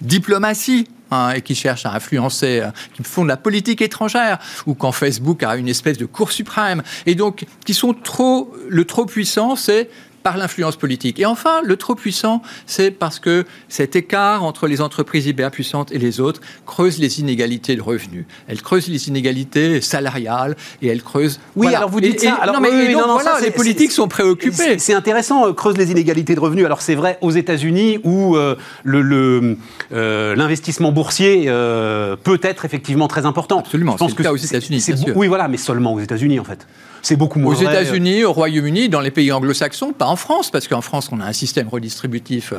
diplomatie, 0.00 0.88
hein, 1.10 1.30
et 1.30 1.42
qui 1.42 1.54
cherchent 1.54 1.86
à 1.86 1.92
influencer, 1.92 2.62
qui 2.94 3.02
font 3.02 3.24
de 3.24 3.28
la 3.28 3.36
politique 3.36 3.82
étrangère, 3.82 4.38
ou 4.66 4.74
quand 4.74 4.92
Facebook 4.92 5.42
a 5.42 5.56
une 5.56 5.68
espèce 5.68 5.98
de 5.98 6.06
cour 6.06 6.30
suprême, 6.30 6.82
et 7.06 7.14
donc 7.16 7.46
qui 7.64 7.74
sont 7.74 7.94
trop, 7.94 8.54
le 8.68 8.84
trop 8.84 9.06
puissant, 9.06 9.56
c'est 9.56 9.90
par 10.22 10.36
l'influence 10.36 10.76
politique. 10.76 11.18
Et 11.18 11.26
enfin, 11.26 11.60
le 11.64 11.76
trop 11.76 11.94
puissant, 11.94 12.42
c'est 12.66 12.90
parce 12.90 13.18
que 13.18 13.44
cet 13.68 13.96
écart 13.96 14.44
entre 14.44 14.66
les 14.66 14.80
entreprises 14.80 15.26
hyper 15.26 15.50
puissantes 15.50 15.92
et 15.92 15.98
les 15.98 16.20
autres 16.20 16.40
creuse 16.66 16.98
les 16.98 17.20
inégalités 17.20 17.76
de 17.76 17.82
revenus. 17.82 18.24
Elle 18.46 18.62
creuse 18.62 18.88
les 18.88 19.08
inégalités 19.08 19.80
salariales 19.80 20.56
et 20.82 20.88
elle 20.88 21.02
creuse. 21.02 21.40
Oui, 21.56 21.74
alors 21.74 21.90
vous 21.90 22.00
dites 22.00 22.20
ça. 22.20 22.34
alors, 22.34 22.56
non, 22.56 22.60
mais 22.60 22.92
non, 22.92 23.06
voilà, 23.06 23.40
les 23.40 23.50
politiques 23.50 23.92
sont 23.92 24.08
préoccupés. 24.08 24.78
C'est 24.78 24.94
intéressant, 24.94 25.48
euh, 25.48 25.52
creuse 25.52 25.76
les 25.76 25.90
inégalités 25.90 26.34
de 26.34 26.40
revenus. 26.40 26.64
Alors 26.64 26.82
c'est 26.82 26.94
vrai 26.94 27.18
aux 27.20 27.30
États-Unis 27.30 27.98
où 28.04 28.36
euh, 28.36 28.56
le 28.84 29.56
euh, 29.92 30.34
l'investissement 30.36 30.92
boursier 30.92 31.46
peut 31.46 32.40
être 32.42 32.64
effectivement 32.64 33.08
très 33.08 33.26
important. 33.26 33.60
Absolument. 33.60 33.92
Je 33.92 33.98
pense 33.98 34.14
que 34.14 34.22
le 34.22 34.28
cas 34.28 34.32
aux 34.32 34.36
États-Unis. 34.36 34.84
Oui, 35.14 35.28
voilà, 35.28 35.48
mais 35.48 35.56
seulement 35.56 35.94
aux 35.94 36.00
États-Unis 36.00 36.40
en 36.40 36.44
fait. 36.44 36.66
C'est 37.08 37.16
beaucoup 37.16 37.38
moins. 37.38 37.54
Aux 37.54 37.58
États-Unis, 37.58 38.24
au 38.24 38.34
Royaume-Uni, 38.34 38.90
dans 38.90 39.00
les 39.00 39.10
pays 39.10 39.32
anglo-saxons, 39.32 39.94
pas 39.94 40.04
en 40.04 40.16
France, 40.16 40.50
parce 40.50 40.68
qu'en 40.68 40.82
France, 40.82 41.08
on 41.10 41.20
a 41.20 41.24
un 41.24 41.32
système 41.32 41.66
redistributif 41.66 42.52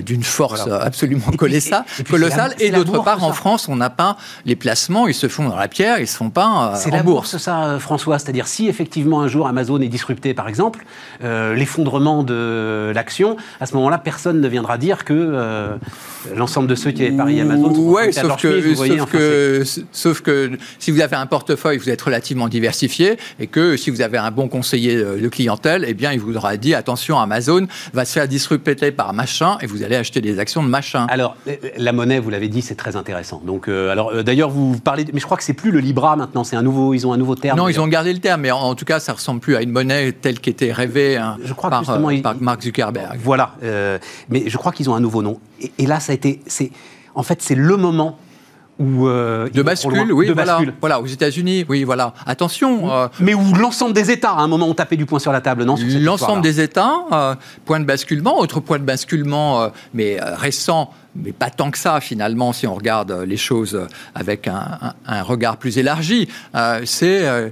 d'une 0.00 0.22
force 0.22 0.68
absolument 0.68 1.32
colossale. 1.38 1.84
Et, 2.60 2.70
d'autre 2.70 3.02
part, 3.02 3.24
en 3.24 3.32
France, 3.32 3.70
on 3.70 3.76
n'a 3.76 3.88
pas 3.88 4.18
les 4.44 4.54
placements, 4.54 5.08
ils 5.08 5.14
se 5.14 5.28
font 5.28 5.48
dans 5.48 5.56
la 5.56 5.68
pierre, 5.68 5.98
ils 5.98 6.06
se 6.06 6.18
font 6.18 6.28
pas 6.28 6.74
C'est 6.76 6.90
la 6.90 7.02
bourse, 7.02 7.38
ça, 7.38 7.78
François. 7.80 8.18
C'est-à-dire, 8.18 8.46
si 8.46 8.68
effectivement 8.68 9.22
un 9.22 9.28
jour 9.28 9.46
Amazon 9.46 9.80
est 9.80 9.88
disrupté, 9.88 10.34
par 10.34 10.46
exemple, 10.46 10.84
l'effondrement 11.22 12.22
de 12.22 12.92
l'action, 12.94 13.38
à 13.62 13.66
ce 13.66 13.74
moment-là, 13.76 13.96
personne 13.96 14.42
ne 14.42 14.48
viendra 14.48 14.76
dire 14.76 15.06
que 15.06 15.78
l'ensemble 16.34 16.68
de 16.68 16.74
ceux 16.74 16.90
qui 16.90 17.02
avaient 17.06 17.16
parié 17.16 17.40
Amazon 17.40 17.74
sont 17.74 17.80
ouais, 17.80 18.12
sauf 18.12 18.36
que, 18.42 18.74
sauf, 18.74 19.10
que, 19.10 19.64
sauf 19.92 20.20
que 20.20 20.50
si 20.78 20.90
vous 20.90 21.00
avez 21.00 21.16
un 21.16 21.24
portefeuille, 21.24 21.78
vous 21.78 21.88
êtes 21.88 22.02
relativement 22.02 22.48
diversifié 22.48 23.16
et 23.40 23.46
que 23.46 23.78
si 23.85 23.85
vous 23.90 24.02
avez 24.02 24.18
un 24.18 24.30
bon 24.30 24.48
conseiller 24.48 24.96
de 24.96 25.28
clientèle, 25.28 25.84
eh 25.86 25.94
bien, 25.94 26.12
il 26.12 26.20
vous 26.20 26.36
aura 26.36 26.56
dit 26.56 26.74
attention, 26.74 27.18
Amazon 27.18 27.66
va 27.92 28.04
se 28.04 28.12
faire 28.12 28.28
disrupter 28.28 28.76
par 28.92 29.12
machin 29.12 29.58
et 29.60 29.66
vous 29.66 29.82
allez 29.82 29.96
acheter 29.96 30.20
des 30.20 30.38
actions 30.38 30.62
de 30.62 30.68
machin. 30.68 31.06
Alors, 31.08 31.36
la 31.76 31.92
monnaie, 31.92 32.18
vous 32.18 32.30
l'avez 32.30 32.48
dit, 32.48 32.62
c'est 32.62 32.74
très 32.74 32.96
intéressant. 32.96 33.40
Donc, 33.44 33.68
euh, 33.68 33.90
alors, 33.90 34.10
euh, 34.10 34.22
d'ailleurs, 34.22 34.50
vous 34.50 34.78
parlez, 34.78 35.06
mais 35.12 35.20
je 35.20 35.24
crois 35.24 35.36
que 35.36 35.42
c'est 35.42 35.54
plus 35.54 35.70
le 35.70 35.80
Libra 35.80 36.16
maintenant, 36.16 36.44
c'est 36.44 36.56
un 36.56 36.62
nouveau, 36.62 36.94
ils 36.94 37.06
ont 37.06 37.12
un 37.12 37.16
nouveau 37.16 37.34
terme. 37.34 37.58
Non, 37.58 37.68
ils 37.68 37.80
ont 37.80 37.88
gardé 37.88 38.12
le 38.12 38.18
terme, 38.18 38.42
mais 38.42 38.50
en, 38.50 38.74
tout 38.74 38.84
cas, 38.84 39.00
ça 39.00 39.12
ressemble 39.12 39.40
plus 39.40 39.56
à 39.56 39.62
une 39.62 39.70
monnaie 39.70 40.12
telle 40.12 40.40
qu'était 40.40 40.72
rêvée 40.72 41.16
hein, 41.16 41.38
je 41.44 41.52
crois 41.52 41.70
par, 41.70 41.88
euh, 41.88 42.20
par 42.20 42.34
Mark 42.40 42.62
Zuckerberg. 42.62 43.18
Voilà, 43.22 43.54
mais 44.28 44.44
je 44.48 44.56
crois 44.56 44.72
qu'ils 44.72 44.90
ont 44.90 44.94
un 44.94 45.00
nouveau 45.00 45.22
nom. 45.22 45.40
Et, 45.60 45.72
et 45.78 45.86
là, 45.86 46.00
ça 46.00 46.12
a 46.12 46.14
été, 46.14 46.40
c'est, 46.46 46.70
en 47.14 47.22
fait, 47.22 47.40
c'est 47.42 47.54
le 47.54 47.76
moment 47.76 48.18
où 48.78 49.06
euh, 49.06 49.48
de 49.48 49.62
bascule, 49.62 50.12
oui, 50.12 50.30
voilà, 50.32 50.60
voilà, 50.80 51.00
aux 51.00 51.06
États-Unis, 51.06 51.64
oui, 51.68 51.84
voilà. 51.84 52.12
Attention. 52.26 52.92
Euh, 52.92 53.08
mais 53.20 53.34
où 53.34 53.54
l'ensemble 53.54 53.94
des 53.94 54.10
États, 54.10 54.32
à 54.32 54.40
un 54.40 54.48
moment, 54.48 54.68
ont 54.68 54.74
tapé 54.74 54.96
du 54.96 55.06
poing 55.06 55.18
sur 55.18 55.32
la 55.32 55.40
table, 55.40 55.64
non 55.64 55.76
L'ensemble 56.00 56.42
des 56.42 56.60
États, 56.60 56.94
euh, 57.12 57.34
point 57.64 57.80
de 57.80 57.84
basculement, 57.84 58.38
autre 58.38 58.60
point 58.60 58.78
de 58.78 58.84
basculement, 58.84 59.70
mais 59.94 60.18
récent 60.20 60.90
mais 61.22 61.32
pas 61.32 61.50
tant 61.50 61.70
que 61.70 61.78
ça 61.78 62.00
finalement 62.00 62.52
si 62.52 62.66
on 62.66 62.74
regarde 62.74 63.12
les 63.26 63.36
choses 63.36 63.86
avec 64.14 64.48
un, 64.48 64.94
regard 65.22 65.56
plus 65.56 65.78
élargi. 65.78 66.28
Euh, 66.54 66.82
c'est 66.84 67.26
euh, 67.26 67.48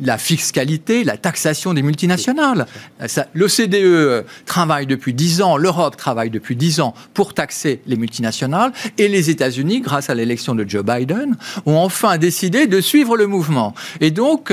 la 0.00 0.18
fiscalité, 0.18 1.04
la 1.04 1.16
taxation 1.16 1.74
des 1.74 1.82
multinationales. 1.82 2.66
L'OCDE 3.34 4.24
travaille 4.46 4.86
depuis 4.86 5.14
dix 5.14 5.42
ans, 5.42 5.56
l'Europe 5.56 5.96
travaille 5.96 6.30
depuis 6.30 6.56
dix 6.56 6.80
ans 6.80 6.94
pour 7.14 7.34
taxer 7.34 7.80
les 7.86 7.96
multinationales 7.96 8.72
et 8.98 9.08
les 9.08 9.30
États-Unis, 9.30 9.80
grâce 9.80 10.10
à 10.10 10.14
l'élection 10.14 10.54
de 10.54 10.68
Joe 10.68 10.84
Biden, 10.84 11.36
ont 11.66 11.76
enfin 11.76 12.18
décidé 12.18 12.66
de 12.66 12.80
suivre 12.80 13.16
le 13.16 13.26
mouvement. 13.26 13.74
Et 14.00 14.10
donc, 14.10 14.52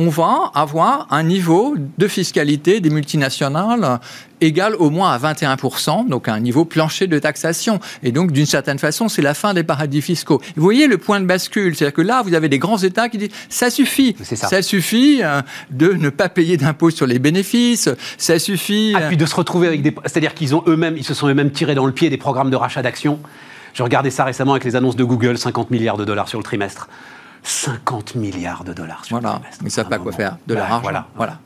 on 0.00 0.08
va 0.08 0.50
avoir 0.54 1.06
un 1.10 1.22
niveau 1.22 1.74
de 1.98 2.08
fiscalité 2.08 2.80
des 2.80 2.88
multinationales 2.88 4.00
égal 4.40 4.74
au 4.76 4.88
moins 4.88 5.12
à 5.12 5.18
21%, 5.18 6.08
donc 6.08 6.26
un 6.26 6.40
niveau 6.40 6.64
plancher 6.64 7.06
de 7.06 7.18
taxation. 7.18 7.80
Et 8.02 8.10
donc, 8.10 8.32
d'une 8.32 8.46
certaine 8.46 8.78
façon, 8.78 9.10
c'est 9.10 9.20
la 9.20 9.34
fin 9.34 9.52
des 9.52 9.62
paradis 9.62 10.00
fiscaux. 10.00 10.40
Vous 10.56 10.62
voyez 10.62 10.86
le 10.86 10.96
point 10.96 11.20
de 11.20 11.26
bascule, 11.26 11.76
c'est-à-dire 11.76 11.92
que 11.92 12.00
là, 12.00 12.22
vous 12.22 12.32
avez 12.32 12.48
des 12.48 12.58
grands 12.58 12.78
États 12.78 13.10
qui 13.10 13.18
disent 13.18 13.28
ça 13.50 13.68
suffit, 13.68 14.16
ça. 14.22 14.62
suffit 14.62 15.20
euh, 15.22 15.42
de 15.70 15.92
ne 15.92 16.08
pas 16.08 16.30
payer 16.30 16.56
d'impôts 16.56 16.88
sur 16.88 17.06
les 17.06 17.18
bénéfices, 17.18 17.90
ça 18.16 18.38
suffit. 18.38 18.94
Ah, 18.96 19.08
puis 19.08 19.18
de 19.18 19.26
se 19.26 19.34
retrouver 19.34 19.66
avec 19.66 19.82
des, 19.82 19.94
c'est-à-dire 20.06 20.32
qu'ils 20.32 20.54
ont 20.54 20.64
eux-mêmes, 20.66 20.96
ils 20.96 21.04
se 21.04 21.12
sont 21.12 21.28
eux-mêmes 21.28 21.50
tirés 21.50 21.74
dans 21.74 21.84
le 21.84 21.92
pied 21.92 22.08
des 22.08 22.16
programmes 22.16 22.48
de 22.48 22.56
rachat 22.56 22.80
d'actions. 22.80 23.18
Je 23.74 23.82
regardais 23.82 24.10
ça 24.10 24.24
récemment 24.24 24.52
avec 24.52 24.64
les 24.64 24.76
annonces 24.76 24.96
de 24.96 25.04
Google, 25.04 25.36
50 25.36 25.70
milliards 25.70 25.98
de 25.98 26.06
dollars 26.06 26.28
sur 26.28 26.38
le 26.38 26.44
trimestre. 26.44 26.88
50 27.42 28.14
milliards 28.16 28.64
de 28.64 28.72
dollars 28.72 29.04
sur 29.04 29.18
voilà. 29.18 29.40
Ils 29.60 29.64
ne 29.64 29.70
savent 29.70 29.88
pas 29.88 29.98
quoi 29.98 30.12
faire 30.12 30.36
de 30.46 30.54
l'argent. 30.54 30.80
Voilà. 30.82 31.08
voilà. 31.16 31.38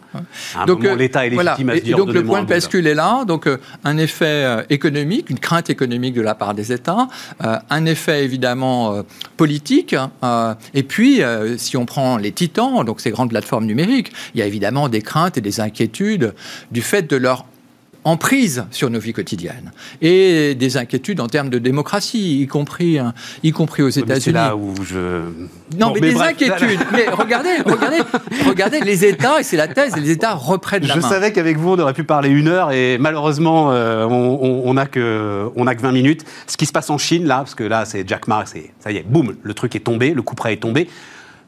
donc 0.67 0.85
euh, 0.85 0.97
l'État 0.97 1.27
est 1.27 1.31
légitime 1.31 1.71
à 1.71 1.77
se 1.77 1.81
dire 1.81 1.97
donc 1.97 2.13
le 2.13 2.25
point 2.25 2.43
de 2.43 2.49
bascule 2.49 2.87
est 2.87 2.95
là. 2.95 3.25
Donc 3.25 3.47
euh, 3.47 3.59
un 3.85 3.97
effet 3.99 4.45
euh, 4.45 4.63
économique, 4.71 5.31
une 5.31 5.39
crainte 5.39 5.71
économique 5.71 6.15
de 6.15 6.23
la 6.23 6.35
part 6.35 6.55
des 6.55 6.73
États, 6.73 7.09
un 7.41 7.87
effet 7.87 8.25
évidemment 8.25 9.03
politique. 9.37 9.95
et 10.75 10.83
puis 10.83 11.21
si 11.57 11.77
on 11.77 11.87
prend 11.87 12.17
les 12.17 12.33
titans, 12.33 12.85
donc 12.85 13.01
ces 13.01 13.11
grandes 13.11 13.31
plateformes 13.31 13.67
numériques, 13.67 14.13
il 14.35 14.41
y 14.41 14.43
a 14.43 14.47
évidemment 14.47 14.89
des 14.89 15.03
craintes 15.03 15.39
et 15.39 15.41
des 15.41 15.61
inquiétudes 15.61 16.35
du 16.71 16.83
fait 16.83 17.03
de 17.03 17.17
leur 17.17 17.47
emprise 18.05 18.67
sur 18.71 18.91
nos 18.91 18.99
vies 18.99 19.13
quotidiennes 19.13 19.73
et 20.03 20.55
des 20.55 20.77
inquiétudes 20.77 21.21
en 21.21 21.27
termes 21.27 21.49
de 21.49 21.59
démocratie, 21.59 22.43
y 22.43 22.47
compris, 22.47 22.99
hein, 22.99 23.15
y 23.43 23.51
compris 23.51 23.83
aux 23.83 23.89
États-Unis. 23.89 24.21
C'est 24.21 24.33
là 24.33 24.55
où 24.57 24.75
je. 24.85 25.23
Non, 25.79 25.93
mais, 25.95 26.01
des 26.01 26.17
inquiétudes. 26.21 26.81
mais 26.93 27.09
regardez, 27.09 27.57
regardez, 27.65 27.99
regardez 28.47 28.81
les 28.81 29.05
États, 29.05 29.41
et 29.41 29.43
c'est 29.43 29.57
la 29.57 29.69
thèse, 29.69 29.97
les 29.97 30.11
États 30.11 30.35
reprennent 30.35 30.87
la 30.87 30.95
je 30.95 31.01
main. 31.01 31.09
Je 31.09 31.15
savais 31.15 31.33
qu'avec 31.33 31.57
vous, 31.57 31.71
on 31.71 31.79
aurait 31.79 31.95
pu 31.95 32.05
parler 32.05 32.29
une 32.29 32.49
heure, 32.49 32.73
et 32.73 32.99
malheureusement, 32.99 33.73
euh, 33.73 34.05
on 34.05 34.75
n'a 34.75 34.87
que, 34.87 35.49
on 35.57 35.67
a 35.67 35.75
que 35.75 35.83
20 35.83 35.93
minutes. 35.93 36.25
Ce 36.47 36.57
qui 36.57 36.67
se 36.67 36.73
passe 36.73 36.91
en 36.91 36.99
Chine, 36.99 37.25
là, 37.25 37.39
parce 37.39 37.55
que 37.55 37.65
là, 37.65 37.85
c'est 37.85 38.07
Jack 38.07 38.29
Ma, 38.29 38.45
ça 38.47 38.93
y 38.93 38.97
est, 38.97 39.07
boum, 39.07 39.35
le 39.43 39.55
truc 39.55 39.75
est 39.75 39.81
tombé, 39.81 40.13
le 40.13 40.23
coup 40.23 40.35
près 40.35 40.53
est 40.53 40.59
tombé 40.59 40.89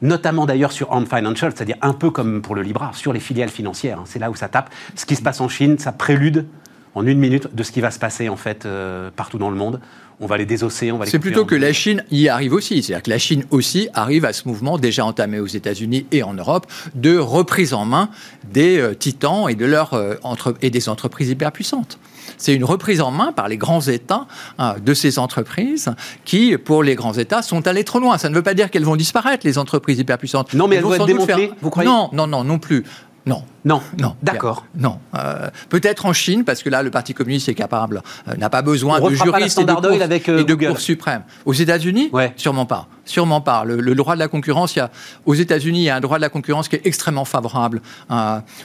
notamment 0.02 0.46
d'ailleurs 0.46 0.72
sur 0.72 0.92
Ant 0.92 1.04
Financial, 1.04 1.52
c'est-à-dire 1.54 1.76
un 1.82 1.92
peu 1.92 2.10
comme 2.10 2.42
pour 2.42 2.54
le 2.54 2.62
Libra, 2.62 2.90
sur 2.92 3.12
les 3.12 3.20
filiales 3.20 3.48
financières. 3.48 4.00
C'est 4.04 4.18
là 4.18 4.30
où 4.30 4.34
ça 4.34 4.48
tape. 4.48 4.70
Ce 4.94 5.06
qui 5.06 5.16
se 5.16 5.22
passe 5.22 5.40
en 5.40 5.48
Chine, 5.48 5.78
ça 5.78 5.92
prélude 5.92 6.46
en 6.94 7.06
une 7.06 7.18
minute 7.18 7.54
de 7.54 7.62
ce 7.62 7.72
qui 7.72 7.80
va 7.80 7.90
se 7.90 7.98
passer 7.98 8.28
en 8.28 8.36
fait 8.36 8.64
euh, 8.64 9.10
partout 9.14 9.38
dans 9.38 9.50
le 9.50 9.56
monde. 9.56 9.80
On 10.20 10.26
va 10.26 10.38
les 10.38 10.46
désosser, 10.46 10.92
on 10.92 10.98
va 10.98 11.04
les 11.04 11.10
C'est 11.10 11.18
plutôt 11.18 11.44
que 11.44 11.54
la 11.54 11.72
Chine 11.72 12.02
y 12.10 12.28
arrive 12.28 12.54
aussi. 12.54 12.82
C'est-à-dire 12.82 13.02
que 13.02 13.10
la 13.10 13.18
Chine 13.18 13.44
aussi 13.50 13.88
arrive 13.92 14.24
à 14.24 14.32
ce 14.32 14.48
mouvement 14.48 14.78
déjà 14.78 15.04
entamé 15.04 15.40
aux 15.40 15.46
États-Unis 15.46 16.06
et 16.10 16.22
en 16.22 16.32
Europe 16.32 16.66
de 16.94 17.18
reprise 17.18 17.74
en 17.74 17.84
main 17.84 18.08
des 18.50 18.78
euh, 18.78 18.94
titans 18.94 19.48
et, 19.48 19.54
de 19.54 19.66
leur, 19.66 19.92
euh, 19.92 20.14
et 20.62 20.70
des 20.70 20.88
entreprises 20.88 21.28
hyper 21.28 21.52
puissantes. 21.52 21.98
C'est 22.38 22.54
une 22.54 22.64
reprise 22.64 23.00
en 23.00 23.10
main 23.10 23.32
par 23.32 23.48
les 23.48 23.56
grands 23.56 23.80
États 23.80 24.26
hein, 24.58 24.76
de 24.84 24.94
ces 24.94 25.18
entreprises 25.18 25.90
qui, 26.24 26.56
pour 26.56 26.82
les 26.82 26.94
grands 26.94 27.14
États, 27.14 27.42
sont 27.42 27.66
allés 27.66 27.84
trop 27.84 27.98
loin. 27.98 28.18
Ça 28.18 28.28
ne 28.28 28.34
veut 28.34 28.42
pas 28.42 28.54
dire 28.54 28.70
qu'elles 28.70 28.84
vont 28.84 28.96
disparaître, 28.96 29.46
les 29.46 29.58
entreprises 29.58 29.98
hyperpuissantes. 29.98 30.54
Non, 30.54 30.68
mais 30.68 30.76
elles, 30.76 30.82
vont, 30.82 30.94
être 30.94 31.06
démantelées, 31.06 31.50
vous 31.60 31.70
croyez? 31.70 31.88
Non, 31.88 32.10
non, 32.12 32.26
non, 32.26 32.44
non 32.44 32.58
plus. 32.58 32.84
Non. 33.26 33.42
Non. 33.64 33.82
Non. 33.98 34.14
D'accord. 34.22 34.64
Non. 34.76 34.98
Euh, 35.16 35.50
peut-être 35.68 36.06
en 36.06 36.12
Chine, 36.12 36.44
parce 36.44 36.62
que 36.62 36.70
là, 36.70 36.82
le 36.82 36.90
Parti 36.90 37.12
communiste 37.12 37.48
est 37.48 37.54
capable, 37.54 38.02
euh, 38.28 38.36
n'a 38.36 38.48
pas 38.48 38.62
besoin 38.62 39.00
de 39.00 39.14
juristes 39.14 39.58
et 39.58 39.64
de, 39.64 39.72
cours, 39.72 40.02
avec, 40.02 40.28
euh, 40.28 40.38
et 40.38 40.44
de 40.44 40.54
cours 40.54 40.78
suprêmes. 40.78 41.22
Aux 41.44 41.52
États-Unis, 41.52 42.08
ouais. 42.12 42.32
sûrement 42.36 42.66
pas. 42.66 42.88
Sûrement 43.06 43.40
pas. 43.40 43.64
Le, 43.64 43.94
droit 43.94 44.14
de 44.14 44.18
la 44.18 44.28
concurrence, 44.28 44.76
il 44.76 44.80
y 44.80 44.82
a, 44.82 44.90
aux 45.24 45.34
États-Unis, 45.34 45.80
il 45.80 45.84
y 45.84 45.90
a 45.90 45.96
un 45.96 46.00
droit 46.00 46.18
de 46.18 46.22
la 46.22 46.28
concurrence 46.28 46.68
qui 46.68 46.76
est 46.76 46.86
extrêmement 46.86 47.24
favorable 47.24 47.80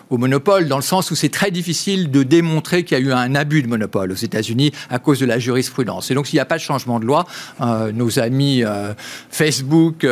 au 0.09 0.17
monopole, 0.17 0.67
dans 0.67 0.75
le 0.75 0.81
sens 0.81 1.11
où 1.11 1.15
c'est 1.15 1.29
très 1.29 1.51
difficile 1.51 2.11
de 2.11 2.23
démontrer 2.23 2.83
qu'il 2.83 2.97
y 2.97 3.01
a 3.01 3.03
eu 3.03 3.13
un 3.13 3.35
abus 3.35 3.61
de 3.61 3.67
monopole 3.67 4.11
aux 4.11 4.15
États-Unis 4.15 4.71
à 4.89 4.99
cause 4.99 5.19
de 5.19 5.25
la 5.25 5.39
jurisprudence. 5.39 6.11
Et 6.11 6.15
donc, 6.15 6.27
s'il 6.27 6.37
n'y 6.37 6.41
a 6.41 6.45
pas 6.45 6.57
de 6.57 6.61
changement 6.61 6.99
de 6.99 7.05
loi, 7.05 7.25
nos 7.93 8.19
amis 8.19 8.63
Facebook, 9.29 10.05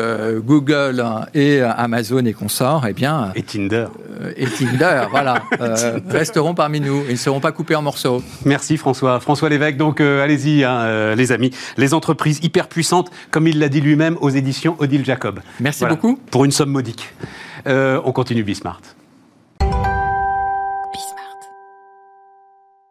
Google 0.45 1.03
et 1.33 1.61
Amazon 1.61 2.25
et 2.25 2.33
consorts, 2.33 2.85
eh 2.87 2.93
bien. 2.93 3.31
Et 3.35 3.43
Tinder 3.43 3.87
et 4.35 4.45
Tinder, 4.45 5.03
voilà, 5.11 5.43
euh, 5.59 5.99
resteront 6.09 6.53
parmi 6.53 6.79
nous. 6.79 7.03
Ils 7.07 7.13
ne 7.13 7.17
seront 7.17 7.39
pas 7.39 7.51
coupés 7.51 7.75
en 7.75 7.81
morceaux. 7.81 8.21
Merci 8.45 8.77
François. 8.77 9.19
François 9.19 9.49
Lévesque, 9.49 9.77
donc 9.77 10.01
euh, 10.01 10.23
allez-y, 10.23 10.63
hein, 10.63 10.79
euh, 10.81 11.15
les 11.15 11.31
amis. 11.31 11.51
Les 11.77 11.93
entreprises 11.93 12.39
hyper 12.43 12.67
puissantes, 12.67 13.09
comme 13.31 13.47
il 13.47 13.59
l'a 13.59 13.69
dit 13.69 13.81
lui-même 13.81 14.17
aux 14.21 14.29
éditions 14.29 14.75
Odile 14.79 15.05
Jacob. 15.05 15.39
Merci 15.59 15.85
beaucoup. 15.85 16.17
Pour 16.31 16.45
une 16.45 16.51
somme 16.51 16.69
modique. 16.69 17.13
on 17.65 18.11
continue 18.11 18.43
Bismart. 18.43 18.81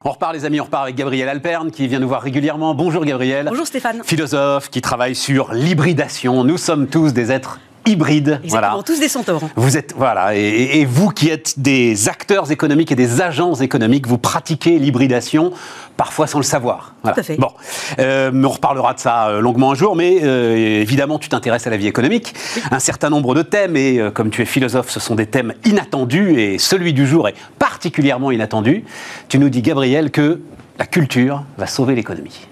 On 0.05 0.13
repart 0.13 0.33
les 0.33 0.45
amis, 0.45 0.61
on 0.61 0.65
repart 0.65 0.85
avec 0.85 0.95
Gabriel 0.95 1.29
Alperne 1.29 1.73
qui 1.73 1.89
vient 1.89 1.99
nous 1.99 2.07
voir 2.07 2.23
régulièrement. 2.23 2.73
Bonjour 2.73 3.05
Gabriel. 3.05 3.47
Bonjour 3.51 3.67
Stéphane. 3.67 4.03
Philosophe 4.05 4.71
qui 4.71 4.81
travaille 4.81 5.17
sur 5.17 5.53
l'hybridation. 5.53 6.45
Nous 6.45 6.57
sommes 6.57 6.87
tous 6.87 7.13
des 7.13 7.33
êtres 7.33 7.59
hybride. 7.89 8.41
Exactement, 8.45 8.71
voilà. 8.71 8.83
tous 8.85 9.01
des 9.01 9.09
centaures. 9.09 9.41
Vous 9.57 9.77
êtes, 9.77 9.95
voilà, 9.97 10.35
et, 10.35 10.85
vous 10.85 11.09
qui 11.09 11.29
êtes 11.29 11.59
des 11.59 12.09
acteurs 12.09 12.51
économiques 12.51 12.93
et 12.93 12.97
des 12.97 13.21
agents 13.21 13.55
économiques, 13.55 14.07
vous 14.07 14.19
pratiquez 14.19 14.79
l'hybridation, 14.79 15.53
parfois 15.97 16.27
sans 16.27 16.39
le 16.39 16.45
savoir. 16.45 16.95
Tout 17.03 17.11
à 17.17 17.23
fait. 17.23 17.37
Bon, 17.37 17.51
euh, 17.99 18.31
on 18.35 18.49
reparlera 18.49 18.95
de 18.95 19.01
ça 19.01 19.29
euh, 19.29 19.41
longuement 19.41 19.73
un 19.73 19.75
jour, 19.75 19.97
mais 19.97 20.21
euh, 20.23 20.81
évidemment, 20.81 21.19
tu 21.19 21.29
t'intéresses 21.29 21.67
à 21.67 21.71
la 21.71 21.77
vie 21.77 21.87
économique, 21.87 22.35
un 22.71 22.79
certain 22.79 23.11
nombre 23.11 23.35
de 23.35 23.43
thèmes, 23.43 23.77
et 23.77 24.01
comme 24.15 24.31
tu 24.31 24.43
es 24.43 24.45
philosophe, 24.45 24.91
ce 24.91 25.01
sont 25.01 25.15
des 25.15 25.27
thèmes 25.27 25.55
inattendus, 25.65 26.41
et 26.41 26.59
celui 26.59 26.93
du 26.93 27.07
jour 27.07 27.29
est 27.29 27.35
particulièrement 27.59 28.31
inattendu. 28.31 28.85
Tu 29.29 29.39
nous 29.39 29.49
dis, 29.49 29.63
Gabriel, 29.63 30.11
que 30.11 30.41
la 30.79 30.87
culture 30.87 31.45
va 31.57 31.67
sauver 31.67 31.95
l'économie. 31.95 32.47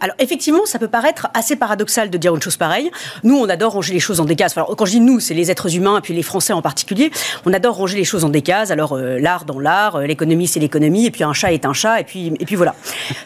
Alors 0.00 0.16
effectivement, 0.18 0.66
ça 0.66 0.78
peut 0.78 0.88
paraître 0.88 1.28
assez 1.34 1.56
paradoxal 1.56 2.10
de 2.10 2.18
dire 2.18 2.34
une 2.34 2.42
chose 2.42 2.56
pareille. 2.56 2.90
Nous, 3.24 3.36
on 3.36 3.48
adore 3.48 3.72
ranger 3.72 3.94
les 3.94 4.00
choses 4.00 4.20
en 4.20 4.24
des 4.24 4.36
cases. 4.36 4.56
Alors, 4.56 4.74
quand 4.76 4.84
je 4.84 4.92
dis 4.92 5.00
nous, 5.00 5.20
c'est 5.20 5.34
les 5.34 5.50
êtres 5.50 5.74
humains, 5.74 5.98
et 5.98 6.00
puis 6.00 6.14
les 6.14 6.22
Français 6.22 6.52
en 6.52 6.62
particulier. 6.62 7.10
On 7.44 7.52
adore 7.52 7.76
ranger 7.76 7.96
les 7.96 8.04
choses 8.04 8.24
en 8.24 8.28
des 8.28 8.42
cases. 8.42 8.70
Alors 8.70 8.92
euh, 8.92 9.18
l'art 9.18 9.44
dans 9.44 9.58
l'art, 9.58 9.96
euh, 9.96 10.06
l'économie 10.06 10.46
c'est 10.46 10.60
l'économie, 10.60 11.06
et 11.06 11.10
puis 11.10 11.24
un 11.24 11.32
chat 11.32 11.52
est 11.52 11.64
un 11.64 11.72
chat, 11.72 12.00
et 12.00 12.04
puis, 12.04 12.32
et 12.38 12.44
puis 12.44 12.56
voilà. 12.56 12.74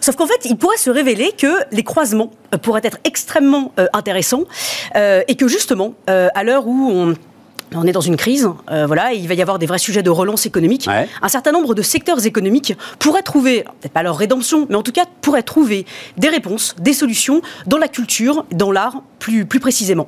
Sauf 0.00 0.16
qu'en 0.16 0.26
fait, 0.26 0.40
il 0.44 0.56
pourrait 0.56 0.76
se 0.76 0.90
révéler 0.90 1.32
que 1.36 1.52
les 1.72 1.82
croisements 1.82 2.30
euh, 2.54 2.58
pourraient 2.58 2.82
être 2.84 2.98
extrêmement 3.04 3.72
intéressants, 3.92 4.44
et 4.94 5.34
que 5.36 5.48
justement, 5.48 5.94
à 6.06 6.44
l'heure 6.44 6.66
où 6.66 6.90
on 6.92 7.14
on 7.74 7.86
est 7.86 7.92
dans 7.92 8.00
une 8.00 8.16
crise, 8.16 8.48
euh, 8.70 8.86
voilà, 8.86 9.14
et 9.14 9.16
il 9.16 9.28
va 9.28 9.34
y 9.34 9.42
avoir 9.42 9.58
des 9.58 9.66
vrais 9.66 9.78
sujets 9.78 10.02
de 10.02 10.10
relance 10.10 10.46
économique. 10.46 10.88
Un 11.22 11.28
certain 11.28 11.52
nombre 11.52 11.74
de 11.74 11.82
secteurs 11.82 12.26
économiques 12.26 12.76
pourraient 12.98 13.22
trouver, 13.22 13.62
peut-être 13.80 13.92
pas 13.92 14.02
leur 14.02 14.16
rédemption, 14.16 14.66
mais 14.68 14.76
en 14.76 14.82
tout 14.82 14.92
cas 14.92 15.04
pourraient 15.20 15.42
trouver 15.42 15.86
des 16.16 16.28
réponses, 16.28 16.74
des 16.78 16.92
solutions 16.92 17.42
dans 17.66 17.78
la 17.78 17.88
culture, 17.88 18.44
dans 18.52 18.72
l'art 18.72 19.02
plus, 19.18 19.46
plus 19.46 19.60
précisément. 19.60 20.06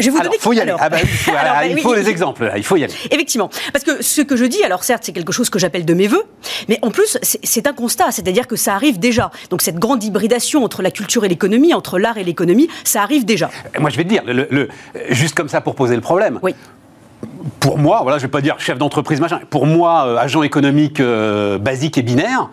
Je 0.00 0.06
vais 0.06 0.10
vous 0.10 0.22
donner. 0.22 0.36
Faut 0.38 0.52
y 0.52 0.60
aller. 0.60 0.74
Ah 0.78 0.88
bah 0.88 0.98
bah 1.26 1.66
il 1.66 1.80
faut 1.80 1.94
les 1.94 2.08
exemples. 2.08 2.50
il 2.56 2.64
faut 2.64 2.76
y 2.76 2.84
aller. 2.84 2.94
Effectivement, 3.10 3.50
parce 3.72 3.84
que 3.84 4.02
ce 4.02 4.22
que 4.22 4.36
je 4.36 4.44
dis, 4.44 4.62
alors 4.64 4.84
certes, 4.84 5.02
c'est 5.04 5.12
quelque 5.12 5.32
chose 5.32 5.50
que 5.50 5.58
j'appelle 5.58 5.84
de 5.84 5.94
mes 5.94 6.06
voeux, 6.06 6.24
mais 6.68 6.78
en 6.82 6.90
plus, 6.90 7.18
c'est 7.22 7.66
un 7.66 7.72
constat, 7.72 8.10
c'est-à-dire 8.10 8.46
que 8.46 8.56
ça 8.56 8.74
arrive 8.74 8.98
déjà. 8.98 9.30
Donc 9.50 9.62
cette 9.62 9.78
grande 9.78 10.02
hybridation 10.02 10.64
entre 10.64 10.82
la 10.82 10.90
culture 10.90 11.24
et 11.24 11.28
l'économie, 11.28 11.74
entre 11.74 11.98
l'art 11.98 12.18
et 12.18 12.24
l'économie, 12.24 12.68
ça 12.84 13.02
arrive 13.02 13.24
déjà. 13.24 13.50
Moi, 13.78 13.90
je 13.90 13.96
vais 13.96 14.04
te 14.04 14.08
dire, 14.08 14.22
le, 14.26 14.68
juste 15.10 15.34
comme 15.34 15.48
ça 15.48 15.60
pour 15.60 15.74
poser 15.74 15.94
le 15.94 16.02
problème. 16.02 16.38
Oui 16.42 16.54
pour 17.58 17.78
moi, 17.78 18.00
voilà, 18.02 18.18
je 18.18 18.22
vais 18.22 18.30
pas 18.30 18.40
dire 18.40 18.58
chef 18.58 18.78
d'entreprise 18.78 19.20
machin, 19.20 19.40
pour 19.50 19.66
moi, 19.66 20.06
euh, 20.06 20.16
agent 20.16 20.42
économique 20.42 21.00
euh, 21.00 21.58
basique 21.58 21.98
et 21.98 22.02
binaire, 22.02 22.48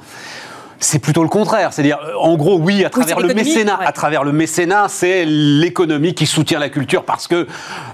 c'est 0.80 1.00
plutôt 1.00 1.24
le 1.24 1.30
contraire. 1.30 1.74
C'est-à-dire, 1.74 2.00
euh, 2.04 2.14
en 2.20 2.36
gros, 2.36 2.58
oui, 2.60 2.86
à 2.86 2.90
travers 2.90 3.20
le 3.20 3.34
mécénat. 3.34 3.80
À 3.84 3.92
travers 3.92 4.24
le 4.24 4.32
mécénat, 4.32 4.88
c'est 4.90 5.26
l'économie 5.26 6.14
qui 6.14 6.26
soutient 6.26 6.60
la 6.60 6.70
culture 6.70 7.04
parce 7.04 7.28
que 7.28 7.48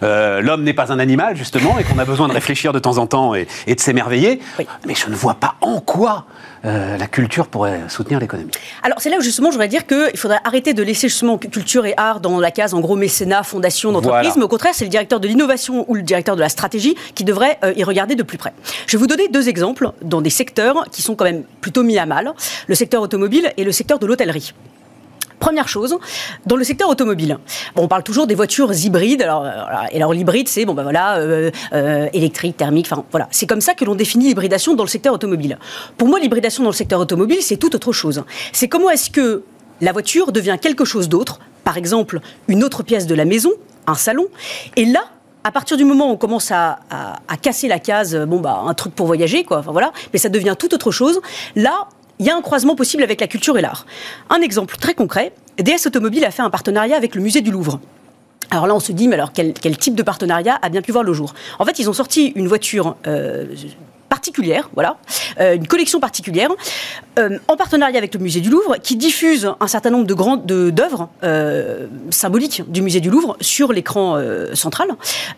euh, 0.04 0.42
l'homme 0.42 0.64
n'est 0.64 0.74
pas 0.74 0.92
un 0.92 1.00
animal, 1.00 1.36
justement, 1.36 1.78
et 1.80 1.84
qu'on 1.84 2.00
a 2.00 2.06
besoin 2.06 2.28
de 2.28 2.34
réfléchir 2.34 2.74
de 2.74 2.80
temps 2.80 2.98
en 2.98 3.08
temps 3.08 3.36
et, 3.36 3.48
de 3.68 3.80
s'émerveiller. 3.80 4.40
Mais 4.86 4.96
je 4.96 5.10
ne 5.10 5.16
vois 5.16 5.36
pas 5.36 5.56
en 5.62 5.80
quoi 5.80 6.26
euh, 6.66 6.98
la 6.98 7.08
culture 7.08 7.48
pourrait 7.48 7.82
soutenir 7.90 8.20
l'économie. 8.20 8.52
Alors 8.84 9.00
c'est 9.02 9.10
là 9.10 9.18
où 9.18 9.22
justement 9.22 9.50
je 9.50 9.54
voudrais 9.54 9.68
dire 9.68 9.86
qu'il 9.86 10.18
faudrait 10.18 10.40
arrêter 10.44 10.74
de 10.74 10.84
laisser 10.84 11.10
justement 11.10 11.38
culture 11.38 11.86
et 11.86 11.94
art 11.98 12.20
dans 12.20 12.40
la 12.40 12.52
case 12.52 12.74
en 12.74 12.80
gros 12.80 12.96
mécénat, 12.96 13.44
fondation 13.44 13.92
d'entreprise, 13.92 14.34
mais 14.38 14.44
au 14.44 14.48
contraire 14.48 14.74
c'est 14.74 14.86
le 14.86 14.90
directeur 14.90 15.20
de 15.20 15.28
l'innovation 15.28 15.86
ou 15.90 15.96
le 15.96 16.02
directeur 16.02 16.36
de 16.36 16.42
la 16.42 16.50
stratégie 16.50 16.96
qui 17.16 17.24
devrait 17.24 17.60
y 17.76 17.84
regarder 17.84 18.16
de 18.16 18.24
plus 18.24 18.38
près. 18.38 18.54
Je 18.88 18.98
vais 18.98 19.02
vous 19.02 19.08
donner 19.08 19.28
deux 19.28 19.50
exemples 19.50 19.92
dans 20.02 20.22
des 20.22 20.30
secteurs 20.30 20.86
qui 20.92 21.02
sont 21.02 21.16
quand 21.16 21.26
même 21.26 21.44
plutôt 21.62 21.84
mis 21.84 21.98
à 21.98 22.06
mal 22.06 22.34
le 22.68 22.76
secteur 22.76 23.02
automobile 23.02 23.52
et 23.58 23.64
le 23.64 23.72
secteur 23.72 24.00
de 24.00 24.06
l'hôtellerie. 24.06 24.54
Première 25.44 25.68
chose, 25.68 25.98
dans 26.46 26.56
le 26.56 26.64
secteur 26.64 26.88
automobile, 26.88 27.38
on 27.76 27.90
parle 27.90 28.04
toujours 28.04 28.28
des 28.28 28.34
voitures 28.34 28.72
hybrides. 28.72 29.22
Alors, 29.22 29.44
euh, 29.44 30.14
l'hybride, 30.14 30.48
c'est 30.48 30.64
bon, 30.64 30.74
ben 30.74 30.84
voilà, 30.84 31.18
euh, 31.18 31.52
euh, 31.74 32.08
électrique, 32.14 32.56
thermique. 32.56 32.88
Enfin, 32.90 33.04
voilà, 33.12 33.28
c'est 33.30 33.46
comme 33.46 33.60
ça 33.60 33.74
que 33.74 33.84
l'on 33.84 33.94
définit 33.94 34.28
l'hybridation 34.28 34.74
dans 34.74 34.86
le 34.86 34.90
secteur 34.90 35.14
automobile. 35.14 35.60
Pour 35.98 36.08
moi, 36.08 36.22
l'hybridation 36.22 36.64
dans 36.64 36.70
le 36.70 36.76
secteur 36.76 37.02
automobile, 37.02 37.40
c'est 37.42 37.58
tout 37.58 37.76
autre 37.76 37.92
chose. 37.92 38.24
C'est 38.54 38.70
comment 38.70 38.90
est-ce 38.90 39.10
que 39.10 39.44
la 39.82 39.92
voiture 39.92 40.32
devient 40.32 40.56
quelque 40.62 40.86
chose 40.86 41.10
d'autre, 41.10 41.42
par 41.66 41.76
exemple 41.76 42.22
une 42.48 42.64
autre 42.64 42.82
pièce 42.82 43.06
de 43.06 43.14
la 43.14 43.26
maison, 43.26 43.52
un 43.86 43.96
salon, 43.96 44.28
et 44.78 44.86
là, 44.86 45.04
à 45.44 45.52
partir 45.52 45.76
du 45.76 45.84
moment 45.84 46.08
où 46.08 46.14
on 46.14 46.18
commence 46.18 46.52
à, 46.52 46.80
casser 47.42 47.68
la 47.68 47.80
case, 47.80 48.16
bon 48.16 48.40
bah 48.40 48.64
un 48.66 48.74
truc 48.74 48.96
pour 48.96 49.08
voyager, 49.08 49.44
quoi, 49.44 49.58
enfin 49.58 49.74
voilà, 49.74 49.92
mais 50.14 50.20
ça 50.20 50.30
devient 50.30 50.56
tout 50.58 50.74
autre 50.74 50.92
chose. 50.92 51.20
Là, 51.58 51.90
il 52.20 52.26
y 52.26 52.30
a 52.30 52.36
un 52.36 52.42
croisement 52.42 52.76
possible 52.76 53.04
avec 53.04 53.20
la 53.22 53.28
culture 53.28 53.58
et 53.58 53.62
l'art. 53.62 53.86
Un 54.30 54.42
exemple 54.42 54.78
très 54.78 54.94
concret, 54.94 55.34
DS 55.58 55.88
Automobile 55.88 56.26
a 56.26 56.32
fait 56.32 56.42
un 56.42 56.50
partenariat 56.50 56.96
avec 56.96 57.16
le 57.16 57.22
musée 57.22 57.42
du 57.42 57.52
Louvre. 57.52 57.80
Alors 58.52 58.68
là, 58.68 58.76
on 58.76 58.80
se 58.80 58.92
dit, 58.92 59.08
mais 59.08 59.16
alors 59.16 59.32
quel, 59.34 59.54
type 59.78 59.96
de 59.96 60.04
partenariat 60.04 60.60
a 60.62 60.70
bien 60.70 60.82
pu 60.82 60.92
voir 60.92 61.04
le 61.04 61.14
jour? 61.14 61.34
En 61.60 61.66
fait, 61.66 61.80
ils 61.80 61.90
ont 61.90 61.94
sorti 61.94 62.34
une 62.36 62.48
voiture 62.48 62.96
euh, 63.08 63.48
particulière, 64.14 64.70
voilà, 64.76 64.98
euh, 65.40 65.56
une 65.56 65.66
collection 65.66 66.00
particulière, 66.00 66.52
euh, 67.18 67.40
en 67.48 67.58
partenariat 67.58 67.98
avec 67.98 68.14
le 68.14 68.20
musée 68.20 68.42
du 68.42 68.52
Louvre, 68.52 68.78
qui 68.78 68.96
diffuse 68.96 69.50
un 69.60 69.68
certain 69.68 69.90
nombre 69.90 70.06
de 70.06 70.14
grandes 70.14 70.46
d'œuvres 70.46 71.10
euh, 71.24 71.88
symboliques 72.12 72.62
du 72.68 72.84
musée 72.84 73.00
du 73.00 73.10
Louvre 73.10 73.36
sur 73.42 73.74
l'écran 73.74 74.22
central, 74.54 74.90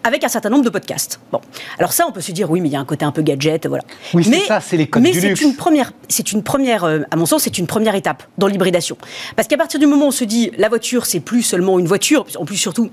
avec 0.04 0.26
un 0.26 0.28
certain 0.28 0.50
nombre 0.50 0.66
de 0.66 0.70
podcasts. 0.70 1.22
Bon, 1.32 1.40
alors 1.80 1.94
ça, 1.94 2.06
on 2.06 2.12
peut 2.12 2.20
se 2.20 2.34
dire, 2.34 2.52
oui, 2.52 2.60
mais 2.60 2.68
il 2.68 2.74
y 2.74 2.76
a 2.76 2.82
un 2.82 2.86
côté 2.86 3.06
un 3.06 3.14
peu 3.14 3.22
gadget, 3.22 3.66
voilà. 3.66 3.84
Oui, 4.14 4.26
c'est 4.26 4.40
ça, 4.40 4.60
c'est 4.60 4.76
les 4.76 4.88
codes 4.88 5.04
mais 5.04 5.12
du 5.12 5.22
luxe. 5.22 5.40
Une 5.40 5.56
première, 5.56 5.94
c'est 6.10 6.34
une 6.34 6.44
première, 6.44 6.84
à 6.84 7.16
mon 7.16 7.26
sens, 7.26 7.44
c'est 7.44 7.58
une 7.58 7.68
première 7.68 7.96
étape 7.96 8.24
dans 8.38 8.48
l'hybridation, 8.48 8.98
parce 9.38 9.48
qu'à 9.48 9.58
partir 9.58 9.80
du 9.80 9.86
moment 9.86 10.06
où 10.06 10.10
on 10.10 10.12
se 10.12 10.26
dit, 10.26 10.52
la 10.58 10.68
voiture, 10.68 11.06
c'est 11.06 11.22
plus 11.22 11.44
seulement 11.44 11.80
une 11.80 11.88
voiture, 11.88 12.26
en 12.38 12.44
plus 12.44 12.58
surtout 12.58 12.92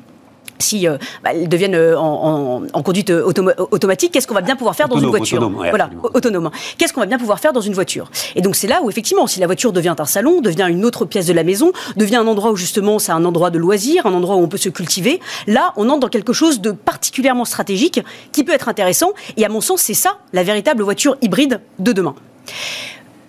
si 0.62 0.88
euh, 0.88 0.96
bah, 1.22 1.30
elles 1.32 1.48
deviennent 1.48 1.74
euh, 1.74 1.96
en, 1.96 2.82
conduite 2.82 3.10
euh, 3.10 3.24
automatique, 3.24 4.12
qu'est-ce 4.12 4.26
qu'on 4.26 4.34
va 4.34 4.40
bien 4.40 4.56
pouvoir 4.56 4.74
faire 4.74 4.88
dans 4.88 4.98
une 4.98 5.08
voiture 5.08 5.38
autonome, 5.38 5.66
Voilà, 5.68 5.90
autonome. 6.14 6.50
Qu'est-ce 6.78 6.92
qu'on 6.92 7.00
va 7.00 7.06
bien 7.06 7.18
pouvoir 7.18 7.40
faire 7.40 7.52
dans 7.52 7.60
une 7.60 7.74
voiture 7.74 8.10
Et 8.34 8.40
donc 8.40 8.56
c'est 8.56 8.66
là 8.66 8.80
où 8.82 8.90
effectivement, 8.90 9.26
si 9.26 9.40
la 9.40 9.46
voiture 9.46 9.72
devient 9.72 9.94
un 9.98 10.04
salon, 10.04 10.40
devient 10.40 10.66
une 10.68 10.84
autre 10.84 11.04
pièce 11.04 11.26
de 11.26 11.32
la 11.32 11.44
maison, 11.44 11.72
devient 11.96 12.16
un 12.16 12.26
endroit 12.26 12.50
où 12.50 12.56
justement 12.56 12.98
c'est 12.98 13.12
un 13.12 13.24
endroit 13.24 13.50
de 13.50 13.58
loisir, 13.58 14.06
un 14.06 14.14
endroit 14.14 14.36
où 14.36 14.40
on 14.40 14.48
peut 14.48 14.56
se 14.56 14.68
cultiver, 14.68 15.20
là 15.46 15.72
on 15.76 15.88
entre 15.88 16.02
dans 16.02 16.08
quelque 16.08 16.32
chose 16.32 16.60
de 16.60 16.72
particulièrement 16.72 17.44
stratégique 17.44 18.00
qui 18.32 18.44
peut 18.44 18.52
être 18.52 18.68
intéressant. 18.68 19.12
Et 19.36 19.44
à 19.44 19.48
mon 19.48 19.60
sens, 19.60 19.80
c'est 19.80 19.94
ça 19.94 20.18
la 20.32 20.42
véritable 20.42 20.82
voiture 20.82 21.16
hybride 21.22 21.60
de 21.78 21.92
demain. 21.92 22.14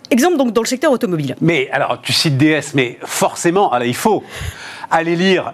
Exemple 0.09 0.37
donc 0.37 0.53
dans 0.53 0.61
le 0.61 0.67
secteur 0.67 0.91
automobile. 0.91 1.35
Mais 1.41 1.69
alors 1.71 2.01
tu 2.01 2.13
cites 2.13 2.37
DS, 2.37 2.73
mais 2.73 2.99
forcément, 3.03 3.71
alors, 3.71 3.87
il 3.87 3.95
faut 3.95 4.23
aller 4.91 5.15
lire 5.15 5.53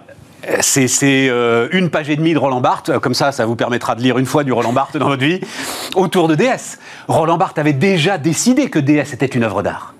c'est 0.60 0.88
euh, 1.02 1.68
une 1.72 1.90
page 1.90 2.10
et 2.10 2.16
demie 2.16 2.34
de 2.34 2.38
Roland 2.38 2.60
Barthes, 2.60 2.98
comme 2.98 3.14
ça, 3.14 3.32
ça 3.32 3.46
vous 3.46 3.56
permettra 3.56 3.94
de 3.94 4.02
lire 4.02 4.18
une 4.18 4.26
fois 4.26 4.44
du 4.44 4.52
Roland 4.52 4.72
Barthes 4.72 4.96
dans 4.96 5.08
votre 5.08 5.24
vie, 5.24 5.40
autour 5.94 6.28
de 6.28 6.34
DS. 6.34 6.78
Roland 7.08 7.38
Barthes 7.38 7.58
avait 7.58 7.72
déjà 7.72 8.18
décidé 8.18 8.70
que 8.70 8.78
DS 8.78 9.12
était 9.12 9.26
une 9.26 9.44
œuvre 9.44 9.62
d'art 9.62 9.94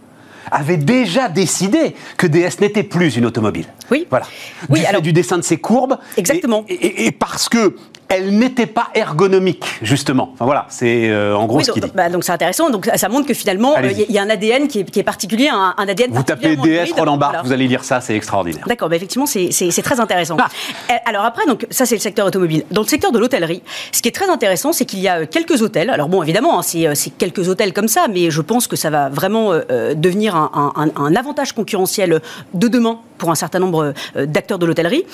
avait 0.52 0.78
déjà 0.78 1.28
décidé 1.28 1.94
que 2.16 2.26
DS 2.26 2.60
n'était 2.60 2.82
plus 2.82 3.16
une 3.16 3.24
automobile. 3.24 3.66
Oui. 3.88 4.08
Voilà. 4.10 4.26
Du 4.68 4.80
fait 4.80 5.00
du 5.00 5.12
dessin 5.12 5.38
de 5.38 5.42
ses 5.42 5.58
courbes. 5.58 5.96
Exactement. 6.16 6.64
et 6.68 7.12
parce 7.12 7.48
que 7.48 7.76
elle 8.10 8.36
n'était 8.36 8.66
pas 8.66 8.88
ergonomique, 8.94 9.64
justement. 9.82 10.30
Enfin, 10.34 10.44
voilà, 10.44 10.66
c'est 10.68 11.08
euh, 11.08 11.36
en 11.36 11.46
gros 11.46 11.62
ce 11.62 11.70
qu'il 11.70 11.80
dit. 11.80 11.92
Bah, 11.94 12.08
donc 12.08 12.24
c'est 12.24 12.32
intéressant. 12.32 12.68
Donc 12.68 12.90
ça 12.92 13.08
montre 13.08 13.26
que 13.28 13.34
finalement, 13.34 13.76
il 13.78 13.86
euh, 13.86 14.04
y, 14.08 14.18
a 14.18 14.22
un 14.22 14.28
ADN 14.28 14.66
qui 14.66 14.80
est, 14.80 15.02
particulier, 15.04 15.48
un, 15.48 15.74
ADN 15.78 16.10
Vous 16.10 16.24
tapez 16.24 16.56
DS 16.56 16.92
Roland 16.96 17.16
Barthes, 17.16 17.44
vous 17.44 17.52
allez 17.52 17.68
lire 17.68 17.84
ça, 17.84 18.00
c'est 18.00 18.16
extraordinaire. 18.16 18.64
D'accord, 18.66 18.88
bah, 18.88 18.96
effectivement, 18.96 19.26
c'est 19.26 19.82
très 19.82 20.00
intéressant. 20.00 20.36
Ah. 20.40 20.48
Euh, 20.90 20.94
alors 21.06 21.24
après, 21.24 21.46
donc 21.46 21.66
ça 21.70 21.86
c'est 21.86 21.94
le 21.94 22.00
secteur 22.00 22.26
automobile. 22.26 22.64
Dans 22.72 22.82
le 22.82 22.88
secteur 22.88 23.12
de 23.12 23.18
l'hôtellerie, 23.20 23.62
ce 23.92 24.02
qui 24.02 24.08
est 24.08 24.14
très 24.14 24.28
intéressant, 24.28 24.72
c'est 24.72 24.86
qu'il 24.86 24.98
y 24.98 25.08
a 25.08 25.24
quelques 25.26 25.62
hôtels. 25.62 25.90
Alors 25.90 26.08
bon, 26.08 26.22
évidemment, 26.24 26.58
hein, 26.58 26.62
c'est 26.62 27.10
quelques 27.16 27.48
hôtels 27.48 27.72
comme 27.72 27.88
ça, 27.88 28.06
mais 28.12 28.30
je 28.30 28.40
pense 28.40 28.66
que 28.66 28.74
ça 28.74 28.90
va 28.90 29.08
vraiment 29.08 29.52
devenir 29.94 30.34
un, 30.34 30.72
un, 30.96 31.14
avantage 31.14 31.52
concurrentiel 31.52 32.20
de 32.54 32.68
demain 32.68 32.98
pour 33.18 33.30
un 33.30 33.34
certain 33.36 33.60
nombre 33.60 33.94
d'acteurs 34.16 34.58
de 34.58 34.66
l'hôtellerie. 34.66 35.04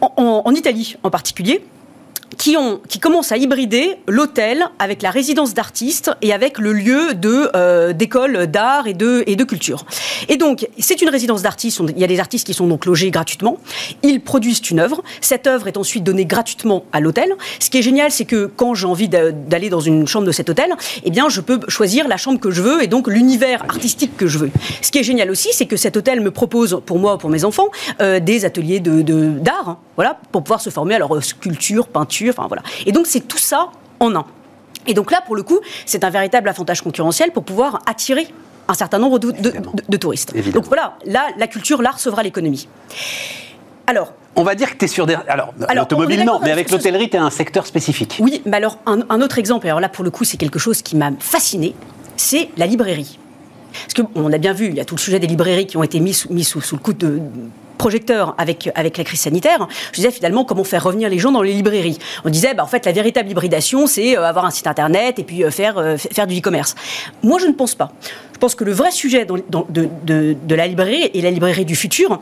en 0.00 0.54
Italie 0.54 0.96
en 1.02 1.10
particulier, 1.10 1.62
qui, 2.36 2.56
ont, 2.56 2.80
commencent 3.00 3.32
à 3.32 3.36
hybrider 3.36 3.96
l'hôtel 4.06 4.64
avec 4.78 5.02
la 5.02 5.10
résidence 5.10 5.54
d'artistes 5.54 6.10
et 6.22 6.32
avec 6.32 6.58
le 6.58 6.72
lieu 6.72 7.14
de 7.14 7.50
euh, 7.54 7.92
d'école 7.92 8.46
d'art 8.46 8.86
et 8.86 8.94
de, 8.94 9.24
et 9.26 9.36
de 9.36 9.44
culture. 9.44 9.84
Et 10.28 10.36
donc, 10.36 10.68
c'est 10.78 11.02
une 11.02 11.08
résidence 11.08 11.42
d'artistes. 11.42 11.80
Il 11.88 11.98
y 11.98 12.04
a 12.04 12.06
des 12.06 12.20
artistes 12.20 12.46
qui 12.46 12.54
sont 12.54 12.66
donc 12.66 12.86
logés 12.86 13.10
gratuitement. 13.10 13.58
Ils 14.02 14.20
produisent 14.20 14.62
une 14.70 14.80
œuvre. 14.80 15.02
Cette 15.20 15.46
œuvre 15.46 15.68
est 15.68 15.76
ensuite 15.76 16.04
donnée 16.04 16.24
gratuitement 16.24 16.84
à 16.92 17.00
l'hôtel. 17.00 17.34
Ce 17.58 17.70
qui 17.70 17.78
est 17.78 17.82
génial, 17.82 18.10
c'est 18.10 18.24
que 18.24 18.50
quand 18.56 18.74
j'ai 18.74 18.86
envie 18.86 19.08
d'aller 19.08 19.70
dans 19.70 19.80
une 19.80 20.06
chambre 20.06 20.26
de 20.26 20.32
cet 20.32 20.50
hôtel, 20.50 20.74
eh 21.04 21.10
bien, 21.10 21.28
je 21.28 21.40
peux 21.40 21.60
choisir 21.68 22.08
la 22.08 22.16
chambre 22.16 22.40
que 22.40 22.50
je 22.50 22.62
veux 22.62 22.82
et 22.82 22.86
donc 22.86 23.08
l'univers 23.08 23.64
artistique 23.64 24.16
que 24.16 24.26
je 24.26 24.38
veux. 24.38 24.50
Ce 24.82 24.90
qui 24.90 24.98
est 24.98 25.02
génial 25.02 25.30
aussi, 25.30 25.48
c'est 25.52 25.66
que 25.66 25.76
cet 25.76 25.96
hôtel 25.96 26.20
me 26.20 26.30
propose, 26.30 26.80
pour 26.86 26.98
moi, 26.98 27.18
pour 27.18 27.30
mes 27.30 27.44
enfants, 27.44 27.68
euh, 28.00 28.20
des 28.20 28.44
ateliers 28.44 28.80
d'art, 28.80 29.04
de, 29.04 29.38
d'art, 29.38 29.68
hein, 29.68 29.78
voilà, 29.96 30.18
pour 30.32 30.42
pouvoir 30.42 30.60
se 30.60 30.70
former 30.70 30.94
à 30.94 30.98
leur 30.98 31.22
sculpture, 31.22 31.88
peinture 31.88 32.19
enfin 32.28 32.46
voilà. 32.46 32.62
Et 32.84 32.92
donc 32.92 33.06
c'est 33.06 33.20
tout 33.20 33.38
ça 33.38 33.70
en 34.00 34.14
un. 34.14 34.26
Et 34.86 34.94
donc 34.94 35.10
là, 35.10 35.22
pour 35.24 35.36
le 35.36 35.42
coup, 35.42 35.60
c'est 35.86 36.04
un 36.04 36.10
véritable 36.10 36.48
avantage 36.48 36.82
concurrentiel 36.82 37.32
pour 37.32 37.44
pouvoir 37.44 37.80
attirer 37.86 38.28
un 38.68 38.74
certain 38.74 38.98
nombre 38.98 39.18
de, 39.18 39.96
touristes. 39.96 40.34
Donc 40.52 40.66
voilà, 40.66 40.96
là, 41.04 41.28
la 41.36 41.46
culture, 41.46 41.82
l'art 41.82 41.98
sauvera 41.98 42.22
l'économie. 42.22 42.68
Alors, 43.86 44.12
on 44.36 44.44
va 44.44 44.54
dire 44.54 44.70
que 44.70 44.76
tu 44.76 44.84
es 44.84 44.88
sur 44.88 45.06
des. 45.06 45.16
Alors, 45.26 45.52
l'automobile, 45.74 46.24
non, 46.24 46.38
mais 46.42 46.52
avec 46.52 46.70
l'hôtellerie, 46.70 47.10
tu 47.10 47.16
es 47.16 47.20
un 47.20 47.30
secteur 47.30 47.66
spécifique. 47.66 48.18
Oui, 48.20 48.42
mais 48.46 48.56
alors, 48.56 48.78
un, 48.86 49.20
autre 49.20 49.38
exemple, 49.38 49.66
alors 49.66 49.80
là, 49.80 49.88
pour 49.88 50.04
le 50.04 50.10
coup, 50.10 50.24
c'est 50.24 50.36
quelque 50.36 50.58
chose 50.58 50.82
qui 50.82 50.96
m'a 50.96 51.10
fasciné, 51.18 51.74
c'est 52.16 52.50
la 52.56 52.66
librairie. 52.66 53.18
Parce 53.72 53.94
qu'on 53.94 54.32
a 54.32 54.38
bien 54.38 54.52
vu, 54.52 54.66
il 54.66 54.74
y 54.74 54.80
a 54.80 54.84
tout 54.84 54.94
le 54.94 55.00
sujet 55.00 55.18
des 55.18 55.26
librairies 55.26 55.66
qui 55.66 55.76
ont 55.76 55.82
été 55.82 56.00
mis 56.00 56.16
mis 56.30 56.44
sous, 56.44 56.60
sous 56.60 56.76
le 56.76 56.80
coup 56.80 56.92
de, 56.92 57.20
projecteur 57.80 58.34
avec, 58.36 58.70
avec 58.74 58.98
la 58.98 59.04
crise 59.04 59.20
sanitaire, 59.20 59.66
je 59.92 59.96
disais 59.96 60.10
finalement 60.10 60.44
comment 60.44 60.64
faire 60.64 60.84
revenir 60.84 61.08
les 61.08 61.18
gens 61.18 61.32
dans 61.32 61.40
les 61.40 61.54
librairies. 61.54 61.98
On 62.26 62.28
disait, 62.28 62.52
bah, 62.52 62.62
en 62.62 62.66
fait, 62.66 62.84
la 62.84 62.92
véritable 62.92 63.30
hybridation, 63.30 63.86
c'est 63.86 64.18
euh, 64.18 64.28
avoir 64.28 64.44
un 64.44 64.50
site 64.50 64.66
internet 64.66 65.18
et 65.18 65.24
puis 65.24 65.42
euh, 65.42 65.50
faire, 65.50 65.78
euh, 65.78 65.96
faire 65.96 66.26
du 66.26 66.36
e-commerce. 66.38 66.74
Moi, 67.22 67.38
je 67.40 67.46
ne 67.46 67.52
pense 67.52 67.74
pas. 67.74 67.92
Je 68.34 68.38
pense 68.38 68.54
que 68.54 68.64
le 68.64 68.72
vrai 68.72 68.90
sujet 68.90 69.24
de, 69.24 70.36
de, 70.46 70.54
la 70.54 70.66
librairie 70.66 71.10
et 71.14 71.22
la 71.22 71.30
librairie 71.30 71.64
du 71.64 71.74
futur, 71.74 72.20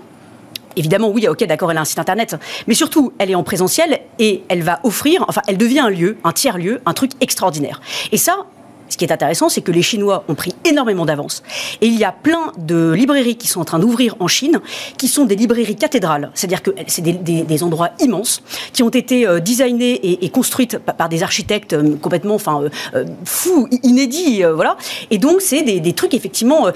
Évidemment, 0.77 1.09
oui, 1.09 1.27
ok, 1.27 1.45
d'accord, 1.45 1.73
elle 1.73 1.79
a 1.79 1.81
un 1.81 1.85
site 1.85 1.99
internet, 1.99 2.37
mais 2.69 2.75
surtout, 2.75 3.13
elle 3.19 3.33
est 3.33 3.35
en 3.35 3.43
présentiel 3.43 3.99
et 4.21 4.45
elle 4.49 4.63
va 4.63 4.79
offrir, 4.85 5.25
enfin, 5.27 5.41
elle 5.49 5.57
devient 5.57 5.81
un 5.81 5.91
lieu, 5.91 6.19
un 6.23 6.31
tiers-lieu, 6.31 6.81
un 6.87 6.93
truc 6.93 7.11
extraordinaire. 7.21 7.81
Et 8.13 8.17
ça, 8.17 8.47
ce 8.89 8.97
qui 8.97 9.05
est 9.05 9.13
intéressant, 9.13 9.49
c'est 9.49 9.61
que 9.61 9.73
les 9.73 9.83
Chinois 9.83 10.25
ont 10.29 10.35
pris 10.35 10.55
énormément 10.65 11.07
d'avance. 11.07 11.43
Et 11.81 11.87
il 11.87 11.97
y 11.97 12.05
a 12.05 12.13
plein 12.13 12.53
de 12.59 12.93
librairies 12.93 13.37
qui 13.37 13.49
sont 13.49 13.61
en 13.61 13.65
train 13.65 13.79
d'ouvrir 13.79 14.17
en 14.21 14.29
Chine, 14.29 14.61
qui 14.97 15.09
sont 15.09 15.25
des 15.25 15.37
librairies 15.37 15.77
cathédrales, 15.77 16.31
c'est-à-dire 16.35 16.63
que 16.63 16.71
c'est 16.87 17.03
des, 17.03 17.63
endroits 17.63 17.91
immenses, 18.01 18.43
qui 18.73 18.83
ont 18.83 18.89
été 18.89 19.27
euh, 19.27 19.41
designés 19.41 20.25
et, 20.25 20.29
construites 20.31 20.79
par, 20.79 21.09
des 21.09 21.23
architectes 21.23 21.73
euh, 21.73 21.97
complètement 21.97 22.37
enfin, 22.37 22.63
euh, 22.95 23.05
fous, 23.25 23.69
inédits. 23.83 24.43
voilà. 24.55 24.77
Et 25.11 25.19
donc, 25.19 25.41
c'est 25.41 25.63
des, 25.63 25.93
trucs, 25.93 26.15
effectivement, 26.15 26.69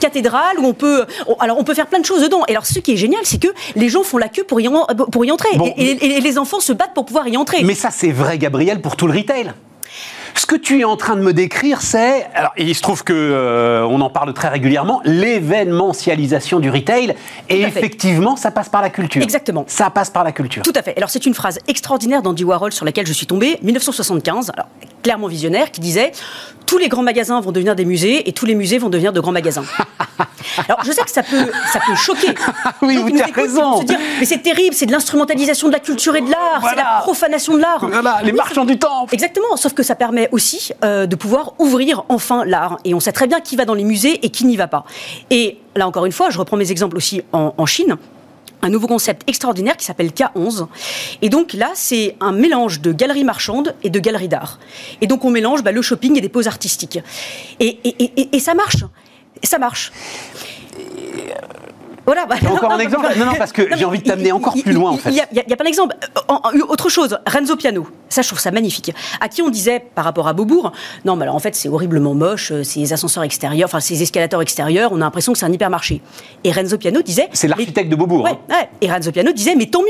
cathédrales, 0.00 0.58
où 0.58 0.66
on 0.66 0.72
peut, 0.72 1.04
alors 1.40 1.58
on 1.58 1.64
peut 1.64 1.74
faire 1.74 1.86
plein 1.86 2.00
de 2.00 2.04
choses 2.04 2.22
dedans. 2.22 2.44
Et 2.48 2.52
alors, 2.52 2.66
ce 2.66 2.78
qui 2.78 2.92
est 2.92 2.96
génial, 2.96 3.20
c'est 3.24 3.40
que 3.40 3.48
les 3.76 3.88
gens 3.88 4.02
font 4.02 4.18
la 4.18 4.28
queue 4.28 4.44
pour 4.44 4.60
y, 4.60 4.68
pour 5.10 5.24
y 5.24 5.30
entrer. 5.30 5.50
et, 5.76 6.16
et 6.16 6.20
les 6.20 6.38
enfants 6.38 6.60
se 6.60 6.72
battent 6.72 6.94
pour 6.94 7.04
pouvoir 7.04 7.28
y 7.28 7.36
entrer. 7.36 7.62
Mais 7.62 7.74
ça, 7.74 7.90
c'est 7.90 8.12
vrai, 8.12 8.38
Gabriel, 8.38 8.80
pour 8.80 8.96
tout 8.96 9.06
le 9.06 9.18
retail. 9.18 9.52
Ce 10.34 10.46
que 10.46 10.56
tu 10.56 10.80
es 10.80 10.84
en 10.84 10.96
train 10.96 11.16
de 11.16 11.20
me 11.20 11.32
décrire, 11.32 11.82
c'est, 11.82 12.26
alors 12.34 12.52
il 12.56 12.74
se 12.74 12.82
trouve 12.82 13.04
que 13.04 13.12
euh, 13.12 13.86
on 13.86 14.00
en 14.00 14.10
parle 14.10 14.32
très 14.32 14.48
régulièrement, 14.48 15.00
l'événementialisation 15.04 16.60
du 16.60 16.70
retail. 16.70 17.14
Et 17.48 17.62
effectivement, 17.62 18.36
ça 18.36 18.50
passe 18.50 18.68
par 18.68 18.82
la 18.82 18.90
culture. 18.90 19.22
Exactement. 19.22 19.64
Ça 19.66 19.90
passe 19.90 20.10
par 20.10 20.24
la 20.24 20.32
culture. 20.32 20.62
Tout 20.62 20.72
à 20.74 20.82
fait. 20.82 20.96
Alors 20.96 21.10
c'est 21.10 21.26
une 21.26 21.34
phrase 21.34 21.58
extraordinaire 21.68 22.22
d'Andy 22.22 22.44
Warhol 22.44 22.72
sur 22.72 22.84
laquelle 22.84 23.06
je 23.06 23.12
suis 23.12 23.26
tombé, 23.26 23.58
1975. 23.62 24.52
Alors 24.54 24.68
clairement 25.02 25.26
visionnaire, 25.26 25.70
qui 25.70 25.80
disait 25.80 26.12
tous 26.66 26.78
les 26.78 26.88
grands 26.88 27.02
magasins 27.02 27.40
vont 27.40 27.52
devenir 27.52 27.74
des 27.74 27.84
musées 27.84 28.28
et 28.28 28.32
tous 28.32 28.46
les 28.46 28.54
musées 28.54 28.78
vont 28.78 28.88
devenir 28.88 29.12
de 29.12 29.20
grands 29.20 29.32
magasins. 29.32 29.64
Alors, 30.68 30.82
je 30.84 30.92
sais 30.92 31.02
que 31.02 31.10
ça 31.10 31.22
peut, 31.22 31.50
ça 31.72 31.80
peut 31.86 31.94
choquer. 31.94 32.34
oui, 32.82 32.96
vous 32.96 33.08
avez 33.08 33.32
raison. 33.32 33.84
mais 34.18 34.24
c'est 34.24 34.42
terrible, 34.42 34.74
c'est 34.74 34.86
de 34.86 34.92
l'instrumentalisation 34.92 35.68
de 35.68 35.72
la 35.72 35.80
culture 35.80 36.16
et 36.16 36.20
de 36.20 36.30
l'art, 36.30 36.62
c'est 36.68 36.76
la 36.76 37.00
profanation 37.02 37.54
de 37.56 37.60
l'art. 37.60 37.86
Voilà, 37.86 38.20
les 38.24 38.32
marchands 38.32 38.64
du 38.64 38.78
temps. 38.78 39.06
Exactement, 39.12 39.56
sauf 39.56 39.74
que 39.74 39.82
ça 39.82 39.94
permet 39.94 40.21
aussi 40.32 40.72
euh, 40.84 41.06
de 41.06 41.16
pouvoir 41.16 41.54
ouvrir 41.58 42.04
enfin 42.08 42.44
l'art. 42.44 42.78
Et 42.84 42.94
on 42.94 43.00
sait 43.00 43.12
très 43.12 43.26
bien 43.26 43.40
qui 43.40 43.56
va 43.56 43.64
dans 43.64 43.74
les 43.74 43.84
musées 43.84 44.24
et 44.24 44.30
qui 44.30 44.44
n'y 44.44 44.56
va 44.56 44.68
pas. 44.68 44.84
Et 45.30 45.58
là, 45.76 45.86
encore 45.86 46.06
une 46.06 46.12
fois, 46.12 46.30
je 46.30 46.38
reprends 46.38 46.56
mes 46.56 46.70
exemples 46.70 46.96
aussi 46.96 47.22
en, 47.32 47.66
Chine 47.66 47.96
un 48.64 48.68
nouveau 48.68 48.86
concept 48.86 49.28
extraordinaire 49.28 49.76
qui 49.76 49.84
s'appelle 49.84 50.10
K11. 50.10 50.68
Et 51.20 51.28
donc 51.28 51.52
là, 51.52 51.70
c'est 51.74 52.14
un 52.20 52.30
mélange 52.30 52.80
de 52.80 52.92
galeries 52.92 53.24
marchandes 53.24 53.74
et 53.82 53.90
de 53.90 53.98
galeries 53.98 54.28
d'art. 54.28 54.60
Et 55.00 55.08
donc 55.08 55.24
on 55.24 55.30
mélange 55.30 55.64
bah, 55.64 55.72
le 55.72 55.82
shopping 55.82 56.16
et 56.16 56.20
des 56.20 56.28
poses 56.28 56.46
artistiques. 56.46 57.00
Et, 57.58 57.78
et 58.32 58.38
ça 58.38 58.54
marche. 58.54 58.84
Ça 59.42 59.58
marche. 59.58 59.90
Voilà, 62.04 62.26
bah, 62.26 62.36
encore 62.50 62.72
un 62.72 62.78
exemple 62.78 63.06
Non, 63.16 63.26
non, 63.26 63.34
parce 63.36 63.52
que 63.52 63.76
j'ai 63.76 63.84
envie 63.84 64.00
de 64.00 64.04
t'amener 64.04 64.32
encore 64.32 64.54
plus 64.60 64.72
loin, 64.72 64.90
en 64.90 64.96
fait. 64.96 65.10
Il 65.10 65.16
y, 65.16 65.52
a, 65.52 65.56
pas 65.56 65.64
d'exemple. 65.64 65.94
autre 66.68 66.88
chose, 66.88 67.18
Renzo 67.26 67.56
Piano, 67.56 67.86
ça, 68.08 68.22
je 68.22 68.28
trouve 68.28 68.40
ça 68.40 68.50
magnifique. 68.50 68.92
À 69.20 69.28
qui 69.28 69.42
on 69.42 69.50
disait, 69.50 69.84
par 69.94 70.04
rapport 70.04 70.26
à 70.28 70.32
Beaubourg, 70.32 70.72
non, 71.04 71.16
mais 71.16 71.22
alors 71.22 71.36
en 71.36 71.38
fait, 71.38 71.54
c'est 71.54 71.68
horriblement 71.68 72.14
moche, 72.14 72.50
euh, 72.52 72.64
ces 72.64 72.92
ascenseurs 72.92 73.22
extérieurs, 73.22 73.68
enfin, 73.68 73.80
ces 73.80 74.02
escalators 74.02 74.42
extérieurs, 74.42 74.92
on 74.92 74.96
a 74.96 75.00
l'impression 75.00 75.32
que 75.32 75.38
c'est 75.38 75.46
un 75.46 75.52
hypermarché. 75.52 76.00
Et 76.44 76.52
Renzo 76.52 76.76
Piano 76.76 77.02
disait. 77.02 77.28
C'est 77.32 77.48
l'architecte 77.48 77.90
de 77.90 77.96
Beaubourg. 77.96 78.24
Ouais, 78.24 78.32
hein. 78.50 78.54
ouais, 78.54 78.68
Et 78.80 78.90
Renzo 78.90 79.12
Piano 79.12 79.32
disait, 79.32 79.54
mais 79.54 79.66
tant 79.66 79.82
mieux, 79.82 79.88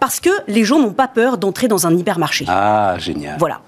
parce 0.00 0.20
que 0.20 0.30
les 0.48 0.64
gens 0.64 0.78
n'ont 0.78 0.92
pas 0.92 1.08
peur 1.08 1.38
d'entrer 1.38 1.68
dans 1.68 1.86
un 1.86 1.96
hypermarché. 1.96 2.44
Ah, 2.48 2.96
génial. 2.98 3.36
Voilà. 3.38 3.60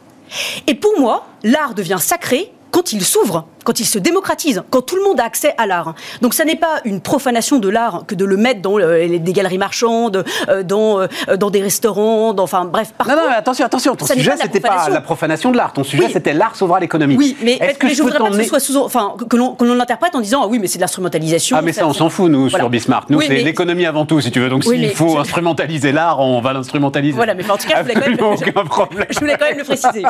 Et 0.67 0.75
pour 0.75 0.99
moi, 0.99 1.27
l'art 1.43 1.75
devient 1.75 1.99
sacré 2.01 2.53
quand 2.75 2.93
il 2.93 3.05
s'ouvre 3.05 3.47
quand 3.65 3.81
il 3.81 3.87
se 3.87 3.99
démocratise, 3.99 4.63
quand 4.71 4.83
tout 4.83 4.97
le 4.97 5.03
monde 5.03 5.19
a 5.19 5.25
accès 5.25 5.55
à 5.59 5.67
l'art. 5.67 5.95
Donc 6.21 6.35
ça 6.35 6.45
n'est 6.45 6.55
pas 6.57 6.81
une 6.85 7.01
profanation 7.01 7.59
de 7.59 7.69
l'art 7.69 8.05
que 8.07 8.15
de 8.15 8.25
le 8.25 8.37
mettre 8.37 8.61
dans 8.61 8.79
euh, 8.79 9.19
des 9.19 9.33
galeries 9.33 9.59
marchandes, 9.59 10.25
euh, 10.49 10.63
dans, 10.63 11.01
euh, 11.01 11.07
dans 11.37 11.51
des 11.51 11.63
restaurants, 11.63 12.35
dans, 12.35 12.45
enfin 12.45 12.67
bref. 12.67 12.93
non, 13.09 13.17
non, 13.17 13.23
mais 13.31 13.35
attention, 13.35 13.65
attention, 13.65 13.97
ton 13.97 14.07
sujet 14.07 14.33
c'était 14.41 14.61
pas 14.61 14.89
la 14.89 15.01
profanation 15.01 15.51
de 15.51 15.57
l'art, 15.57 15.73
ton 15.73 15.83
sujet 15.83 16.09
c'était 16.13 16.35
l'art 16.35 16.55
sauvera 16.55 16.79
l'économie. 16.79 17.17
Oui, 17.17 17.37
mais, 17.43 17.55
est-ce 17.55 17.79
que, 17.79 17.89
je 17.89 18.03
voudrais 18.03 18.19
pas 18.19 18.29
que 18.31 18.37
ce 18.37 18.45
soit 18.45 18.61
sous, 18.61 18.77
enfin, 18.77 19.15
que 19.29 19.37
l'on, 19.37 19.57
l'interprète 19.75 20.15
en 20.15 20.21
disant 20.21 20.43
ah 20.45 20.47
oui, 20.47 20.59
mais 20.59 20.67
c'est 20.67 20.79
de 20.79 20.83
l'instrumentalisation. 20.83 21.57
Ah 21.59 21.63
mais 21.63 21.73
ça, 21.73 21.87
on 21.87 21.95
s'en 21.95 22.11
fout 22.11 22.31
nous 22.31 22.51
sur 22.51 22.69
Bismarck. 22.69 23.09
Nous 23.11 23.21
c'est 23.23 23.43
l'économie 23.43 23.87
avant 23.87 24.05
tout, 24.05 24.21
si 24.21 24.31
tu 24.31 24.41
veux. 24.41 24.51
Donc 24.51 24.65
s'il 24.65 24.91
faut 24.91 25.19
instrumentaliser 25.19 25.93
l'art, 25.93 26.21
on 26.21 26.41
va 26.41 26.53
l'instrumentaliser. 26.53 27.17
Voilà, 27.17 27.35
mais 27.35 27.49
en 27.51 27.57
tout 27.57 27.67
cas, 27.67 27.79
je 27.79 27.83
voulais, 27.83 27.95
quand 27.95 28.01
même, 28.01 28.17
je 29.11 29.19
voulais 29.19 29.37
quand 29.39 29.47
même 29.47 29.59
le 29.59 29.65
préciser. 29.65 30.03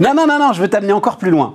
Non, 0.00 0.14
non, 0.14 0.26
non, 0.26 0.38
non, 0.38 0.52
je 0.52 0.62
veux 0.62 0.68
t'amener 0.68 0.92
encore 0.92 1.18
plus 1.18 1.30
loin. 1.30 1.54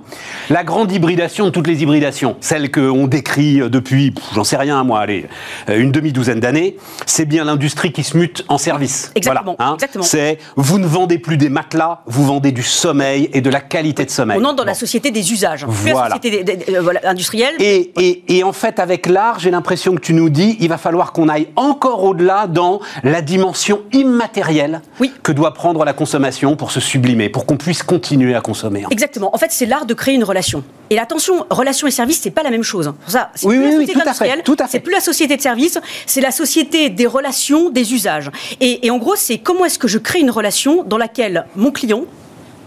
La 0.58 0.64
grande 0.64 0.90
hybridation 0.90 1.44
de 1.44 1.50
toutes 1.50 1.68
les 1.68 1.84
hybridations 1.84 2.34
celle 2.40 2.72
qu'on 2.72 3.06
décrit 3.06 3.58
depuis, 3.70 4.12
j'en 4.34 4.42
sais 4.42 4.56
rien 4.56 4.82
moi, 4.82 4.98
allez, 4.98 5.26
euh, 5.68 5.78
une 5.78 5.92
demi-douzaine 5.92 6.40
d'années, 6.40 6.76
c'est 7.06 7.26
bien 7.26 7.44
l'industrie 7.44 7.92
qui 7.92 8.02
se 8.02 8.16
mute 8.16 8.44
en 8.48 8.58
service. 8.58 9.12
Exactement. 9.14 9.54
Hein. 9.60 9.76
C'est 10.00 10.38
vous 10.56 10.80
ne 10.80 10.86
vendez 10.86 11.18
plus 11.18 11.36
des 11.36 11.48
matelas, 11.48 12.00
vous 12.06 12.24
vendez 12.24 12.50
du 12.50 12.64
sommeil 12.64 13.30
et 13.32 13.40
de 13.40 13.50
la 13.50 13.60
qualité 13.60 14.04
de 14.04 14.10
sommeil. 14.10 14.36
On 14.40 14.44
entre 14.44 14.56
dans 14.56 14.64
la 14.64 14.74
société 14.74 15.12
des 15.12 15.32
usages, 15.32 15.64
voilà. 15.64 16.08
la 16.08 16.16
société 16.16 16.66
euh, 16.74 16.92
industrielle. 17.04 17.54
Et, 17.60 17.92
et, 17.96 18.38
et, 18.38 18.42
en 18.42 18.52
fait, 18.52 18.80
avec 18.80 19.06
l'art, 19.06 19.38
j'ai 19.38 19.52
l'impression 19.52 19.94
que 19.94 20.00
tu 20.00 20.12
nous 20.12 20.28
dis, 20.28 20.56
il 20.58 20.68
va 20.68 20.78
falloir 20.78 21.12
qu'on 21.12 21.28
aille 21.28 21.46
encore 21.54 22.02
au-delà 22.02 22.48
dans 22.48 22.80
la 23.04 23.22
dimension 23.22 23.82
immatérielle 23.92 24.82
oui. 24.98 25.12
que 25.22 25.30
doit 25.30 25.54
prendre 25.54 25.84
la 25.84 25.92
consommation 25.92 26.56
pour 26.56 26.72
se 26.72 26.80
sublimer, 26.80 27.28
pour 27.28 27.46
qu'on 27.46 27.56
puisse 27.56 27.84
continuer 27.84 28.34
à 28.34 28.40
consommer. 28.40 28.84
Exactement. 28.90 29.32
En 29.32 29.38
fait, 29.38 29.52
c'est 29.52 29.66
l'art 29.66 29.86
de 29.86 29.94
créer 29.94 30.16
une 30.16 30.24
relation. 30.24 30.47
Et 30.90 30.98
attention, 30.98 31.44
relation 31.50 31.86
et 31.86 31.90
service, 31.90 32.20
c'est 32.22 32.30
pas 32.30 32.42
la 32.42 32.50
même 32.50 32.62
chose. 32.62 32.94
Pour 33.02 33.10
ça, 33.10 33.30
c'est 33.34 33.46
oui, 33.46 33.58
oui, 33.58 33.86
tout 33.86 34.00
à 34.04 34.14
fait. 34.14 34.42
Tout 34.42 34.56
à 34.58 34.64
fait. 34.64 34.72
C'est 34.72 34.80
plus 34.80 34.92
la 34.92 35.00
société 35.00 35.36
de 35.36 35.42
service, 35.42 35.78
c'est 36.06 36.22
la 36.22 36.30
société 36.30 36.88
des 36.88 37.06
relations, 37.06 37.68
des 37.68 37.92
usages. 37.92 38.30
Et, 38.60 38.86
et 38.86 38.90
en 38.90 38.96
gros, 38.96 39.14
c'est 39.16 39.38
comment 39.38 39.66
est-ce 39.66 39.78
que 39.78 39.88
je 39.88 39.98
crée 39.98 40.20
une 40.20 40.30
relation 40.30 40.84
dans 40.84 40.98
laquelle 40.98 41.46
mon 41.56 41.70
client 41.72 42.04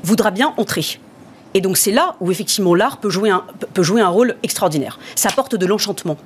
voudra 0.03 0.31
bien 0.31 0.53
entrer. 0.57 0.85
Et 1.53 1.61
donc 1.61 1.77
c'est 1.77 1.91
là 1.91 2.15
où 2.21 2.31
effectivement 2.31 2.75
l'art 2.75 2.97
peut 2.97 3.09
jouer 3.09 3.29
un, 3.29 3.43
peut 3.73 3.83
jouer 3.83 4.01
un 4.01 4.07
rôle 4.07 4.35
extraordinaire. 4.43 4.99
Ça 5.15 5.29
apporte 5.29 5.55
de 5.55 5.65
l'enchantement. 5.65 6.17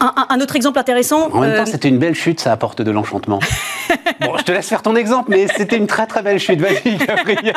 Un, 0.00 0.40
autre 0.40 0.56
exemple 0.56 0.78
intéressant. 0.78 1.30
En 1.32 1.40
même 1.40 1.54
temps, 1.54 1.62
euh, 1.62 1.66
c'était 1.66 1.88
une 1.88 1.98
belle 1.98 2.14
chute, 2.14 2.40
ça 2.40 2.52
apporte 2.52 2.82
de 2.82 2.90
l'enchantement. 2.90 3.38
bon, 4.20 4.36
je 4.38 4.42
te 4.44 4.52
laisse 4.52 4.68
faire 4.68 4.82
ton 4.82 4.96
exemple, 4.96 5.30
mais 5.30 5.46
c'était 5.56 5.76
une 5.76 5.86
très 5.86 6.06
très 6.06 6.22
belle 6.22 6.38
chute. 6.38 6.60
Vas-y, 6.60 6.96
Gabriel. 7.06 7.54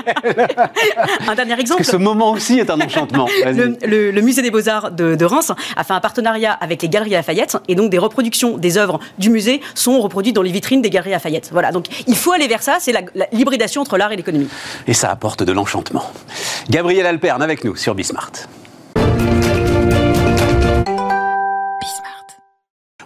un 1.27 1.35
dernier 1.35 1.59
exemple. 1.59 1.79
Parce 1.79 1.89
que 1.89 1.97
ce 1.97 1.97
moment 1.97 2.31
aussi 2.31 2.59
est 2.59 2.69
un 2.69 2.79
enchantement. 2.79 3.27
Le, 3.45 4.21
musée 4.21 4.41
des 4.41 4.51
Beaux-Arts 4.51 4.91
de, 4.91 5.25
Reims 5.25 5.51
a 5.75 5.83
fait 5.83 5.93
un 5.93 5.99
partenariat 5.99 6.53
avec 6.53 6.81
les 6.81 6.89
Galeries 6.89 7.11
Lafayette, 7.11 7.57
et 7.67 7.75
donc 7.75 7.89
des 7.89 7.97
reproductions 7.97 8.57
des 8.57 8.77
œuvres 8.77 8.99
du 9.17 9.29
musée 9.29 9.61
sont 9.73 9.99
reproduites 10.01 10.35
dans 10.35 10.41
les 10.41 10.51
vitrines 10.51 10.81
des 10.81 10.89
Galeries 10.89 11.11
Lafayette. 11.11 11.49
Voilà, 11.51 11.71
donc 11.71 11.85
il 12.07 12.15
faut 12.15 12.31
aller 12.31 12.47
vers 12.47 12.61
ça, 12.61 12.77
c'est 12.79 12.93
l'hybridation 13.31 13.81
entre 13.81 13.97
l'art 13.97 14.11
et 14.11 14.15
l'économie. 14.15 14.49
Et 14.87 14.93
ça 14.93 15.09
apporte 15.09 15.43
de 15.43 15.51
l'enchantement. 15.51 16.03
Gabriel 16.69 17.05
Alperne 17.05 17.41
avec 17.41 17.63
nous 17.63 17.75
sur 17.75 17.95
Bismart. 17.95 18.31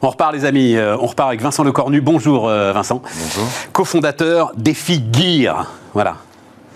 On 0.02 0.10
repart 0.10 0.34
les 0.34 0.46
amis, 0.46 0.76
euh, 0.76 0.96
on 0.98 1.08
repart 1.08 1.28
avec 1.28 1.42
Vincent 1.42 1.64
Lecornu. 1.64 2.00
Bonjour 2.00 2.48
euh, 2.48 2.72
Vincent. 2.72 3.02
Bonjour. 3.04 3.50
Cofondateur 3.74 4.54
d'Efi 4.56 5.04
Gear. 5.12 5.70
Voilà. 5.94 6.16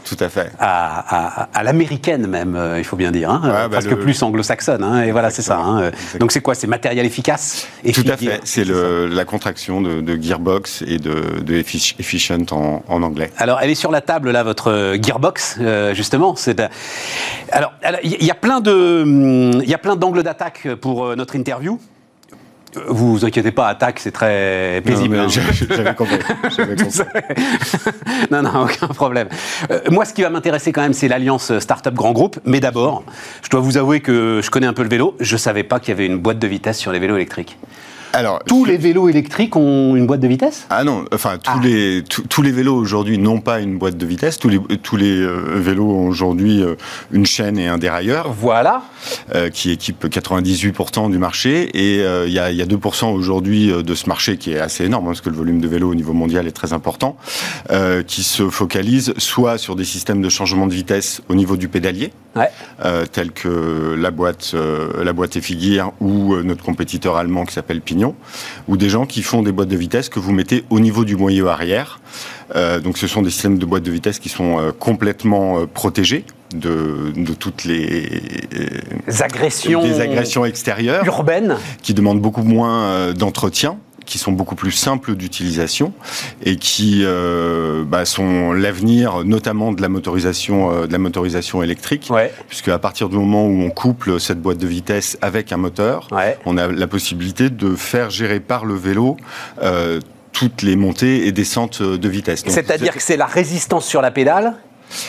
Tout 0.04 0.18
à 0.20 0.28
fait. 0.28 0.52
À, 0.60 1.64
l'américaine 1.64 2.28
même, 2.28 2.58
euh, 2.58 2.78
il 2.78 2.84
faut 2.84 2.98
bien 2.98 3.12
dire, 3.12 3.30
hein, 3.30 3.40
bah, 3.42 3.70
parce 3.72 3.88
que 3.88 3.96
plus 3.96 4.22
anglo-saxonne. 4.22 4.84
Hein, 4.84 5.04
et 5.04 5.14
voilà, 5.14 5.30
c'est 5.30 5.42
ça. 5.42 5.58
Hein. 5.60 5.92
Donc 6.20 6.34
c'est 6.34 6.42
quoi? 6.42 6.54
C'est 6.54 6.68
matériel 6.68 7.06
efficace? 7.06 7.66
Tout 7.94 8.04
à 8.10 8.18
fait. 8.18 8.42
C'est 8.44 8.66
la 8.66 9.24
contraction 9.24 9.80
de, 9.80 10.22
Gearbox 10.22 10.84
et 10.86 10.98
de, 10.98 11.40
de 11.40 11.54
Efficient 11.54 12.46
en, 12.52 12.84
anglais. 12.90 13.32
Alors 13.38 13.60
elle 13.62 13.70
est 13.70 13.76
sur 13.76 13.92
la 13.92 14.02
table 14.02 14.32
là, 14.32 14.44
votre 14.44 14.98
Gearbox, 15.02 15.60
justement. 15.94 16.36
Alors 17.54 17.72
il 18.04 18.12
y, 18.12 18.16
il 18.16 18.26
y 18.26 18.32
a 18.32 18.36
plein 18.36 19.96
d'angles 19.96 20.24
d'attaque 20.24 20.68
pour 20.82 21.16
notre 21.16 21.38
interview. 21.38 21.80
Vous 22.88 23.14
vous 23.14 23.26
inquiétez 23.26 23.52
pas, 23.52 23.68
attaque, 23.68 24.00
c'est 24.00 24.12
très 24.12 24.82
paisible. 24.86 25.18
Hein. 25.18 25.28
J'avais 25.30 25.96
compris. 25.96 26.18
non, 28.32 28.42
non, 28.42 28.64
aucun 28.64 28.88
problème. 28.88 29.28
Euh, 29.72 29.82
moi, 29.92 30.06
ce 30.06 30.14
qui 30.14 30.22
va 30.22 30.30
m'intéresser 30.30 30.72
quand 30.72 30.82
même, 30.82 30.94
c'est 30.94 31.08
l'alliance 31.08 31.58
Startup 31.60 31.94
Grand 31.94 32.12
Groupe. 32.12 32.40
Mais 32.46 32.60
d'abord, 32.60 33.04
je 33.44 33.50
dois 33.50 33.60
vous 33.60 33.78
avouer 33.78 34.02
que 34.02 34.42
je 34.44 34.50
connais 34.50 34.68
un 34.68 34.74
peu 34.74 34.84
le 34.84 34.90
vélo. 34.90 35.16
Je 35.20 35.34
ne 35.34 35.40
savais 35.40 35.64
pas 35.64 35.80
qu'il 35.80 35.90
y 35.90 35.92
avait 35.94 36.06
une 36.06 36.18
boîte 36.18 36.40
de 36.40 36.48
vitesse 36.48 36.78
sur 36.78 36.92
les 36.92 37.00
vélos 37.00 37.16
électriques. 37.16 37.58
Alors, 38.16 38.44
tous 38.46 38.64
les 38.64 38.78
vélos 38.78 39.10
électriques 39.10 39.56
ont 39.56 39.96
une 39.96 40.06
boîte 40.06 40.20
de 40.20 40.28
vitesse? 40.28 40.68
Ah 40.70 40.84
non, 40.84 41.06
enfin 41.12 41.40
tous 41.40 41.52
ah. 41.56 41.60
les 41.64 42.04
tous 42.04 42.44
les 42.44 42.52
vélos 42.52 42.76
aujourd'hui 42.76 43.18
n'ont 43.18 43.42
pas 43.42 43.60
une 43.60 43.80
boîte 43.80 43.98
de 43.98 44.06
vitesse. 44.06 44.38
Tous 44.38 44.50
les 44.50 44.60
tous 44.84 44.98
les 44.98 45.18
euh, 45.20 45.56
vélos 45.56 45.90
ont 45.90 46.08
aujourd'hui 46.10 46.62
euh, 46.62 46.76
une 47.12 47.26
chaîne 47.26 47.58
et 47.58 47.68
un 47.68 47.80
dérailleur. 47.80 48.32
Voilà. 48.32 48.84
Euh, 49.34 49.50
qui 49.50 49.72
équipe 49.72 50.06
98% 50.06 51.10
du 51.10 51.18
marché 51.18 51.64
et 51.74 52.04
il 52.28 52.32
y 52.32 52.40
a 52.40 52.52
il 52.52 52.56
y 52.56 52.62
a 52.62 52.66
2% 52.66 53.12
aujourd'hui 53.12 53.72
de 53.72 53.96
ce 53.96 54.08
marché 54.08 54.38
qui 54.38 54.54
est 54.54 54.60
assez 54.60 54.86
énorme 54.86 55.06
hein, 55.06 55.10
parce 55.10 55.22
que 55.22 55.30
le 55.30 55.36
volume 55.36 55.60
de 55.60 55.68
vélos 55.68 55.90
au 55.90 55.96
niveau 55.96 56.14
mondial 56.14 56.48
est 56.48 56.52
très 56.52 56.72
important, 56.72 57.18
qui 58.08 58.24
se 58.24 58.50
focalise 58.50 59.14
soit 59.18 59.58
sur 59.58 59.76
des 59.76 59.84
systèmes 59.84 60.22
de 60.22 60.30
changement 60.30 60.68
de 60.68 60.74
vitesse 60.74 61.22
au 61.30 61.36
niveau 61.36 61.58
du 61.58 61.68
pédalier, 61.68 62.14
ouais. 62.36 62.50
tels 63.12 63.32
que 63.32 63.96
la 63.98 64.12
boîte 64.12 64.56
la 65.04 65.14
boîte 65.14 65.38
ou 66.00 66.36
notre 66.38 66.64
compétiteur 66.64 67.18
allemand 67.18 67.46
qui 67.46 67.54
s'appelle 67.54 67.82
Pignon 67.82 68.03
ou 68.68 68.78
des 68.78 68.90
gens 68.90 69.06
qui 69.06 69.22
font 69.24 69.42
des 69.42 69.52
boîtes 69.52 69.70
de 69.70 69.78
vitesse 69.78 70.10
que 70.10 70.20
vous 70.20 70.32
mettez 70.32 70.64
au 70.70 70.80
niveau 70.80 71.06
du 71.06 71.16
moyeu 71.16 71.48
arrière. 71.48 72.00
Euh, 72.56 72.80
donc 72.80 72.98
ce 72.98 73.08
sont 73.08 73.22
des 73.22 73.30
systèmes 73.30 73.58
de 73.58 73.66
boîtes 73.66 73.84
de 73.84 73.92
vitesse 73.92 74.20
qui 74.20 74.30
sont 74.30 74.60
euh, 74.60 74.72
complètement 74.72 75.60
euh, 75.60 75.66
protégés 75.66 76.26
de, 76.54 77.12
de 77.16 77.34
toutes 77.34 77.64
les 77.64 78.22
agressions, 79.22 79.82
des 79.82 80.00
agressions 80.00 80.46
extérieures 80.46 81.06
urbaines 81.06 81.56
qui 81.82 81.94
demandent 81.94 82.22
beaucoup 82.22 82.44
moins 82.44 83.12
d'entretien 83.14 83.78
qui 84.14 84.20
sont 84.20 84.32
beaucoup 84.32 84.54
plus 84.54 84.72
simples 84.72 85.16
d'utilisation 85.16 85.92
et 86.46 86.56
qui 86.56 87.02
euh, 87.02 87.84
bah, 87.84 88.06
sont 88.06 88.54
l'avenir 88.54 89.24
notamment 89.26 89.72
de 89.72 89.82
la 89.82 89.90
motorisation 89.90 90.72
euh, 90.72 90.86
de 90.86 90.92
la 90.92 91.00
motorisation 91.00 91.64
électrique. 91.64 92.12
Puisque 92.48 92.68
à 92.68 92.78
partir 92.78 93.10
du 93.10 93.16
moment 93.16 93.48
où 93.48 93.64
on 93.64 93.72
couple 93.72 94.20
cette 94.20 94.40
boîte 94.40 94.60
de 94.60 94.68
vitesse 94.68 95.18
avec 95.24 95.52
un 95.52 95.58
moteur 95.58 96.10
on 96.46 96.58
a 96.58 96.68
la 96.68 96.86
possibilité 96.86 97.50
de 97.50 97.76
faire 97.76 98.12
gérer 98.12 98.40
par 98.40 98.66
le 98.66 98.76
vélo 98.76 99.18
euh, 99.64 100.00
toutes 100.32 100.62
les 100.62 100.76
montées 100.76 101.26
et 101.26 101.32
descentes 101.32 101.82
de 101.82 102.10
vitesse. 102.10 102.44
C'est-à-dire 102.46 102.94
que 102.94 103.02
c'est 103.02 103.18
la 103.18 103.26
résistance 103.26 103.88
sur 103.88 104.04
la 104.04 104.12
pédale 104.12 104.54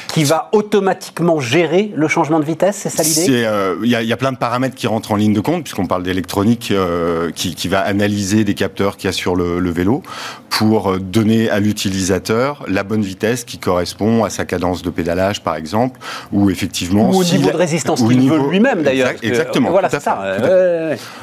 qui 0.08 0.24
va 0.24 0.48
automatiquement 0.52 1.40
gérer 1.40 1.92
le 1.94 2.08
changement 2.08 2.40
de 2.40 2.44
vitesse, 2.44 2.76
c'est 2.76 2.88
ça 2.88 3.02
l'idée? 3.02 3.44
Euh, 3.44 3.76
Il 3.82 3.90
y, 3.90 4.12
a 4.12 4.16
plein 4.16 4.32
de 4.32 4.36
paramètres 4.36 4.74
qui 4.74 4.86
rentrent 4.86 5.12
en 5.12 5.16
ligne 5.16 5.34
de 5.34 5.40
compte, 5.40 5.64
puisqu'on 5.64 5.86
parle 5.86 6.02
d'électronique 6.02 6.70
euh, 6.70 7.30
qui, 7.34 7.68
va 7.68 7.80
analyser 7.80 8.44
des 8.44 8.54
capteurs 8.54 8.96
qu'il 8.96 9.08
y 9.08 9.10
a 9.10 9.12
sur 9.12 9.34
le, 9.36 9.70
vélo 9.70 10.02
pour 10.50 10.92
euh, 10.92 10.98
donner 10.98 11.50
à 11.50 11.58
l'utilisateur 11.58 12.64
la 12.68 12.84
bonne 12.84 13.02
vitesse 13.02 13.44
qui 13.44 13.58
correspond 13.58 14.22
à 14.22 14.30
sa 14.30 14.44
cadence 14.44 14.82
de 14.82 14.90
pédalage, 14.90 15.42
par 15.42 15.56
exemple, 15.56 15.98
ou 16.32 16.50
effectivement... 16.50 17.10
Ou 17.10 17.20
au 17.20 17.24
niveau 17.24 17.50
de 17.50 17.56
résistance 17.56 18.02
qu'il 18.02 18.28
veut 18.28 18.50
lui-même, 18.50 18.82
d'ailleurs. 18.82 19.10
exactement. 19.22 19.70
voilà, 19.70 19.88
c'est 19.88 20.00
ça. 20.00 20.36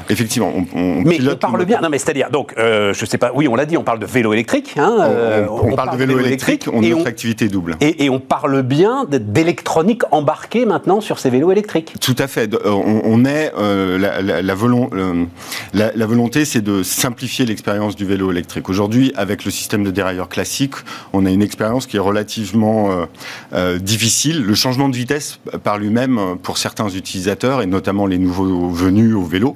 Effectivement, 0.09 0.51
on, 0.75 1.01
mais 1.05 1.19
on 1.25 1.35
parle 1.35 1.63
bien. 1.65 1.79
Non, 1.81 1.89
mais 1.89 1.97
c'est-à-dire, 1.97 2.29
donc, 2.29 2.53
je 2.57 3.05
sais 3.05 3.17
pas, 3.17 3.31
oui, 3.33 3.47
on 3.47 3.55
l'a 3.55 3.65
dit, 3.65 3.77
on 3.77 3.83
parle 3.83 3.99
de 3.99 4.05
vélo 4.05 4.33
électrique. 4.33 4.73
Hein, 4.77 5.09
on, 5.49 5.75
parle, 5.75 5.91
de 5.91 5.97
vélo, 5.97 6.19
électrique, 6.19 6.67
on, 6.71 6.81
notre 6.81 7.07
activité 7.07 7.47
double. 7.47 7.77
Et, 7.79 8.05
et 8.05 8.09
on 8.09 8.19
parle 8.19 8.50
bien 8.61 9.05
d'électronique 9.09 10.03
embarquée 10.11 10.65
maintenant 10.65 11.01
sur 11.01 11.19
ces 11.19 11.29
vélos 11.29 11.51
électriques. 11.51 11.93
Tout 11.99 12.15
à 12.17 12.27
fait. 12.27 12.49
On, 12.65 13.25
est 13.25 13.51
euh, 13.57 13.97
la, 13.97 14.41
la, 14.41 16.05
volonté, 16.05 16.45
c'est 16.45 16.61
de 16.61 16.83
simplifier 16.83 17.45
l'expérience 17.45 17.95
du 17.95 18.05
vélo 18.05 18.31
électrique. 18.31 18.69
Aujourd'hui, 18.69 19.13
avec 19.15 19.45
le 19.45 19.51
système 19.51 19.83
de 19.83 19.91
dérailleur 19.91 20.29
classique, 20.29 20.73
on 21.13 21.25
a 21.25 21.29
une 21.29 21.41
expérience 21.41 21.87
qui 21.87 21.97
est 21.97 22.01
relativement 22.01 22.91
euh, 22.91 23.05
euh, 23.53 23.79
difficile. 23.79 24.43
Le 24.43 24.55
changement 24.55 24.89
de 24.89 24.95
vitesse 24.95 25.39
par 25.63 25.77
lui-même, 25.77 26.37
pour 26.43 26.57
certains 26.57 26.89
utilisateurs 26.89 27.61
et 27.61 27.65
notamment 27.65 28.05
les 28.05 28.17
nouveaux 28.17 28.69
venus 28.69 29.15
au 29.15 29.23
vélo, 29.23 29.55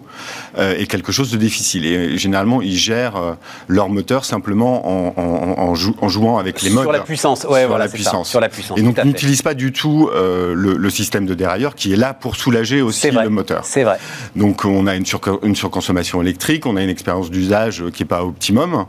est 0.58 0.90
quelque 0.90 1.12
chose 1.12 1.32
de 1.32 1.38
difficile. 1.38 1.86
Et 1.86 2.18
généralement, 2.18 2.62
ils 2.62 2.78
gèrent 2.78 3.38
leur 3.68 3.90
moteur 3.90 4.26
simplement 4.26 4.88
en, 4.88 5.14
en, 5.18 6.10
jouant 6.10 6.38
avec 6.38 6.62
les 6.62 6.70
modes. 6.70 6.84
Sur 6.84 6.92
la 6.92 7.00
puissance, 7.00 7.44
ouais, 7.44 7.62
sur 7.62 7.70
voilà, 7.70 7.86
la 7.86 7.92
puissance. 7.92 8.30
Sur 8.30 8.40
la 8.40 8.50
puissance 8.50 8.75
donc 8.82 9.04
n'utilise 9.04 9.42
pas 9.42 9.54
du 9.54 9.72
tout 9.72 10.10
euh, 10.14 10.54
le, 10.56 10.90
système 10.90 11.26
de 11.26 11.34
dérailleur 11.34 11.76
qui 11.76 11.94
est 11.94 11.98
là 11.98 12.14
pour 12.14 12.36
soulager 12.36 12.82
aussi 12.82 13.12
le 13.12 13.30
moteur. 13.30 13.66
C'est 13.66 13.84
vrai. 13.84 13.98
Donc 14.36 14.66
on 14.66 14.88
a 14.88 14.96
une, 14.96 15.06
une, 15.44 15.56
surconsommation 15.56 16.22
électrique, 16.22 16.66
on 16.66 16.78
a 16.78 16.82
une 16.82 16.90
expérience 16.90 17.30
d'usage 17.30 17.84
qui 17.94 18.04
n'est 18.04 18.08
pas 18.08 18.24
optimum 18.24 18.86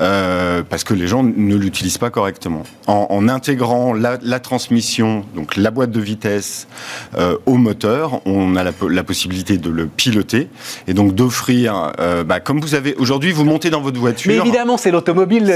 euh, 0.00 0.62
parce 0.68 0.84
que 0.84 0.94
les 0.94 1.06
gens 1.06 1.22
ne 1.22 1.54
l'utilisent 1.54 1.98
pas 1.98 2.10
correctement. 2.10 2.62
En, 2.86 3.28
intégrant 3.28 3.92
la, 3.92 4.40
transmission, 4.40 5.24
donc 5.34 5.56
la 5.56 5.70
boîte 5.70 5.90
de 5.90 6.00
vitesse 6.00 6.68
euh, 7.16 7.36
au 7.46 7.54
moteur, 7.54 8.20
on 8.26 8.54
a 8.56 8.62
la, 8.62 9.04
possibilité 9.04 9.58
de 9.58 9.70
le 9.70 9.86
piloter 9.86 10.48
et 10.86 10.94
donc 10.94 11.14
d'offrir, 11.14 11.92
bah, 12.26 12.40
comme 12.40 12.60
vous 12.60 12.74
avez 12.74 12.94
aujourd'hui, 12.96 13.32
vous 13.32 13.44
montez 13.44 13.70
dans 13.70 13.80
votre 13.80 13.98
voiture. 13.98 14.32
Mais 14.32 14.38
évidemment, 14.38 14.76
c'est 14.76 14.90
l'automobile. 14.90 15.46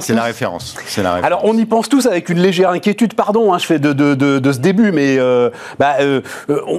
c'est 0.00 0.14
la 0.14 0.24
référence. 0.24 0.76
C'est 0.86 1.02
la 1.02 1.14
référence. 1.14 1.26
Alors 1.26 1.44
on 1.44 1.56
y 1.56 1.64
pense 1.64 1.88
tous 1.88 2.06
avec 2.06 2.28
une 2.28 2.40
légère 2.40 2.70
inquiétude 2.70 2.99
pardon, 3.08 3.52
hein, 3.52 3.58
je 3.58 3.66
fais 3.66 3.78
de, 3.78 3.92
de, 3.92 4.52
ce 4.52 4.58
début, 4.58 4.92
mais 4.92 5.18
euh, 5.18 5.50
bah, 5.78 5.96
euh, 6.00 6.20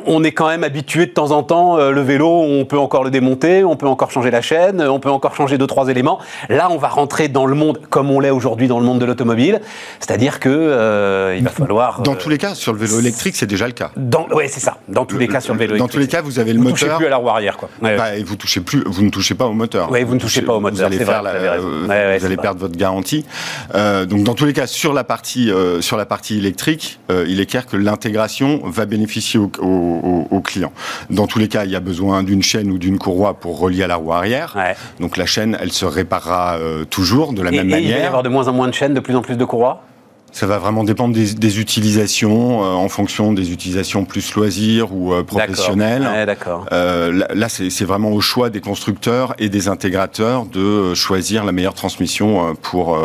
on 0.05 0.23
est 0.23 0.31
quand 0.31 0.47
même 0.47 0.63
habitué 0.63 1.05
de 1.05 1.11
temps 1.11 1.31
en 1.31 1.43
temps, 1.43 1.77
euh, 1.77 1.91
le 1.91 2.01
vélo, 2.01 2.27
on 2.27 2.65
peut 2.65 2.77
encore 2.77 3.03
le 3.03 3.11
démonter, 3.11 3.63
on 3.63 3.75
peut 3.75 3.87
encore 3.87 4.11
changer 4.11 4.31
la 4.31 4.41
chaîne, 4.41 4.81
on 4.81 4.99
peut 4.99 5.09
encore 5.09 5.35
changer 5.35 5.57
deux, 5.57 5.67
trois 5.67 5.89
éléments. 5.89 6.19
Là, 6.49 6.69
on 6.71 6.77
va 6.77 6.87
rentrer 6.87 7.27
dans 7.27 7.45
le 7.45 7.55
monde 7.55 7.79
comme 7.89 8.11
on 8.11 8.19
l'est 8.19 8.29
aujourd'hui 8.29 8.67
dans 8.67 8.79
le 8.79 8.85
monde 8.85 8.99
de 8.99 9.05
l'automobile, 9.05 9.61
c'est-à-dire 9.99 10.39
que 10.39 11.35
il 11.37 11.43
va 11.43 11.49
falloir... 11.49 12.01
Dans 12.01 12.15
tous 12.15 12.29
les 12.29 12.37
cas, 12.37 12.55
sur 12.55 12.73
le 12.73 12.79
vélo 12.79 12.99
électrique, 12.99 13.35
c'est 13.35 13.45
déjà 13.45 13.67
le 13.67 13.73
cas. 13.73 13.91
Oui, 14.33 14.45
c'est 14.47 14.59
ça. 14.59 14.77
Dans 14.87 15.05
tous 15.05 15.17
les 15.17 15.27
cas, 15.27 15.41
sur 15.41 15.53
le 15.53 15.59
vélo 15.59 15.75
électrique. 15.75 15.91
Dans 15.91 15.93
tous 15.93 15.99
les 15.99 16.07
cas, 16.07 16.21
vous 16.21 16.39
avez 16.39 16.53
le 16.53 16.59
moteur... 16.59 16.77
Vous 16.77 16.85
ne 16.85 16.89
touchez 16.89 16.97
plus 16.97 17.05
à 17.05 17.09
la 17.09 17.17
roue 17.17 17.29
arrière, 17.29 17.57
quoi. 17.57 17.69
Bah, 17.81 18.15
et 18.15 18.23
vous 18.23 18.35
touchez 18.35 18.61
plus, 18.61 18.83
vous 18.85 19.03
ne 19.03 19.09
touchez 19.09 19.35
pas 19.35 19.45
au 19.45 19.53
moteur. 19.53 19.89
Oui, 19.91 20.03
vous 20.03 20.15
ne 20.15 20.19
touchez 20.19 20.41
pas 20.41 20.53
au 20.53 20.59
moteur. 20.59 20.77
Vous 20.77 20.83
allez, 20.83 20.97
faire 20.97 21.21
vous 21.21 22.25
allez 22.25 22.37
perdre 22.37 22.59
votre 22.59 22.77
garantie. 22.77 23.25
donc, 23.73 24.23
dans 24.23 24.33
tous 24.33 24.45
les 24.45 24.53
cas, 24.53 24.67
sur 24.67 24.93
la 24.93 25.03
partie, 25.03 25.51
sur 25.79 25.97
la 25.97 26.05
partie 26.11 26.37
électrique, 26.37 26.99
euh, 27.09 27.25
il 27.29 27.39
est 27.39 27.45
clair 27.45 27.65
que 27.65 27.77
l'intégration 27.77 28.59
va 28.65 28.85
bénéficier 28.85 29.39
au, 29.39 30.41
client. 30.43 30.73
Dans 31.09 31.25
tous 31.25 31.39
les 31.39 31.47
cas, 31.47 31.63
il 31.63 31.71
y 31.71 31.75
a 31.77 31.79
besoin 31.79 32.21
d'une 32.21 32.43
chaîne 32.43 32.69
ou 32.69 32.77
d'une 32.77 32.99
courroie 32.99 33.35
pour 33.35 33.59
relier 33.59 33.83
à 33.83 33.87
la 33.87 33.95
roue 33.95 34.11
arrière. 34.11 34.57
Donc 34.99 35.15
la 35.15 35.25
chaîne, 35.25 35.57
elle 35.61 35.71
se 35.71 35.85
réparera 35.85 36.57
euh, 36.57 36.83
toujours 36.83 37.31
de 37.31 37.41
la 37.41 37.51
même 37.51 37.69
manière. 37.69 37.79
Il 37.79 37.93
va 37.93 37.99
y 37.99 38.03
avoir 38.03 38.23
de 38.23 38.29
moins 38.29 38.49
en 38.49 38.53
moins 38.53 38.67
de 38.67 38.73
chaînes, 38.73 38.93
de 38.93 38.99
plus 38.99 39.15
en 39.15 39.21
plus 39.21 39.37
de 39.37 39.45
courroies? 39.45 39.85
Ça 40.31 40.45
va 40.45 40.57
vraiment 40.57 40.83
dépendre 40.83 41.13
des, 41.13 41.59
utilisations, 41.59 42.63
euh, 42.63 42.67
en 42.67 42.87
fonction 42.87 43.33
des 43.33 43.51
utilisations 43.51 44.05
plus 44.05 44.33
loisirs 44.33 44.93
ou 44.93 45.13
euh, 45.13 45.23
professionnelles. 45.23 46.07
D'accord. 46.25 46.65
Euh, 46.71 47.25
là, 47.33 47.49
c'est 47.49 47.85
vraiment 47.85 48.11
au 48.11 48.21
choix 48.21 48.49
des 48.49 48.61
constructeurs 48.61 49.33
et 49.39 49.49
des 49.49 49.67
intégrateurs 49.67 50.45
de 50.45 50.93
choisir 50.93 51.43
la 51.43 51.51
meilleure 51.51 51.73
transmission 51.73 52.55
pour, 52.61 52.97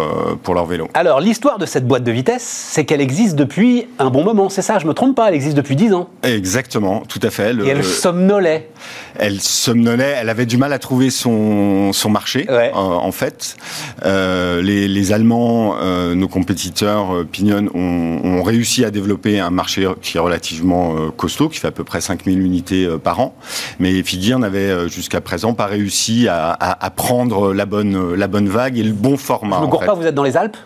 pour 0.43 0.55
leur 0.55 0.66
vélo. 0.66 0.89
Alors, 0.95 1.20
l'histoire 1.20 1.59
de 1.59 1.66
cette 1.66 1.87
boîte 1.87 2.05
de 2.05 2.12
vitesse, 2.12 2.45
c'est 2.45 2.85
qu'elle 2.85 3.01
existe 3.01 3.37
depuis 3.37 3.89
un 3.99 4.11
bon 4.11 4.22
moment, 4.22 4.49
c'est 4.49 4.62
ça? 4.62 4.79
Je 4.79 4.87
me 4.87 4.95
trompe 4.95 5.16
pas, 5.16 5.29
elle 5.29 5.35
existe 5.35 5.57
depuis 5.57 5.77
10 5.77 5.95
ans? 5.95 6.09
Exactement, 6.22 7.03
tout 7.09 7.20
à 7.22 7.31
fait. 7.31 7.55
et 7.64 7.68
elle 7.68 7.85
somnolait. 7.85 8.70
Elle 9.19 9.41
somnolait, 9.41 10.17
elle 10.21 10.29
avait 10.29 10.47
du 10.47 10.57
mal 10.57 10.73
à 10.73 10.79
trouver 10.79 11.11
son, 11.11 11.93
son 11.93 12.11
marché, 12.11 12.47
en 12.75 13.12
fait. 13.12 13.57
les, 14.05 14.89
les 14.89 15.12
Allemands, 15.12 15.77
nos 16.14 16.29
compétiteurs, 16.29 17.17
euh, 17.17 17.25
Pignon 17.25 17.69
ont, 17.75 18.43
réussi 18.43 18.85
à 18.85 18.91
développer 18.91 19.41
un 19.41 19.51
marché 19.51 19.89
qui 20.03 20.17
est 20.17 20.21
relativement 20.21 20.97
euh, 20.97 21.11
costaud, 21.11 21.49
qui 21.49 21.59
fait 21.59 21.69
à 21.69 21.73
peu 21.73 21.85
près 21.85 22.01
5000 22.01 22.41
unités 22.41 22.85
euh, 22.85 22.99
par 22.99 23.21
an. 23.21 23.35
Mais 23.79 24.03
Figuier 24.03 24.37
n'avait 24.37 24.89
jusqu'à 24.89 25.21
présent 25.21 25.55
pas 25.55 25.67
réussi 25.67 26.29
à, 26.29 26.93
prendre 26.95 27.53
la 27.53 27.67
bonne, 27.67 28.14
la 28.14 28.29
bonne 28.29 28.49
vague 28.49 28.79
et 28.79 28.83
le 28.83 28.93
bon 28.93 29.17
format. 29.17 29.61
Je 29.61 29.67
ne 29.67 29.87
pas, 29.87 29.95
vous 29.95 30.07
êtes 30.07 30.14
dans 30.14 30.23
les 30.23 30.37
Alpes? 30.37 30.57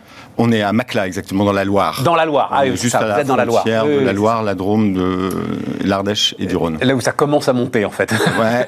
On 0.41 0.53
est 0.53 0.63
à 0.63 0.73
Macla, 0.73 1.07
exactement, 1.07 1.45
dans 1.45 1.53
la 1.53 1.65
Loire. 1.65 2.03
Dans 2.03 2.15
la 2.15 2.25
Loire, 2.25 2.49
ah 2.51 2.63
oui, 2.65 2.77
juste 2.77 2.95
à 2.95 3.07
la 3.07 3.25
dans 3.25 3.37
la 3.37 3.45
Loire. 3.45 3.65
de 3.65 4.05
la 4.05 4.13
Loire, 4.13 4.43
la 4.43 4.55
Drôme, 4.55 4.95
de 4.95 5.31
l'Ardèche 5.85 6.35
et 6.39 6.47
du 6.47 6.57
Rhône. 6.57 6.79
Là 6.81 6.95
où 6.95 7.01
ça 7.01 7.13
commence 7.13 7.49
à 7.49 7.53
monter, 7.53 7.85
en 7.85 7.91
fait. 7.91 8.11
Ouais, 8.41 8.67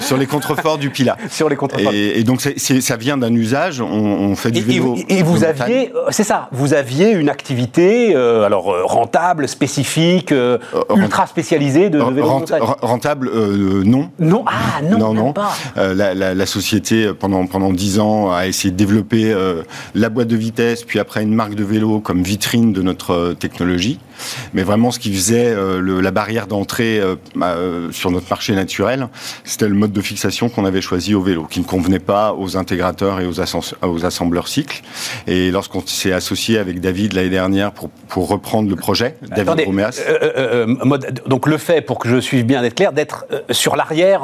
sur, 0.00 0.16
les 0.18 0.26
contreforts 0.26 0.76
du 0.76 0.90
Pilat. 0.90 1.16
Sur 1.30 1.48
les 1.48 1.56
contreforts. 1.56 1.92
Et, 1.94 2.22
donc, 2.22 2.40
ça 2.40 2.96
vient 2.96 3.16
d'un 3.16 3.32
usage, 3.34 3.80
on, 3.80 4.34
fait 4.36 4.50
du 4.50 4.60
vélo. 4.60 4.96
Et, 5.08 5.22
vous 5.22 5.44
aviez, 5.44 5.92
euh, 5.94 6.08
c'est 6.10 6.24
ça, 6.24 6.48
vous 6.52 6.74
aviez 6.74 7.10
une 7.12 7.28
activité, 7.28 8.14
euh, 8.14 8.44
alors 8.44 8.72
euh, 8.72 8.84
rentable, 8.84 9.48
spécifique, 9.48 10.34
ultra 10.94 11.26
spécialisée 11.26 11.88
de, 11.88 11.98
vélo 11.98 12.26
montagne. 12.26 12.62
Rentable, 12.62 13.30
non. 13.84 14.10
Non, 14.18 14.44
ah 14.46 14.82
non, 14.82 14.98
non, 14.98 15.14
non. 15.14 15.32
Pas. 15.32 15.52
La, 15.76 16.14
la, 16.14 16.46
société, 16.46 17.12
pendant, 17.18 17.46
pendant 17.46 17.72
10 17.72 18.00
ans, 18.00 18.32
a 18.32 18.46
essayé 18.46 18.70
de 18.70 18.76
développer 18.76 19.34
la 19.94 20.08
boîte 20.08 20.28
de 20.28 20.36
vitesse, 20.36 20.84
puis 20.90 20.98
après 20.98 21.22
une 21.22 21.32
marque 21.32 21.54
de 21.54 21.62
vélo 21.62 22.00
comme 22.00 22.24
vitrine 22.24 22.72
de 22.72 22.82
notre 22.82 23.12
euh, 23.12 23.34
technologie. 23.34 24.00
Mais 24.54 24.62
vraiment, 24.62 24.90
ce 24.90 24.98
qui 24.98 25.12
faisait 25.12 25.48
euh, 25.48 26.00
la 26.00 26.10
barrière 26.10 26.46
d'entrée 26.46 27.00
euh, 27.00 27.16
bah, 27.34 27.56
sur 27.90 28.10
notre 28.10 28.28
marché 28.30 28.54
naturel, 28.54 29.08
c'était 29.44 29.68
le 29.68 29.74
mode 29.74 29.92
de 29.92 30.00
fixation 30.00 30.48
qu'on 30.48 30.64
avait 30.64 30.80
choisi 30.80 31.14
au 31.14 31.22
vélo, 31.22 31.46
qui 31.50 31.60
ne 31.60 31.64
convenait 31.64 31.98
pas 31.98 32.34
aux 32.34 32.56
intégrateurs 32.56 33.20
et 33.20 33.26
aux, 33.26 33.40
aux 33.40 34.04
assembleurs 34.04 34.48
cycles. 34.48 34.82
Et 35.26 35.50
lorsqu'on 35.50 35.82
s'est 35.84 36.12
associé 36.12 36.58
avec 36.58 36.80
David 36.80 37.12
l'année 37.12 37.30
dernière 37.30 37.72
pour, 37.72 37.90
pour 38.08 38.28
reprendre 38.28 38.68
le 38.68 38.76
projet, 38.76 39.16
David 39.22 39.66
Roméas. 39.66 40.00
donc 41.26 41.46
le 41.46 41.58
fait, 41.58 41.80
pour 41.80 41.98
que 41.98 42.08
je 42.08 42.20
suive 42.20 42.44
bien 42.44 42.62
d'être 42.62 42.74
clair, 42.74 42.92
d'être 42.92 43.26
sur 43.50 43.76
l'arrière 43.76 44.22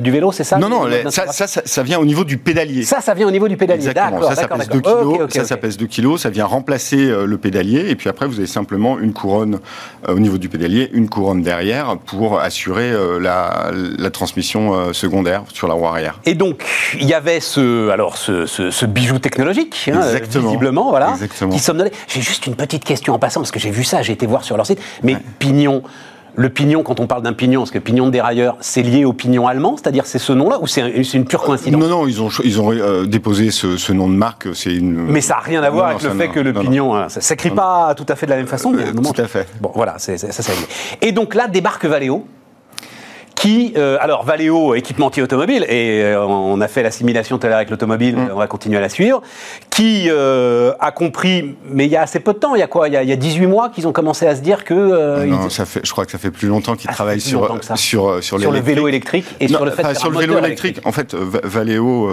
du 0.00 0.10
vélo, 0.10 0.32
c'est 0.32 0.44
ça? 0.44 0.58
Non, 0.58 0.68
non, 0.68 0.86
ça 1.10 1.26
ça, 1.32 1.46
ça, 1.46 1.82
vient 1.82 1.98
au 1.98 2.04
niveau 2.04 2.24
du 2.24 2.38
pédalier. 2.38 2.84
Ça, 2.84 3.00
ça 3.00 3.14
vient 3.14 3.26
au 3.26 3.30
niveau 3.30 3.48
du 3.48 3.56
pédalier. 3.56 3.92
D'accord, 3.92 4.32
ça, 4.32 4.34
ça 4.34 4.48
pèse 4.48 4.68
2 4.68 4.80
kilos. 4.80 5.18
ça, 5.30 5.44
ça 5.44 5.56
pèse 5.56 5.76
2 5.76 5.86
kilos, 5.86 6.22
ça 6.22 6.30
vient 6.30 6.46
remplacer 6.46 7.10
euh, 7.10 7.26
le 7.26 7.38
pédalier, 7.38 7.86
et 7.88 7.96
puis 7.96 8.08
après 8.08 8.26
vous 8.26 8.38
avez 8.38 8.46
simplement 8.46 8.98
une 8.98 9.12
couronne 9.16 9.60
euh, 10.08 10.14
au 10.14 10.18
niveau 10.18 10.38
du 10.38 10.48
pédalier, 10.48 10.90
une 10.92 11.08
couronne 11.08 11.42
derrière 11.42 11.96
pour 11.96 12.38
assurer 12.40 12.90
euh, 12.92 13.18
la, 13.18 14.10
transmission 14.10 14.94
secondaire 14.94 15.42
sur 15.52 15.68
la 15.68 15.74
roue 15.74 15.86
arrière. 15.86 16.20
Et 16.24 16.34
donc 16.34 16.64
il 16.94 17.04
y 17.04 17.14
avait 17.14 17.40
ce, 17.40 17.90
alors 17.90 18.16
ce, 18.16 18.86
bijou 18.86 19.18
technologique, 19.18 19.90
hein, 19.92 20.00
visiblement, 20.30 20.90
voilà, 20.90 21.10
Exactement. 21.10 21.52
qui 21.52 21.58
somnolait. 21.58 21.92
J'ai 22.08 22.20
juste 22.20 22.46
une 22.46 22.54
petite 22.54 22.84
question 22.84 23.14
en 23.14 23.18
passant 23.18 23.40
parce 23.40 23.50
que 23.50 23.58
j'ai 23.58 23.70
vu 23.70 23.84
ça, 23.84 24.02
j'ai 24.02 24.12
été 24.12 24.26
voir 24.26 24.44
sur 24.44 24.56
leur 24.56 24.66
site, 24.66 24.80
mais 25.02 25.16
Pignon 25.38 25.82
le 26.36 26.48
pignon, 26.50 26.82
quand 26.82 27.00
on 27.00 27.06
parle 27.06 27.22
d'un 27.22 27.32
pignon, 27.32 27.60
parce 27.60 27.70
que 27.70 27.78
pignon 27.78 28.06
de 28.06 28.10
dérailleur, 28.10 28.56
c'est 28.60 28.82
lié 28.82 29.04
au 29.04 29.12
pignon 29.12 29.48
allemand, 29.48 29.76
c'est-à-dire 29.76 30.06
c'est 30.06 30.18
ce 30.18 30.32
nom-là, 30.32 30.58
ou 30.60 30.66
c'est 30.66 30.82
une 31.14 31.24
pure 31.24 31.42
coïncidence 31.42 31.80
Non, 31.80 31.88
non, 31.88 32.06
ils 32.06 32.22
ont, 32.22 32.28
ils 32.44 32.60
ont 32.60 32.72
euh, 32.72 33.06
déposé 33.06 33.50
ce, 33.50 33.92
nom 33.92 34.08
de 34.08 34.14
marque. 34.14 34.48
C'est 34.54 34.74
une. 34.74 35.06
Mais 35.06 35.20
ça 35.20 35.34
n'a 35.34 35.40
rien 35.40 35.62
à 35.62 35.70
voir 35.70 35.88
avec 35.88 36.02
le 36.02 36.10
fait 36.10 36.28
que 36.28 36.40
le 36.40 36.52
pignon, 36.52 37.08
ça 37.08 37.20
s'écrit 37.20 37.50
pas 37.50 37.94
tout 37.94 38.06
à 38.08 38.16
fait 38.16 38.26
de 38.26 38.30
la 38.30 38.36
même 38.36 38.46
façon. 38.46 38.70
Mais 38.70 38.92
tout 38.92 39.20
à 39.20 39.26
fait. 39.26 39.48
Bon, 39.60 39.72
voilà, 39.74 39.94
c'est 39.98 40.18
ça, 40.18 40.30
ça. 40.30 40.52
Et 41.00 41.12
donc 41.12 41.34
là 41.34 41.48
débarque 41.48 41.84
Valeo 41.84 42.26
qui, 43.36 43.74
euh, 43.76 43.98
alors 44.00 44.24
Valeo, 44.24 44.74
équipementier 44.74 45.22
automobile, 45.22 45.64
et 45.68 46.02
euh, 46.02 46.26
on 46.26 46.60
a 46.60 46.68
fait 46.68 46.82
l'assimilation 46.82 47.38
tout 47.38 47.46
à 47.46 47.50
l'heure 47.50 47.58
avec 47.58 47.70
l'automobile, 47.70 48.16
mm. 48.16 48.30
on 48.32 48.38
va 48.38 48.46
continuer 48.46 48.78
à 48.78 48.80
la 48.80 48.88
suivre, 48.88 49.22
qui 49.70 50.06
euh, 50.08 50.72
a 50.80 50.90
compris, 50.90 51.54
mais 51.70 51.84
il 51.84 51.92
y 51.92 51.96
a 51.96 52.02
assez 52.02 52.18
peu 52.18 52.32
de 52.32 52.38
temps, 52.38 52.54
il 52.54 52.60
y 52.60 52.62
a 52.62 52.66
quoi 52.66 52.88
il 52.88 52.94
y 52.94 52.96
a, 52.96 53.02
il 53.02 53.08
y 53.08 53.12
a 53.12 53.16
18 53.16 53.46
mois 53.46 53.68
qu'ils 53.68 53.86
ont 53.86 53.92
commencé 53.92 54.26
à 54.26 54.34
se 54.34 54.40
dire 54.40 54.64
que... 54.64 55.24
non, 55.26 55.50
ça 55.50 55.66
fait, 55.66 55.80
je 55.84 55.92
crois 55.92 56.06
que 56.06 56.12
ça 56.12 56.18
fait 56.18 56.30
plus 56.30 56.48
longtemps 56.48 56.76
qu'ils 56.76 56.90
ah, 56.90 56.94
travaillent 56.94 57.20
sur, 57.20 57.58
sur, 57.76 58.22
sur, 58.24 58.40
sur 58.40 58.50
le 58.50 58.60
vélo 58.60 58.88
électrique 58.88 59.26
et 59.38 59.48
sur 59.48 59.64
le 59.64 59.70
fait 59.70 59.94
Sur 59.94 60.10
le 60.10 60.18
vélo 60.18 60.38
électrique, 60.38 60.80
en 60.84 60.92
fait, 60.92 61.14
Valeo 61.14 62.10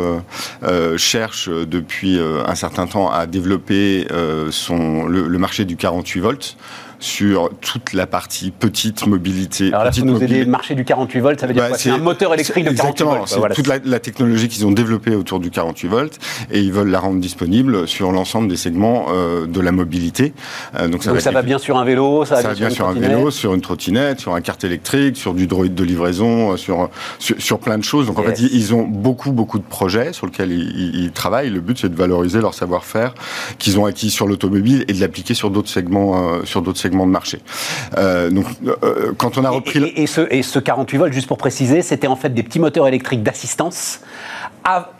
cherche 0.98 1.50
depuis 1.50 2.20
un 2.20 2.56
certain 2.56 2.86
temps 2.86 3.10
à 3.10 3.28
développer 3.28 4.08
son, 4.52 5.06
le, 5.06 5.28
le 5.28 5.38
marché 5.38 5.64
du 5.64 5.78
48 5.78 6.20
volts 6.20 6.58
sur 7.04 7.50
toute 7.60 7.92
la 7.92 8.08
partie 8.08 8.52
petite 8.52 9.06
mobilité. 9.06 9.68
Alors 9.68 9.84
là, 9.84 9.90
petite 9.90 10.06
vous 10.06 10.12
nous 10.12 10.24
aider, 10.24 10.40
le 10.40 10.50
marché 10.50 10.74
du 10.74 10.86
48 10.86 11.20
volts, 11.20 11.40
ça 11.40 11.48
veut 11.48 11.54
dire 11.54 11.64
bah, 11.64 11.70
quoi 11.70 11.78
C'est 11.78 11.90
un 11.90 11.98
moteur 11.98 12.34
électrique 12.34 12.64
de 12.64 12.72
48 12.72 13.04
volts. 13.04 13.28
C'est 13.28 13.54
toute 13.54 13.68
la, 13.68 14.00
technologie 14.00 14.48
qu'ils 14.48 14.66
ont 14.66 14.72
développée 14.72 15.14
autour 15.14 15.40
du 15.40 15.52
48 15.52 15.88
volts 15.90 16.20
et 16.50 16.62
ils 16.62 16.72
veulent 16.72 16.90
la 16.90 17.00
rendre 17.00 17.20
disponible 17.20 17.88
sur 17.90 18.12
l'ensemble 18.12 18.48
des 18.48 18.56
segments 18.56 19.08
euh, 19.10 19.46
de 19.48 19.60
la 19.60 19.74
mobilité. 19.74 20.34
Euh, 20.76 20.88
donc 20.88 21.04
ça, 21.04 21.12
va, 21.32 21.42
bien 21.42 21.58
sur 21.58 21.78
un 21.78 21.84
vélo, 21.84 22.24
ça 22.24 22.42
va, 22.42 22.54
bien, 22.54 22.70
sur, 22.70 22.88
un 22.88 22.94
vélo, 22.94 23.32
sur 23.32 23.54
une 23.54 23.62
trottinette, 23.62 24.22
sur 24.22 24.34
un 24.34 24.42
carte 24.42 24.64
électrique, 24.64 25.18
sur 25.18 25.34
du 25.34 25.46
droïde 25.46 25.76
de 25.76 25.84
livraison, 25.84 26.54
euh, 26.54 26.58
sur, 26.58 26.90
sur, 27.20 27.60
plein 27.60 27.78
de 27.78 27.84
choses. 27.84 28.08
Donc 28.08 28.18
en 28.20 28.24
fait, 28.24 28.40
ils, 28.40 28.74
ont 28.74 28.84
beaucoup, 28.84 29.34
beaucoup 29.34 29.60
de 29.60 29.64
projets 29.64 30.14
sur 30.14 30.26
lesquels 30.26 30.52
ils, 30.52 31.04
ils 31.04 31.12
travaillent. 31.12 31.50
Le 31.50 31.60
but, 31.60 31.78
c'est 31.78 31.90
de 31.90 31.98
valoriser 31.98 32.40
leur 32.40 32.54
savoir-faire 32.54 33.14
qu'ils 33.60 33.78
ont 33.78 33.86
acquis 33.86 34.10
sur 34.10 34.26
l'automobile 34.26 34.86
et 34.88 34.94
de 34.94 35.02
l'appliquer 35.02 35.34
sur 35.34 35.50
d'autres 35.50 35.70
segments, 35.70 36.46
sur 36.46 36.62
d'autres 36.62 36.80
segments 36.80 36.93
de 36.94 37.12
marché. 37.12 37.40
Euh, 37.98 38.30
donc, 38.30 38.46
euh, 38.66 39.14
quand 39.18 39.38
on 39.38 39.44
a 39.44 39.50
repris... 39.50 39.94
Et, 39.96 40.08
ce, 40.08 40.22
et 40.30 40.44
ce 40.44 40.60
48 40.60 40.98
volts, 40.98 41.14
juste 41.14 41.28
pour 41.28 41.38
préciser, 41.38 41.82
c'était 41.82 42.08
en 42.08 42.16
fait 42.16 42.34
des 42.34 42.44
petits 42.44 42.60
moteurs 42.60 42.88
électriques 42.88 43.24
d'assistance 43.24 44.00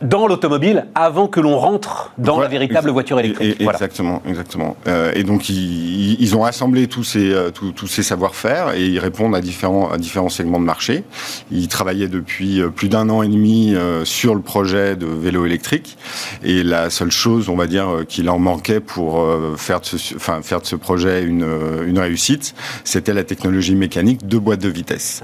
dans 0.02 0.26
l'automobile 0.26 0.86
avant 0.94 1.26
que 1.26 1.40
l'on 1.40 1.56
rentre 1.56 2.12
dans 2.18 2.38
la 2.38 2.48
véritable 2.48 2.90
voiture 2.90 3.18
électrique. 3.18 3.58
Exactement, 3.60 4.20
exactement. 4.28 4.76
Euh, 4.86 5.10
et 5.14 5.24
donc 5.24 5.48
ils, 5.48 6.36
ont 6.36 6.44
assemblé 6.44 6.86
tous 6.86 7.02
ces, 7.02 7.34
tous, 7.54 7.86
ces 7.86 8.02
savoir-faire 8.02 8.74
et 8.74 8.84
ils 8.84 8.98
répondent 8.98 9.34
à 9.34 9.40
différents, 9.40 9.90
à 9.90 9.96
différents 9.96 10.28
segments 10.28 10.60
de 10.60 10.66
marché. 10.66 11.04
Ils 11.50 11.68
travaillaient 11.68 12.08
depuis 12.08 12.60
plus 12.76 12.90
d'un 12.90 13.08
an 13.08 13.22
et 13.22 13.28
demi 13.28 13.74
sur 14.04 14.34
le 14.34 14.42
projet 14.42 14.96
de 14.96 15.06
vélo 15.06 15.46
électrique 15.46 15.96
et 16.42 16.62
la 16.62 16.90
seule 16.90 17.10
chose, 17.10 17.48
on 17.48 17.56
va 17.56 17.66
dire, 17.66 17.88
qu'il 18.06 18.26
leur 18.26 18.38
manquait 18.38 18.80
pour 18.80 19.26
faire 19.56 19.80
de 19.80 19.86
ce, 19.86 20.14
enfin, 20.14 20.42
faire 20.42 20.60
de 20.60 20.66
ce 20.66 20.76
projet 20.76 21.22
une, 21.22 21.44
une 21.86 21.98
réussite, 21.98 22.54
c'était 22.84 23.14
la 23.14 23.24
technologie 23.24 23.74
mécanique 23.74 24.26
de 24.26 24.38
boîte 24.38 24.60
de 24.60 24.68
vitesse. 24.68 25.22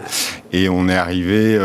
Et 0.52 0.68
on 0.68 0.88
est 0.88 0.96
arrivé, 0.96 1.58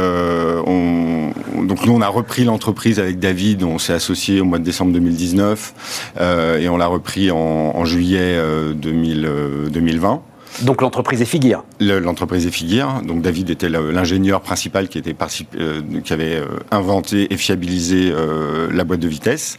on, 0.66 1.32
donc 1.66 1.86
nous 1.86 1.94
on 1.94 2.02
a 2.02 2.08
repris 2.08 2.44
l'entreprise 2.44 3.00
avec 3.00 3.20
David, 3.20 3.64
on 3.64 3.80
s'est 3.80 3.94
associé 3.94 4.42
au 4.42 4.46
mois 4.46 4.60
de 4.60 4.64
décembre 4.64 4.92
2019 4.94 6.14
euh, 6.20 6.60
et 6.60 6.70
on 6.70 6.78
l'a 6.78 6.88
repris 6.88 7.32
en, 7.32 7.86
juillet 7.86 8.38
2020. 8.76 10.14
Euh, 10.14 10.66
donc 10.66 10.82
l'entreprise 10.82 11.22
est 11.22 11.26
Figure 11.26 11.66
L'entreprise 11.80 12.48
est 12.48 12.52
Figure. 12.52 13.02
Donc 13.06 13.22
David 13.22 13.50
était 13.50 13.68
l'ingénieur 13.68 14.42
principal 14.42 14.88
qui, 14.88 14.98
était 14.98 15.16
euh, 15.60 15.82
qui 16.04 16.14
avait 16.14 16.42
inventé 16.72 17.34
et 17.34 17.38
fiabilisé 17.38 18.14
la 18.72 18.84
boîte 18.86 19.02
de 19.02 19.08
vitesse. 19.08 19.58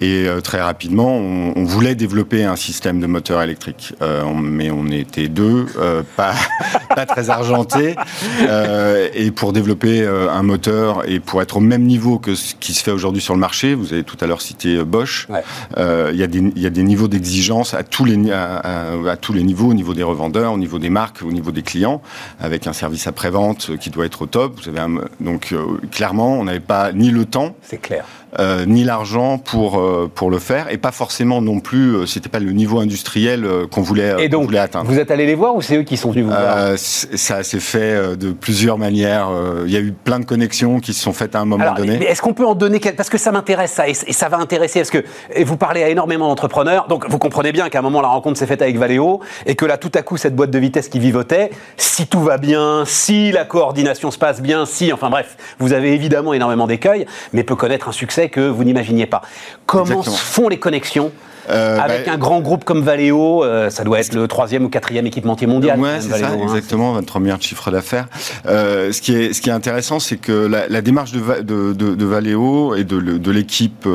Et 0.00 0.26
euh, 0.26 0.40
très 0.40 0.60
rapidement, 0.60 1.16
on, 1.16 1.54
on, 1.56 1.64
voulait 1.64 1.94
développer 1.94 2.44
un 2.44 2.56
système 2.56 3.00
de 3.00 3.06
moteur 3.06 3.40
électrique, 3.42 3.94
euh, 4.02 4.24
mais 4.34 4.70
on 4.70 4.86
était 4.88 5.28
deux, 5.28 5.66
euh, 5.78 6.02
pas, 6.16 6.34
pas 6.94 7.06
très 7.06 7.30
argentés. 7.30 7.96
Euh, 8.42 9.08
et 9.14 9.30
pour 9.30 9.54
développer 9.54 10.02
euh, 10.02 10.30
un 10.30 10.42
moteur 10.42 11.08
et 11.08 11.18
pour 11.18 11.40
être 11.40 11.56
au 11.56 11.60
même 11.60 11.84
niveau 11.84 12.18
que 12.18 12.34
ce 12.34 12.54
qui 12.54 12.74
se 12.74 12.82
fait 12.82 12.90
aujourd'hui 12.90 13.22
sur 13.22 13.32
le 13.32 13.40
marché, 13.40 13.74
vous 13.74 13.94
avez 13.94 14.04
tout 14.04 14.18
à 14.20 14.26
l'heure 14.26 14.42
cité 14.42 14.84
Bosch, 14.84 15.28
il 15.76 16.16
y, 16.16 16.22
a 16.22 16.26
des, 16.26 16.52
y 16.56 16.66
a 16.66 16.70
des 16.70 16.82
niveaux 16.82 17.08
d'exigence 17.08 17.72
à, 17.72 17.82
tous 17.82 18.04
les, 18.04 18.30
à, 18.30 18.90
à, 19.10 19.16
tous 19.16 19.32
les 19.32 19.42
niveaux, 19.42 19.68
au 19.68 19.74
niveau 19.74 19.94
des 19.94 20.02
revendeurs, 20.02 20.52
au 20.52 20.58
niveau 20.58 20.78
des 20.78 20.90
marques, 20.90 21.22
au 21.22 21.32
niveau 21.32 21.52
des 21.52 21.62
clients, 21.62 22.02
avec 22.38 22.66
un 22.66 22.72
service 22.74 23.06
après-vente 23.06 23.76
qui 23.78 23.90
doit 23.90 24.04
être 24.04 24.22
au 24.22 24.26
top. 24.26 24.60
Vous 24.60 24.68
avez 24.68 24.80
un, 24.80 25.00
donc 25.20 25.54
clairement, 25.90 26.38
on 26.38 26.44
n'avait 26.44 26.60
pas 26.60 26.92
ni 26.92 27.10
le 27.10 27.24
temps. 27.24 27.56
C'est 27.62 27.80
clair 27.80 28.04
euh, 28.25 28.25
ni 28.66 28.84
l'argent 28.84 29.38
pour 29.38 29.78
euh, 29.78 30.10
pour 30.14 30.30
le 30.30 30.38
faire 30.38 30.70
et 30.70 30.78
pas 30.78 30.92
forcément 30.92 31.40
non 31.40 31.60
plus 31.60 31.94
euh, 31.94 32.06
c'était 32.06 32.28
pas 32.28 32.38
le 32.38 32.52
niveau 32.52 32.78
industriel 32.78 33.46
qu'on 33.70 33.82
voulait 33.82 34.14
et 34.18 34.28
donc, 34.28 34.44
voulait 34.44 34.58
atteindre. 34.58 34.90
Vous 34.90 34.98
êtes 34.98 35.10
allé 35.10 35.26
les 35.26 35.34
voir 35.34 35.54
ou 35.54 35.62
c'est 35.62 35.76
eux 35.76 35.82
qui 35.82 35.96
sont 35.96 36.10
venus 36.10 36.24
vous 36.24 36.30
voir 36.30 36.74
Ça 36.76 37.42
s'est 37.42 37.60
fait 37.60 38.16
de 38.16 38.32
plusieurs 38.32 38.78
manières. 38.78 39.28
Il 39.66 39.72
y 39.72 39.76
a 39.76 39.80
eu 39.80 39.92
plein 39.92 40.20
de 40.20 40.24
connexions 40.24 40.80
qui 40.80 40.92
se 40.92 41.02
sont 41.02 41.12
faites 41.12 41.34
à 41.34 41.40
un 41.40 41.44
moment 41.44 41.74
donné. 41.74 42.02
Est-ce 42.04 42.22
qu'on 42.22 42.34
peut 42.34 42.46
en 42.46 42.54
donner 42.54 42.80
parce 42.96 43.08
que 43.08 43.18
ça 43.18 43.32
m'intéresse 43.32 43.72
ça 43.72 43.88
et, 43.88 43.94
ça 43.94 44.28
va 44.28 44.38
intéresser 44.38 44.80
parce 44.80 44.90
que 44.90 45.04
vous 45.44 45.56
parlez 45.56 45.82
à 45.82 45.88
énormément 45.88 46.28
d'entrepreneurs 46.28 46.86
donc 46.88 47.08
vous 47.08 47.18
comprenez 47.18 47.52
bien 47.52 47.68
qu'à 47.68 47.78
un 47.78 47.82
moment 47.82 48.00
la 48.00 48.08
rencontre 48.08 48.38
s'est 48.38 48.46
faite 48.46 48.62
avec 48.62 48.76
Valeo 48.78 49.20
et 49.46 49.54
que 49.54 49.64
là 49.64 49.76
tout 49.76 49.92
à 49.94 50.02
coup 50.02 50.16
cette 50.16 50.34
boîte 50.34 50.50
de 50.50 50.58
vitesse 50.58 50.88
qui 50.88 50.98
vivotait 50.98 51.50
si 51.76 52.06
tout 52.06 52.20
va 52.20 52.38
bien 52.38 52.84
si 52.86 53.32
la 53.32 53.44
coordination 53.44 54.10
se 54.10 54.18
passe 54.18 54.40
bien 54.40 54.66
si 54.66 54.92
enfin 54.92 55.10
bref 55.10 55.36
vous 55.58 55.72
avez 55.72 55.92
évidemment 55.92 56.32
énormément 56.32 56.66
d'écueils 56.66 57.06
mais 57.32 57.42
peut 57.42 57.56
connaître 57.56 57.88
un 57.88 57.92
succès 57.92 58.25
que 58.28 58.48
vous 58.48 58.64
n'imaginiez 58.64 59.06
pas. 59.06 59.22
Comment 59.66 60.02
se 60.02 60.10
font 60.10 60.48
les 60.48 60.58
connexions 60.58 61.12
euh, 61.50 61.78
Avec 61.78 62.06
bah, 62.06 62.12
un 62.12 62.18
grand 62.18 62.40
groupe 62.40 62.64
comme 62.64 62.82
Valeo, 62.82 63.44
euh, 63.44 63.70
ça 63.70 63.84
doit 63.84 64.00
être 64.00 64.14
le 64.14 64.26
troisième 64.26 64.64
ou 64.64 64.68
quatrième 64.68 65.06
équipementier 65.06 65.46
mondial. 65.46 65.78
Ouais, 65.78 66.00
c'est 66.00 66.08
ça, 66.08 66.28
hein, 66.28 66.38
exactement, 66.42 66.92
23 66.94 67.20
milliards 67.20 67.38
de 67.38 67.42
chiffre 67.42 67.70
d'affaires. 67.70 68.08
Euh, 68.46 68.92
ce, 68.92 69.00
qui 69.00 69.14
est, 69.14 69.32
ce 69.32 69.40
qui 69.40 69.50
est 69.50 69.52
intéressant, 69.52 70.00
c'est 70.00 70.16
que 70.16 70.32
la, 70.32 70.68
la, 70.68 70.82
démarche 70.82 71.12
de, 71.12 71.42
de, 71.42 71.72
de, 71.72 71.94
de 71.94 72.04
Valeo 72.04 72.74
et 72.74 72.84
de, 72.84 73.00
de 73.00 73.30
l'équipe 73.30 73.88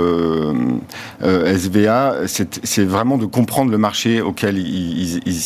SVA, 1.22 2.16
c'est 2.26 2.86
vraiment 2.86 3.18
de 3.18 3.26
comprendre 3.26 3.72
le 3.72 3.78
marché 3.78 4.22
auquel 4.22 4.58
il, 4.58 5.22
il, 5.26 5.38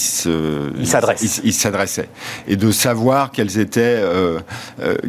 il 1.41 1.53
s'adressait. 1.53 2.09
Et 2.47 2.55
de 2.55 2.71
savoir 2.71 3.31
quels 3.31 3.59
étaient, 3.59 4.01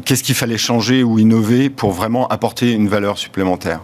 qu'est-ce 0.04 0.22
qu'il 0.22 0.34
fallait 0.34 0.58
changer 0.58 1.02
ou 1.02 1.18
innover 1.18 1.68
pour 1.70 1.92
vraiment 1.92 2.26
apporter 2.28 2.72
une 2.72 2.88
valeur 2.88 3.18
supplémentaire. 3.18 3.82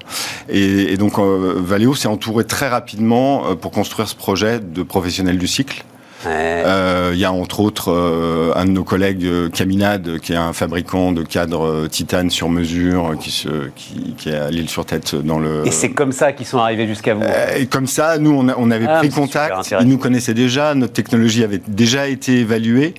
Et, 0.49 0.93
et 0.93 0.97
donc, 0.97 1.19
Valeo 1.19 1.95
s'est 1.95 2.09
entouré 2.09 2.45
très 2.45 2.69
rapidement 2.69 3.02
euh, 3.11 3.55
pour 3.55 3.71
construire 3.71 4.09
ce 4.09 4.15
projet 4.15 4.61
de 4.61 4.83
professionnels 4.83 5.39
du 5.39 5.47
cycle. 5.47 5.85
Euh, 6.25 7.11
il 7.15 7.19
y 7.19 7.25
a 7.25 7.33
entre 7.33 7.59
autres 7.59 7.91
euh, 7.91 8.53
un 8.55 8.65
de 8.65 8.71
nos 8.71 8.85
collègues, 8.85 9.27
Caminade, 9.53 10.21
qui 10.21 10.33
est 10.33 10.37
un 10.37 10.53
fabricant 10.53 11.11
de 11.11 11.25
cadres 11.25 11.89
titane 11.89 12.31
sur 12.31 12.49
mesure, 12.49 13.17
qui, 13.19 13.33
se, 13.33 13.71
qui, 13.75 14.15
qui 14.17 14.29
est 14.29 14.37
à 14.37 14.49
l'île 14.49 14.69
sur 14.69 14.87
tête 14.87 15.17
dans 15.17 15.41
le. 15.41 15.67
Et 15.67 15.73
c'est 15.73 15.91
comme 15.91 16.13
ça 16.13 16.33
qu'ils 16.33 16.47
sont 16.47 16.59
arrivés 16.59 16.87
jusqu'à 16.87 17.15
vous. 17.15 17.25
et 17.59 17.67
comme 17.67 17.89
ça, 17.89 18.19
nous, 18.19 18.31
on, 18.31 18.55
on 18.57 18.71
avait 18.71 18.87
ah, 18.89 18.99
pris 18.99 19.11
contact. 19.11 19.75
Ils 19.81 19.89
nous 19.89 19.99
connaissaient 19.99 20.33
déjà. 20.33 20.77
Notre 20.77 20.93
technologie 20.93 21.43
avait 21.43 21.61
déjà 21.67 22.07
été 22.07 22.39
évaluée. 22.39 22.95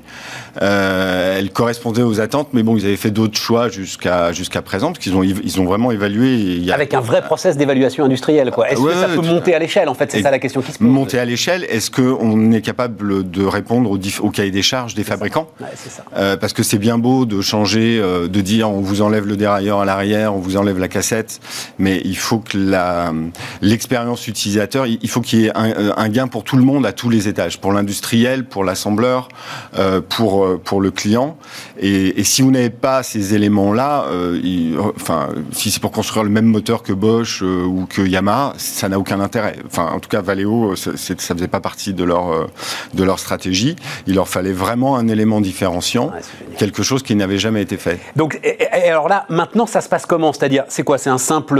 Euh, 0.61 1.39
elle 1.39 1.51
correspondait 1.51 2.03
aux 2.03 2.19
attentes, 2.19 2.49
mais 2.53 2.63
bon, 2.63 2.77
ils 2.77 2.85
avaient 2.85 2.95
fait 2.95 3.11
d'autres 3.11 3.37
choix 3.37 3.69
jusqu'à 3.69 4.31
jusqu'à 4.31 4.61
présent, 4.61 4.87
parce 4.91 4.99
qu'ils 4.99 5.15
ont 5.15 5.23
ils 5.23 5.59
ont 5.59 5.65
vraiment 5.65 5.91
évalué. 5.91 6.35
Il 6.35 6.63
y 6.63 6.71
a... 6.71 6.75
Avec 6.75 6.93
un 6.93 7.01
vrai 7.01 7.21
process 7.21 7.57
d'évaluation 7.57 8.05
industrielle, 8.05 8.51
quoi. 8.51 8.69
Est-ce 8.69 8.81
que 8.81 8.93
ça 8.93 9.07
peut 9.07 9.21
monter 9.21 9.55
à 9.55 9.59
l'échelle 9.59 9.89
En 9.89 9.93
fait, 9.93 10.11
c'est 10.11 10.21
ça 10.21 10.31
la 10.31 10.39
question 10.39 10.61
qui 10.61 10.71
se 10.71 10.77
pose. 10.77 10.87
Monter 10.87 11.19
à 11.19 11.25
l'échelle, 11.25 11.65
est-ce 11.69 11.89
qu'on 11.89 12.51
est 12.51 12.61
capable 12.61 13.29
de 13.29 13.45
répondre 13.45 13.89
au, 13.91 13.97
au 13.97 14.29
cahier 14.29 14.51
des 14.51 14.61
charges 14.61 14.93
des 14.93 15.03
fabricants? 15.03 15.47
Ouais, 15.59 15.67
ça. 15.75 16.03
Euh, 16.17 16.37
Parce 16.37 16.53
que 16.53 16.63
c'est 16.63 16.77
bien 16.77 16.97
beau 16.97 17.25
de 17.25 17.41
changer, 17.41 17.99
euh, 18.01 18.27
de 18.27 18.41
dire 18.41 18.69
on 18.69 18.81
vous 18.81 19.01
enlève 19.01 19.27
le 19.27 19.35
dérailleur 19.35 19.79
à 19.79 19.85
l'arrière, 19.85 20.35
on 20.35 20.39
vous 20.39 20.57
enlève 20.57 20.79
la 20.79 20.87
cassette, 20.87 21.39
mais 21.79 22.01
il 22.05 22.17
faut 22.17 22.39
que 22.39 22.57
la 22.57 23.13
l'expérience 23.61 24.27
utilisateur, 24.27 24.85
il 24.87 25.09
faut 25.09 25.21
qu'il 25.21 25.41
y 25.41 25.45
ait 25.47 25.51
un, 25.55 25.93
un, 25.95 26.09
gain 26.09 26.27
pour 26.27 26.43
tout 26.43 26.57
le 26.57 26.63
monde 26.63 26.85
à 26.85 26.91
tous 26.91 27.09
les 27.09 27.27
étages, 27.27 27.59
pour 27.59 27.71
l'industriel, 27.73 28.45
pour 28.45 28.63
l'assembleur, 28.63 29.29
euh, 29.77 30.01
pour 30.43 30.53
euh, 30.53 30.59
pour, 30.73 30.81
le 30.81 30.91
client. 30.91 31.37
Et, 31.79 32.23
si 32.23 32.41
vous 32.41 32.49
n'avez 32.49 32.71
pas 32.71 33.03
ces 33.03 33.35
éléments-là, 33.35 34.05
euh, 34.07 34.75
enfin, 34.95 35.29
si 35.51 35.69
c'est 35.69 35.81
pour 35.81 35.91
construire 35.91 36.23
le 36.23 36.31
même 36.31 36.45
moteur 36.45 36.81
que 36.81 36.93
Bosch 36.93 37.43
euh, 37.43 37.63
ou 37.63 37.85
que 37.85 38.01
Yamaha, 38.01 38.53
ça 38.57 38.89
n'a 38.89 38.97
aucun 38.97 39.19
intérêt. 39.19 39.55
Enfin, 39.67 39.89
en 39.93 39.99
tout 39.99 40.09
cas, 40.09 40.21
Valeo, 40.21 40.75
ça, 40.75 40.91
ça 40.95 41.35
faisait 41.35 41.47
pas 41.47 41.59
partie 41.59 41.93
de 41.93 42.03
leur 42.03 42.49
de 42.93 43.03
leur 43.03 43.19
stratégie. 43.19 43.75
Il 44.07 44.15
leur 44.15 44.27
fallait 44.27 44.51
vraiment 44.51 44.97
un 44.97 45.07
élément 45.07 45.41
différenciant, 45.41 46.11
quelque 46.57 46.81
chose 46.81 47.03
qui 47.03 47.15
n'avait 47.15 47.37
jamais 47.37 47.61
été 47.61 47.77
fait. 47.77 47.99
Donc, 48.15 48.39
et, 48.43 48.89
alors 48.89 49.07
là, 49.07 49.25
maintenant, 49.29 49.67
ça 49.67 49.81
se 49.81 49.89
passe 49.89 50.05
comment? 50.07 50.33
C'est-à-dire, 50.33 50.63
c'est 50.69 50.83
quoi? 50.83 50.97
C'est 50.97 51.11
un 51.11 51.19
simple 51.19 51.59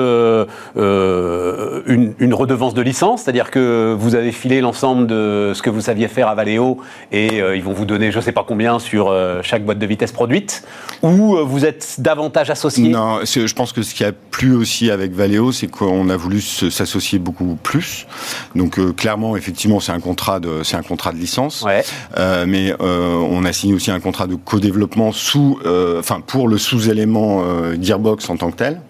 une, 0.75 2.13
une, 2.19 2.33
redevance 2.33 2.73
de 2.73 2.81
licence, 2.81 3.23
c'est-à-dire 3.23 3.51
que 3.51 3.95
vous 3.97 4.15
avez 4.15 4.31
filé 4.31 4.59
l'ensemble 4.59 5.05
de 5.05 5.51
ce 5.53 5.61
que 5.61 5.69
vous 5.69 5.81
saviez 5.81 6.07
faire 6.07 6.27
à 6.27 6.35
Valeo 6.35 6.79
et 7.11 7.37
ils 7.37 7.63
vont 7.63 7.73
vous 7.73 7.85
donner, 7.85 8.11
je 8.11 8.19
sais 8.19 8.31
pas 8.31 8.45
combien 8.47 8.72
sur 8.79 9.13
chaque 9.43 9.65
boîte 9.65 9.79
de 9.79 9.85
vitesse 9.85 10.11
produite 10.11 10.63
Ou 11.01 11.37
vous 11.45 11.65
êtes 11.65 11.95
davantage 11.99 12.49
associé? 12.49 12.89
Non, 12.89 13.19
je 13.23 13.53
pense 13.53 13.73
que 13.73 13.81
ce 13.81 13.93
qui 13.93 14.03
a 14.03 14.11
plu 14.11 14.55
aussi 14.55 14.89
avec 14.91 15.13
Valeo, 15.13 15.51
c'est 15.51 15.67
qu'on 15.67 16.09
a 16.09 16.17
voulu 16.17 16.41
s'associer 16.41 17.19
beaucoup 17.19 17.57
plus. 17.61 18.07
Donc 18.55 18.79
clairement, 18.95 19.35
effectivement, 19.37 19.79
c'est 19.79 19.91
un 19.91 19.99
contrat 19.99 20.39
de, 20.39 20.63
c'est 20.63 20.77
un 20.77 20.83
contrat 20.83 21.11
de 21.11 21.17
licence. 21.17 21.65
mais 22.47 22.73
on 22.79 23.45
a 23.45 23.53
signé 23.53 23.73
aussi 23.73 23.91
un 23.91 23.99
contrat 23.99 24.27
de 24.27 24.35
co-développement 24.35 25.11
sous, 25.11 25.59
enfin 25.99 26.21
pour 26.21 26.47
le 26.47 26.57
sous-élément 26.57 27.43
Gearbox 27.81 28.29
en 28.29 28.37
tant 28.37 28.51
que 28.51 28.57
tel. 28.57 28.81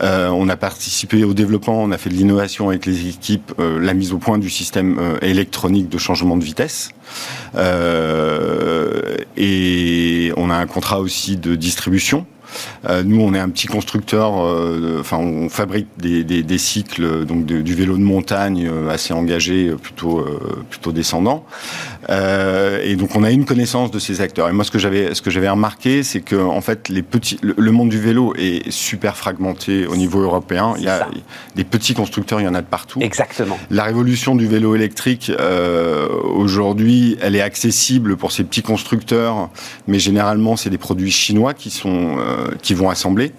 on 0.00 0.48
a 0.48 0.56
participé 0.56 1.24
au 1.24 1.34
développement, 1.34 1.82
on 1.82 1.90
a 1.90 1.98
fait 1.98 2.10
de 2.10 2.14
l'innovation 2.14 2.68
avec 2.68 2.86
les 2.86 3.08
équipes, 3.08 3.52
la 3.58 3.94
mise 3.94 4.12
au 4.12 4.18
point 4.18 4.38
du 4.38 4.50
système 4.50 5.18
électronique 5.22 5.88
de 5.88 5.98
changement 5.98 6.36
de 6.36 6.44
vitesse. 6.44 6.90
Euh, 7.54 9.16
et 9.36 10.32
on 10.36 10.50
a 10.50 10.54
un 10.54 10.66
contrat 10.66 11.00
aussi 11.00 11.36
de 11.36 11.54
distribution 11.54 12.26
euh, 12.88 13.02
nous, 13.04 13.20
on 13.20 13.34
est 13.34 13.38
un 13.38 13.48
petit 13.48 13.66
constructeur, 13.66 14.40
euh, 14.40 14.98
enfin, 15.00 15.18
on 15.18 15.48
fabrique 15.48 15.88
des, 15.98 16.58
cycles 16.58 17.24
donc 17.24 17.44
du 17.44 17.74
vélo 17.74 17.96
de 17.96 18.02
montagne 18.02 18.68
euh, 18.70 18.90
assez 18.90 19.12
engagé, 19.12 19.72
plutôt 19.80 20.24
plutôt 20.70 20.92
descendant. 20.92 21.44
et 22.08 22.96
donc, 22.96 23.14
on 23.14 23.22
a 23.22 23.30
une 23.30 23.44
connaissance 23.44 23.90
de 23.90 23.98
ces 23.98 24.20
acteurs. 24.20 24.48
Et 24.48 24.52
moi, 24.52 24.64
ce 24.64 24.70
que 24.70 24.78
j'avais 24.78 25.14
ce 25.14 25.22
que 25.22 25.30
j'avais 25.30 25.48
remarqué, 25.48 26.02
c'est 26.02 26.20
que 26.20 26.36
en 26.36 26.60
fait, 26.60 26.88
les 26.88 27.02
petits, 27.02 27.38
le, 27.42 27.70
monde 27.70 27.88
du 27.88 28.00
vélo 28.00 28.34
est 28.36 28.70
super 28.70 29.16
fragmenté 29.16 29.86
au 29.86 29.96
niveau 29.96 30.20
européen. 30.20 30.74
Il 30.78 30.84
y 30.84 30.88
a 30.88 31.08
des 31.54 31.64
petits 31.64 31.94
constructeurs, 31.94 32.40
il 32.40 32.44
y 32.44 32.48
en 32.48 32.54
a 32.54 32.62
de 32.62 32.66
partout. 32.66 33.00
Exactement. 33.00 33.58
La 33.70 33.84
révolution 33.84 34.34
du 34.34 34.46
vélo 34.46 34.74
électrique 34.74 35.30
aujourd'hui, 36.34 37.16
elle 37.20 37.36
est 37.36 37.40
accessible 37.40 38.16
pour 38.16 38.32
ces 38.32 38.44
petits 38.44 38.62
constructeurs, 38.62 39.50
mais 39.86 39.98
généralement, 39.98 40.56
c'est 40.56 40.70
des 40.70 40.78
produits 40.78 41.10
chinois 41.10 41.54
qui 41.54 41.70
sont 41.70 42.16
qui 42.62 42.74
vont 42.74 42.90
assembler. 42.90 43.32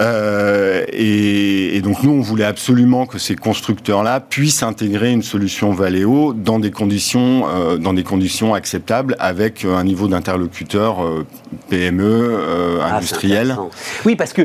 Euh, 0.00 0.84
et, 0.92 1.80
donc 1.82 2.02
nous, 2.02 2.12
on 2.12 2.20
voulait 2.20 2.44
absolument 2.44 3.06
que 3.06 3.18
ces 3.18 3.36
constructeurs-là 3.36 4.20
puissent 4.20 4.62
intégrer 4.62 5.12
une 5.12 5.22
solution 5.22 5.72
Valeo 5.72 6.32
dans 6.32 6.58
des 6.58 6.70
conditions, 6.70 7.46
euh, 7.48 7.76
dans 7.76 7.92
des 7.92 8.02
conditions 8.02 8.54
acceptables, 8.54 9.16
avec 9.18 9.64
un 9.64 9.84
niveau 9.84 10.08
d'interlocuteur 10.08 11.04
euh, 11.04 11.26
PME, 11.68 12.38
ah, 12.80 12.96
industriel. 12.96 13.56
Oui, 14.04 14.16
parce 14.16 14.32
que 14.32 14.42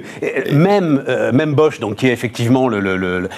même 0.53 1.03
même 1.33 1.53
Bosch, 1.53 1.79
donc 1.79 1.97
qui 1.97 2.07
est 2.07 2.13
effectivement 2.13 2.67
le, 2.67 2.79
le 2.79 3.29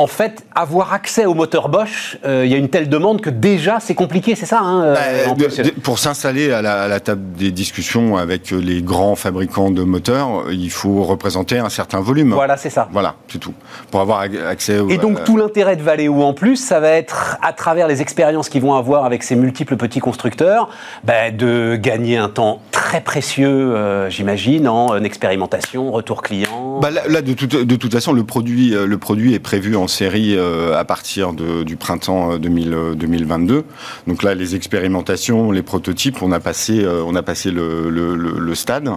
en 0.00 0.06
fait, 0.06 0.46
avoir 0.54 0.94
accès 0.94 1.26
au 1.26 1.34
moteur 1.34 1.68
Bosch, 1.68 2.16
euh, 2.24 2.46
il 2.46 2.50
y 2.50 2.54
a 2.54 2.56
une 2.56 2.70
telle 2.70 2.88
demande 2.88 3.20
que 3.20 3.28
déjà 3.28 3.80
c'est 3.80 3.94
compliqué, 3.94 4.34
c'est 4.34 4.46
ça 4.46 4.60
hein, 4.60 4.82
euh, 4.82 4.94
bah, 5.36 5.46
Pour 5.82 5.98
s'installer 5.98 6.52
à, 6.52 6.62
la, 6.62 7.00
table 7.00 7.32
des 7.36 7.50
discussions 7.50 8.16
avec 8.16 8.50
les 8.50 8.80
grands 8.80 9.14
fabricants 9.14 9.70
de 9.70 9.82
moteurs, 9.82 10.50
il 10.50 10.70
faut 10.70 11.02
représenter 11.02 11.58
un 11.58 11.68
certain 11.68 12.00
volume. 12.00 12.32
Voilà, 12.32 12.56
c'est 12.56 12.70
ça. 12.70 12.88
Voilà, 12.92 13.16
c'est 13.28 13.38
tout. 13.38 13.52
Pour 13.90 14.00
avoir 14.00 14.20
accès 14.48 14.78
au. 14.78 14.88
Et 14.88 14.96
donc 14.96 15.22
tout 15.24 15.36
l'intérêt 15.36 15.76
de 15.76 15.82
Valeo 15.82 16.22
en 16.22 16.32
plus, 16.32 16.56
ça 16.56 16.80
va 16.80 16.88
être 16.88 17.36
à 17.42 17.52
travers 17.52 17.86
les 17.86 18.00
expériences 18.00 18.48
qu'ils 18.48 18.62
vont 18.62 18.74
avoir 18.74 19.04
avec 19.04 19.22
ces 19.22 19.36
multiples 19.36 19.76
petits 19.76 20.00
constructeurs, 20.00 20.70
bah, 21.04 21.30
de 21.30 21.76
gagner 21.76 22.16
un 22.16 22.30
temps 22.30 22.62
très 22.70 23.02
précieux, 23.02 23.48
euh, 23.48 24.08
j'imagine, 24.08 24.66
en 24.66 25.04
expérimentation, 25.04 25.92
retour 25.92 26.22
client. 26.22 26.80
Bah, 26.80 26.88
là, 26.90 27.20
de, 27.20 27.34
de, 27.34 27.76
toute 27.76 27.92
façon, 27.92 28.14
le 28.14 28.24
produit, 28.24 28.70
le 28.70 28.98
produit 28.98 29.34
est 29.34 29.38
prévu 29.38 29.76
en 29.76 29.89
série 29.90 30.36
euh, 30.36 30.78
à 30.78 30.84
partir 30.84 31.34
du 31.34 31.76
printemps 31.76 32.38
2022. 32.38 33.54
Euh, 33.54 33.62
Donc 34.06 34.22
là, 34.22 34.34
les 34.34 34.54
expérimentations, 34.54 35.50
les 35.50 35.62
prototypes, 35.62 36.22
on 36.22 36.32
a 36.32 36.40
passé, 36.40 36.82
euh, 36.82 37.02
on 37.06 37.14
a 37.14 37.22
passé 37.22 37.50
le, 37.50 38.54
stade. 38.54 38.90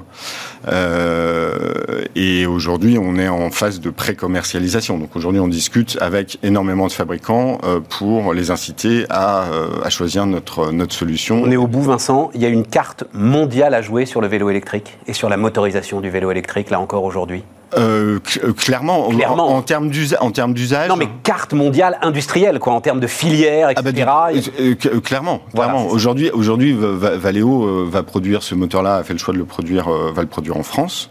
et 2.15 2.45
aujourd'hui, 2.45 2.97
on 2.97 3.17
est 3.17 3.27
en 3.27 3.49
phase 3.51 3.81
de 3.81 3.89
pré-commercialisation. 3.89 4.97
Donc 4.97 5.15
aujourd'hui, 5.15 5.41
on 5.41 5.47
discute 5.47 5.97
avec 6.01 6.37
énormément 6.43 6.87
de 6.87 6.91
fabricants 6.91 7.59
pour 7.89 8.33
les 8.33 8.51
inciter 8.51 9.05
à, 9.09 9.45
à, 9.83 9.89
choisir 9.89 10.25
notre, 10.25 10.71
notre 10.71 10.93
solution. 10.93 11.41
On 11.43 11.51
est 11.51 11.57
au 11.57 11.67
bout, 11.67 11.81
Vincent. 11.81 12.31
Il 12.33 12.41
y 12.41 12.45
a 12.45 12.49
une 12.49 12.65
carte 12.65 13.03
mondiale 13.13 13.73
à 13.73 13.81
jouer 13.81 14.05
sur 14.05 14.21
le 14.21 14.27
vélo 14.27 14.49
électrique 14.49 14.97
et 15.07 15.13
sur 15.13 15.29
la 15.29 15.37
motorisation 15.37 16.01
du 16.01 16.09
vélo 16.09 16.31
électrique, 16.31 16.69
là 16.69 16.79
encore 16.79 17.03
aujourd'hui. 17.03 17.43
Euh, 17.77 18.19
euh, 18.43 18.53
clairement, 18.53 19.09
clairement, 19.09 19.55
en, 19.55 19.61
termes 19.61 19.89
d'usage. 19.89 20.89
Non, 20.89 20.95
mais 20.95 21.07
carte 21.23 21.53
mondiale 21.53 21.97
industrielle, 22.01 22.59
quoi, 22.59 22.73
en 22.73 22.81
termes 22.81 22.99
de 22.99 23.07
filière, 23.07 23.69
etc. 23.69 24.05
Ah 24.07 24.29
bah, 24.31 24.39
euh, 24.59 24.75
clairement, 25.01 25.41
clairement. 25.53 25.87
Aujourd'hui, 25.87 26.29
aujourd'hui, 26.31 26.75
Valeo 26.77 27.85
va 27.85 28.03
produire 28.03 28.43
ce 28.43 28.55
moteur-là, 28.55 28.97
a 28.97 29.03
fait 29.03 29.13
le 29.13 29.19
choix 29.19 29.33
de 29.33 29.39
le 29.39 29.45
produire, 29.45 29.89
va 29.89 30.21
le 30.21 30.27
produire 30.27 30.57
en 30.57 30.63
France. 30.63 31.09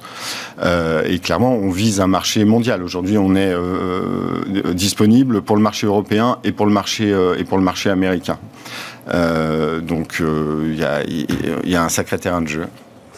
et 0.62 1.18
clairement, 1.18 1.54
on 1.54 1.70
vise 1.70 2.00
un 2.00 2.06
marché 2.06 2.44
mondial. 2.44 2.82
Aujourd'hui, 2.82 3.18
on 3.18 3.34
est 3.34 3.54
disponible 4.72 5.42
pour 5.42 5.56
le 5.56 5.62
marché 5.62 5.86
européen 5.86 6.38
et 6.44 6.52
pour 6.52 6.66
le 6.66 6.72
marché 6.72 7.14
et 7.38 7.44
pour 7.44 7.58
le 7.58 7.64
marché 7.64 7.90
américain. 7.90 8.38
donc, 9.08 10.20
il 10.20 10.78
y 10.78 10.84
a, 10.84 11.02
y 11.64 11.76
a 11.76 11.82
un 11.82 11.88
sacré 11.88 12.18
terrain 12.18 12.42
de 12.42 12.48
jeu. 12.48 12.66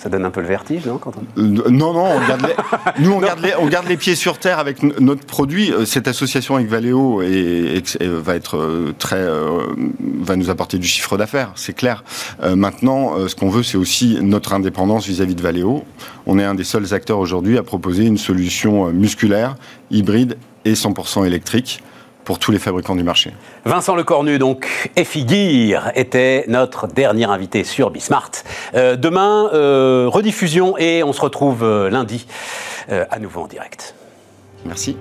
Ça 0.04 0.10
donne 0.10 0.26
un 0.26 0.30
peu 0.30 0.42
le 0.42 0.48
vertige, 0.48 0.84
non 0.84 1.00
euh, 1.38 1.42
Non, 1.70 1.94
non, 1.94 2.04
on 2.04 2.28
garde 2.28 2.42
les, 2.42 3.02
nous 3.02 3.12
on 3.12 3.20
garde, 3.20 3.40
les, 3.40 3.54
on 3.58 3.66
garde 3.68 3.88
les 3.88 3.96
pieds 3.96 4.16
sur 4.16 4.36
terre 4.36 4.58
avec 4.58 4.82
notre 5.00 5.24
produit. 5.24 5.72
Euh, 5.72 5.86
cette 5.86 6.08
association 6.08 6.56
avec 6.56 6.68
Valeo 6.68 7.20
va 7.20 8.34
être 8.34 8.58
euh, 8.58 8.92
très, 8.98 9.26
va 10.20 10.36
nous 10.36 10.50
apporter 10.50 10.76
du 10.76 10.86
chiffre 10.86 11.16
d'affaires, 11.16 11.52
c'est 11.54 11.72
clair. 11.72 12.04
maintenant, 12.54 13.26
ce 13.26 13.34
qu'on 13.34 13.48
veut, 13.48 13.62
c'est 13.62 13.78
aussi 13.78 14.18
notre 14.20 14.52
indépendance 14.52 15.06
vis-à-vis 15.06 15.34
de 15.34 15.40
Valeo. 15.40 15.84
On 16.26 16.38
est 16.38 16.44
un 16.44 16.54
des 16.54 16.64
seuls 16.64 16.92
acteurs 16.92 17.18
aujourd'hui 17.18 17.56
à 17.56 17.62
proposer 17.62 18.04
une 18.04 18.18
solution 18.18 18.92
musculaire, 18.92 19.54
hybride 19.90 20.36
et 20.66 20.74
100% 20.74 21.26
électrique 21.26 21.82
pour 22.24 22.38
tous 22.38 22.50
les 22.50 22.58
fabricants 22.58 22.96
du 22.96 23.04
marché. 23.04 23.32
Vincent 23.64 23.94
Lecornu, 23.94 24.38
donc 24.38 24.90
Gear, 24.96 25.92
était 25.94 26.44
notre 26.48 26.86
dernier 26.86 27.24
invité 27.24 27.64
sur 27.64 27.90
Bismart. 27.90 28.30
Euh, 28.74 28.96
demain, 28.96 29.50
euh, 29.52 30.06
rediffusion 30.08 30.76
et 30.78 31.02
on 31.02 31.12
se 31.12 31.20
retrouve 31.20 31.62
euh, 31.62 31.90
lundi 31.90 32.26
à 32.88 33.18
nouveau 33.18 33.40
en 33.42 33.46
direct. 33.46 33.94
Merci. 34.66 34.96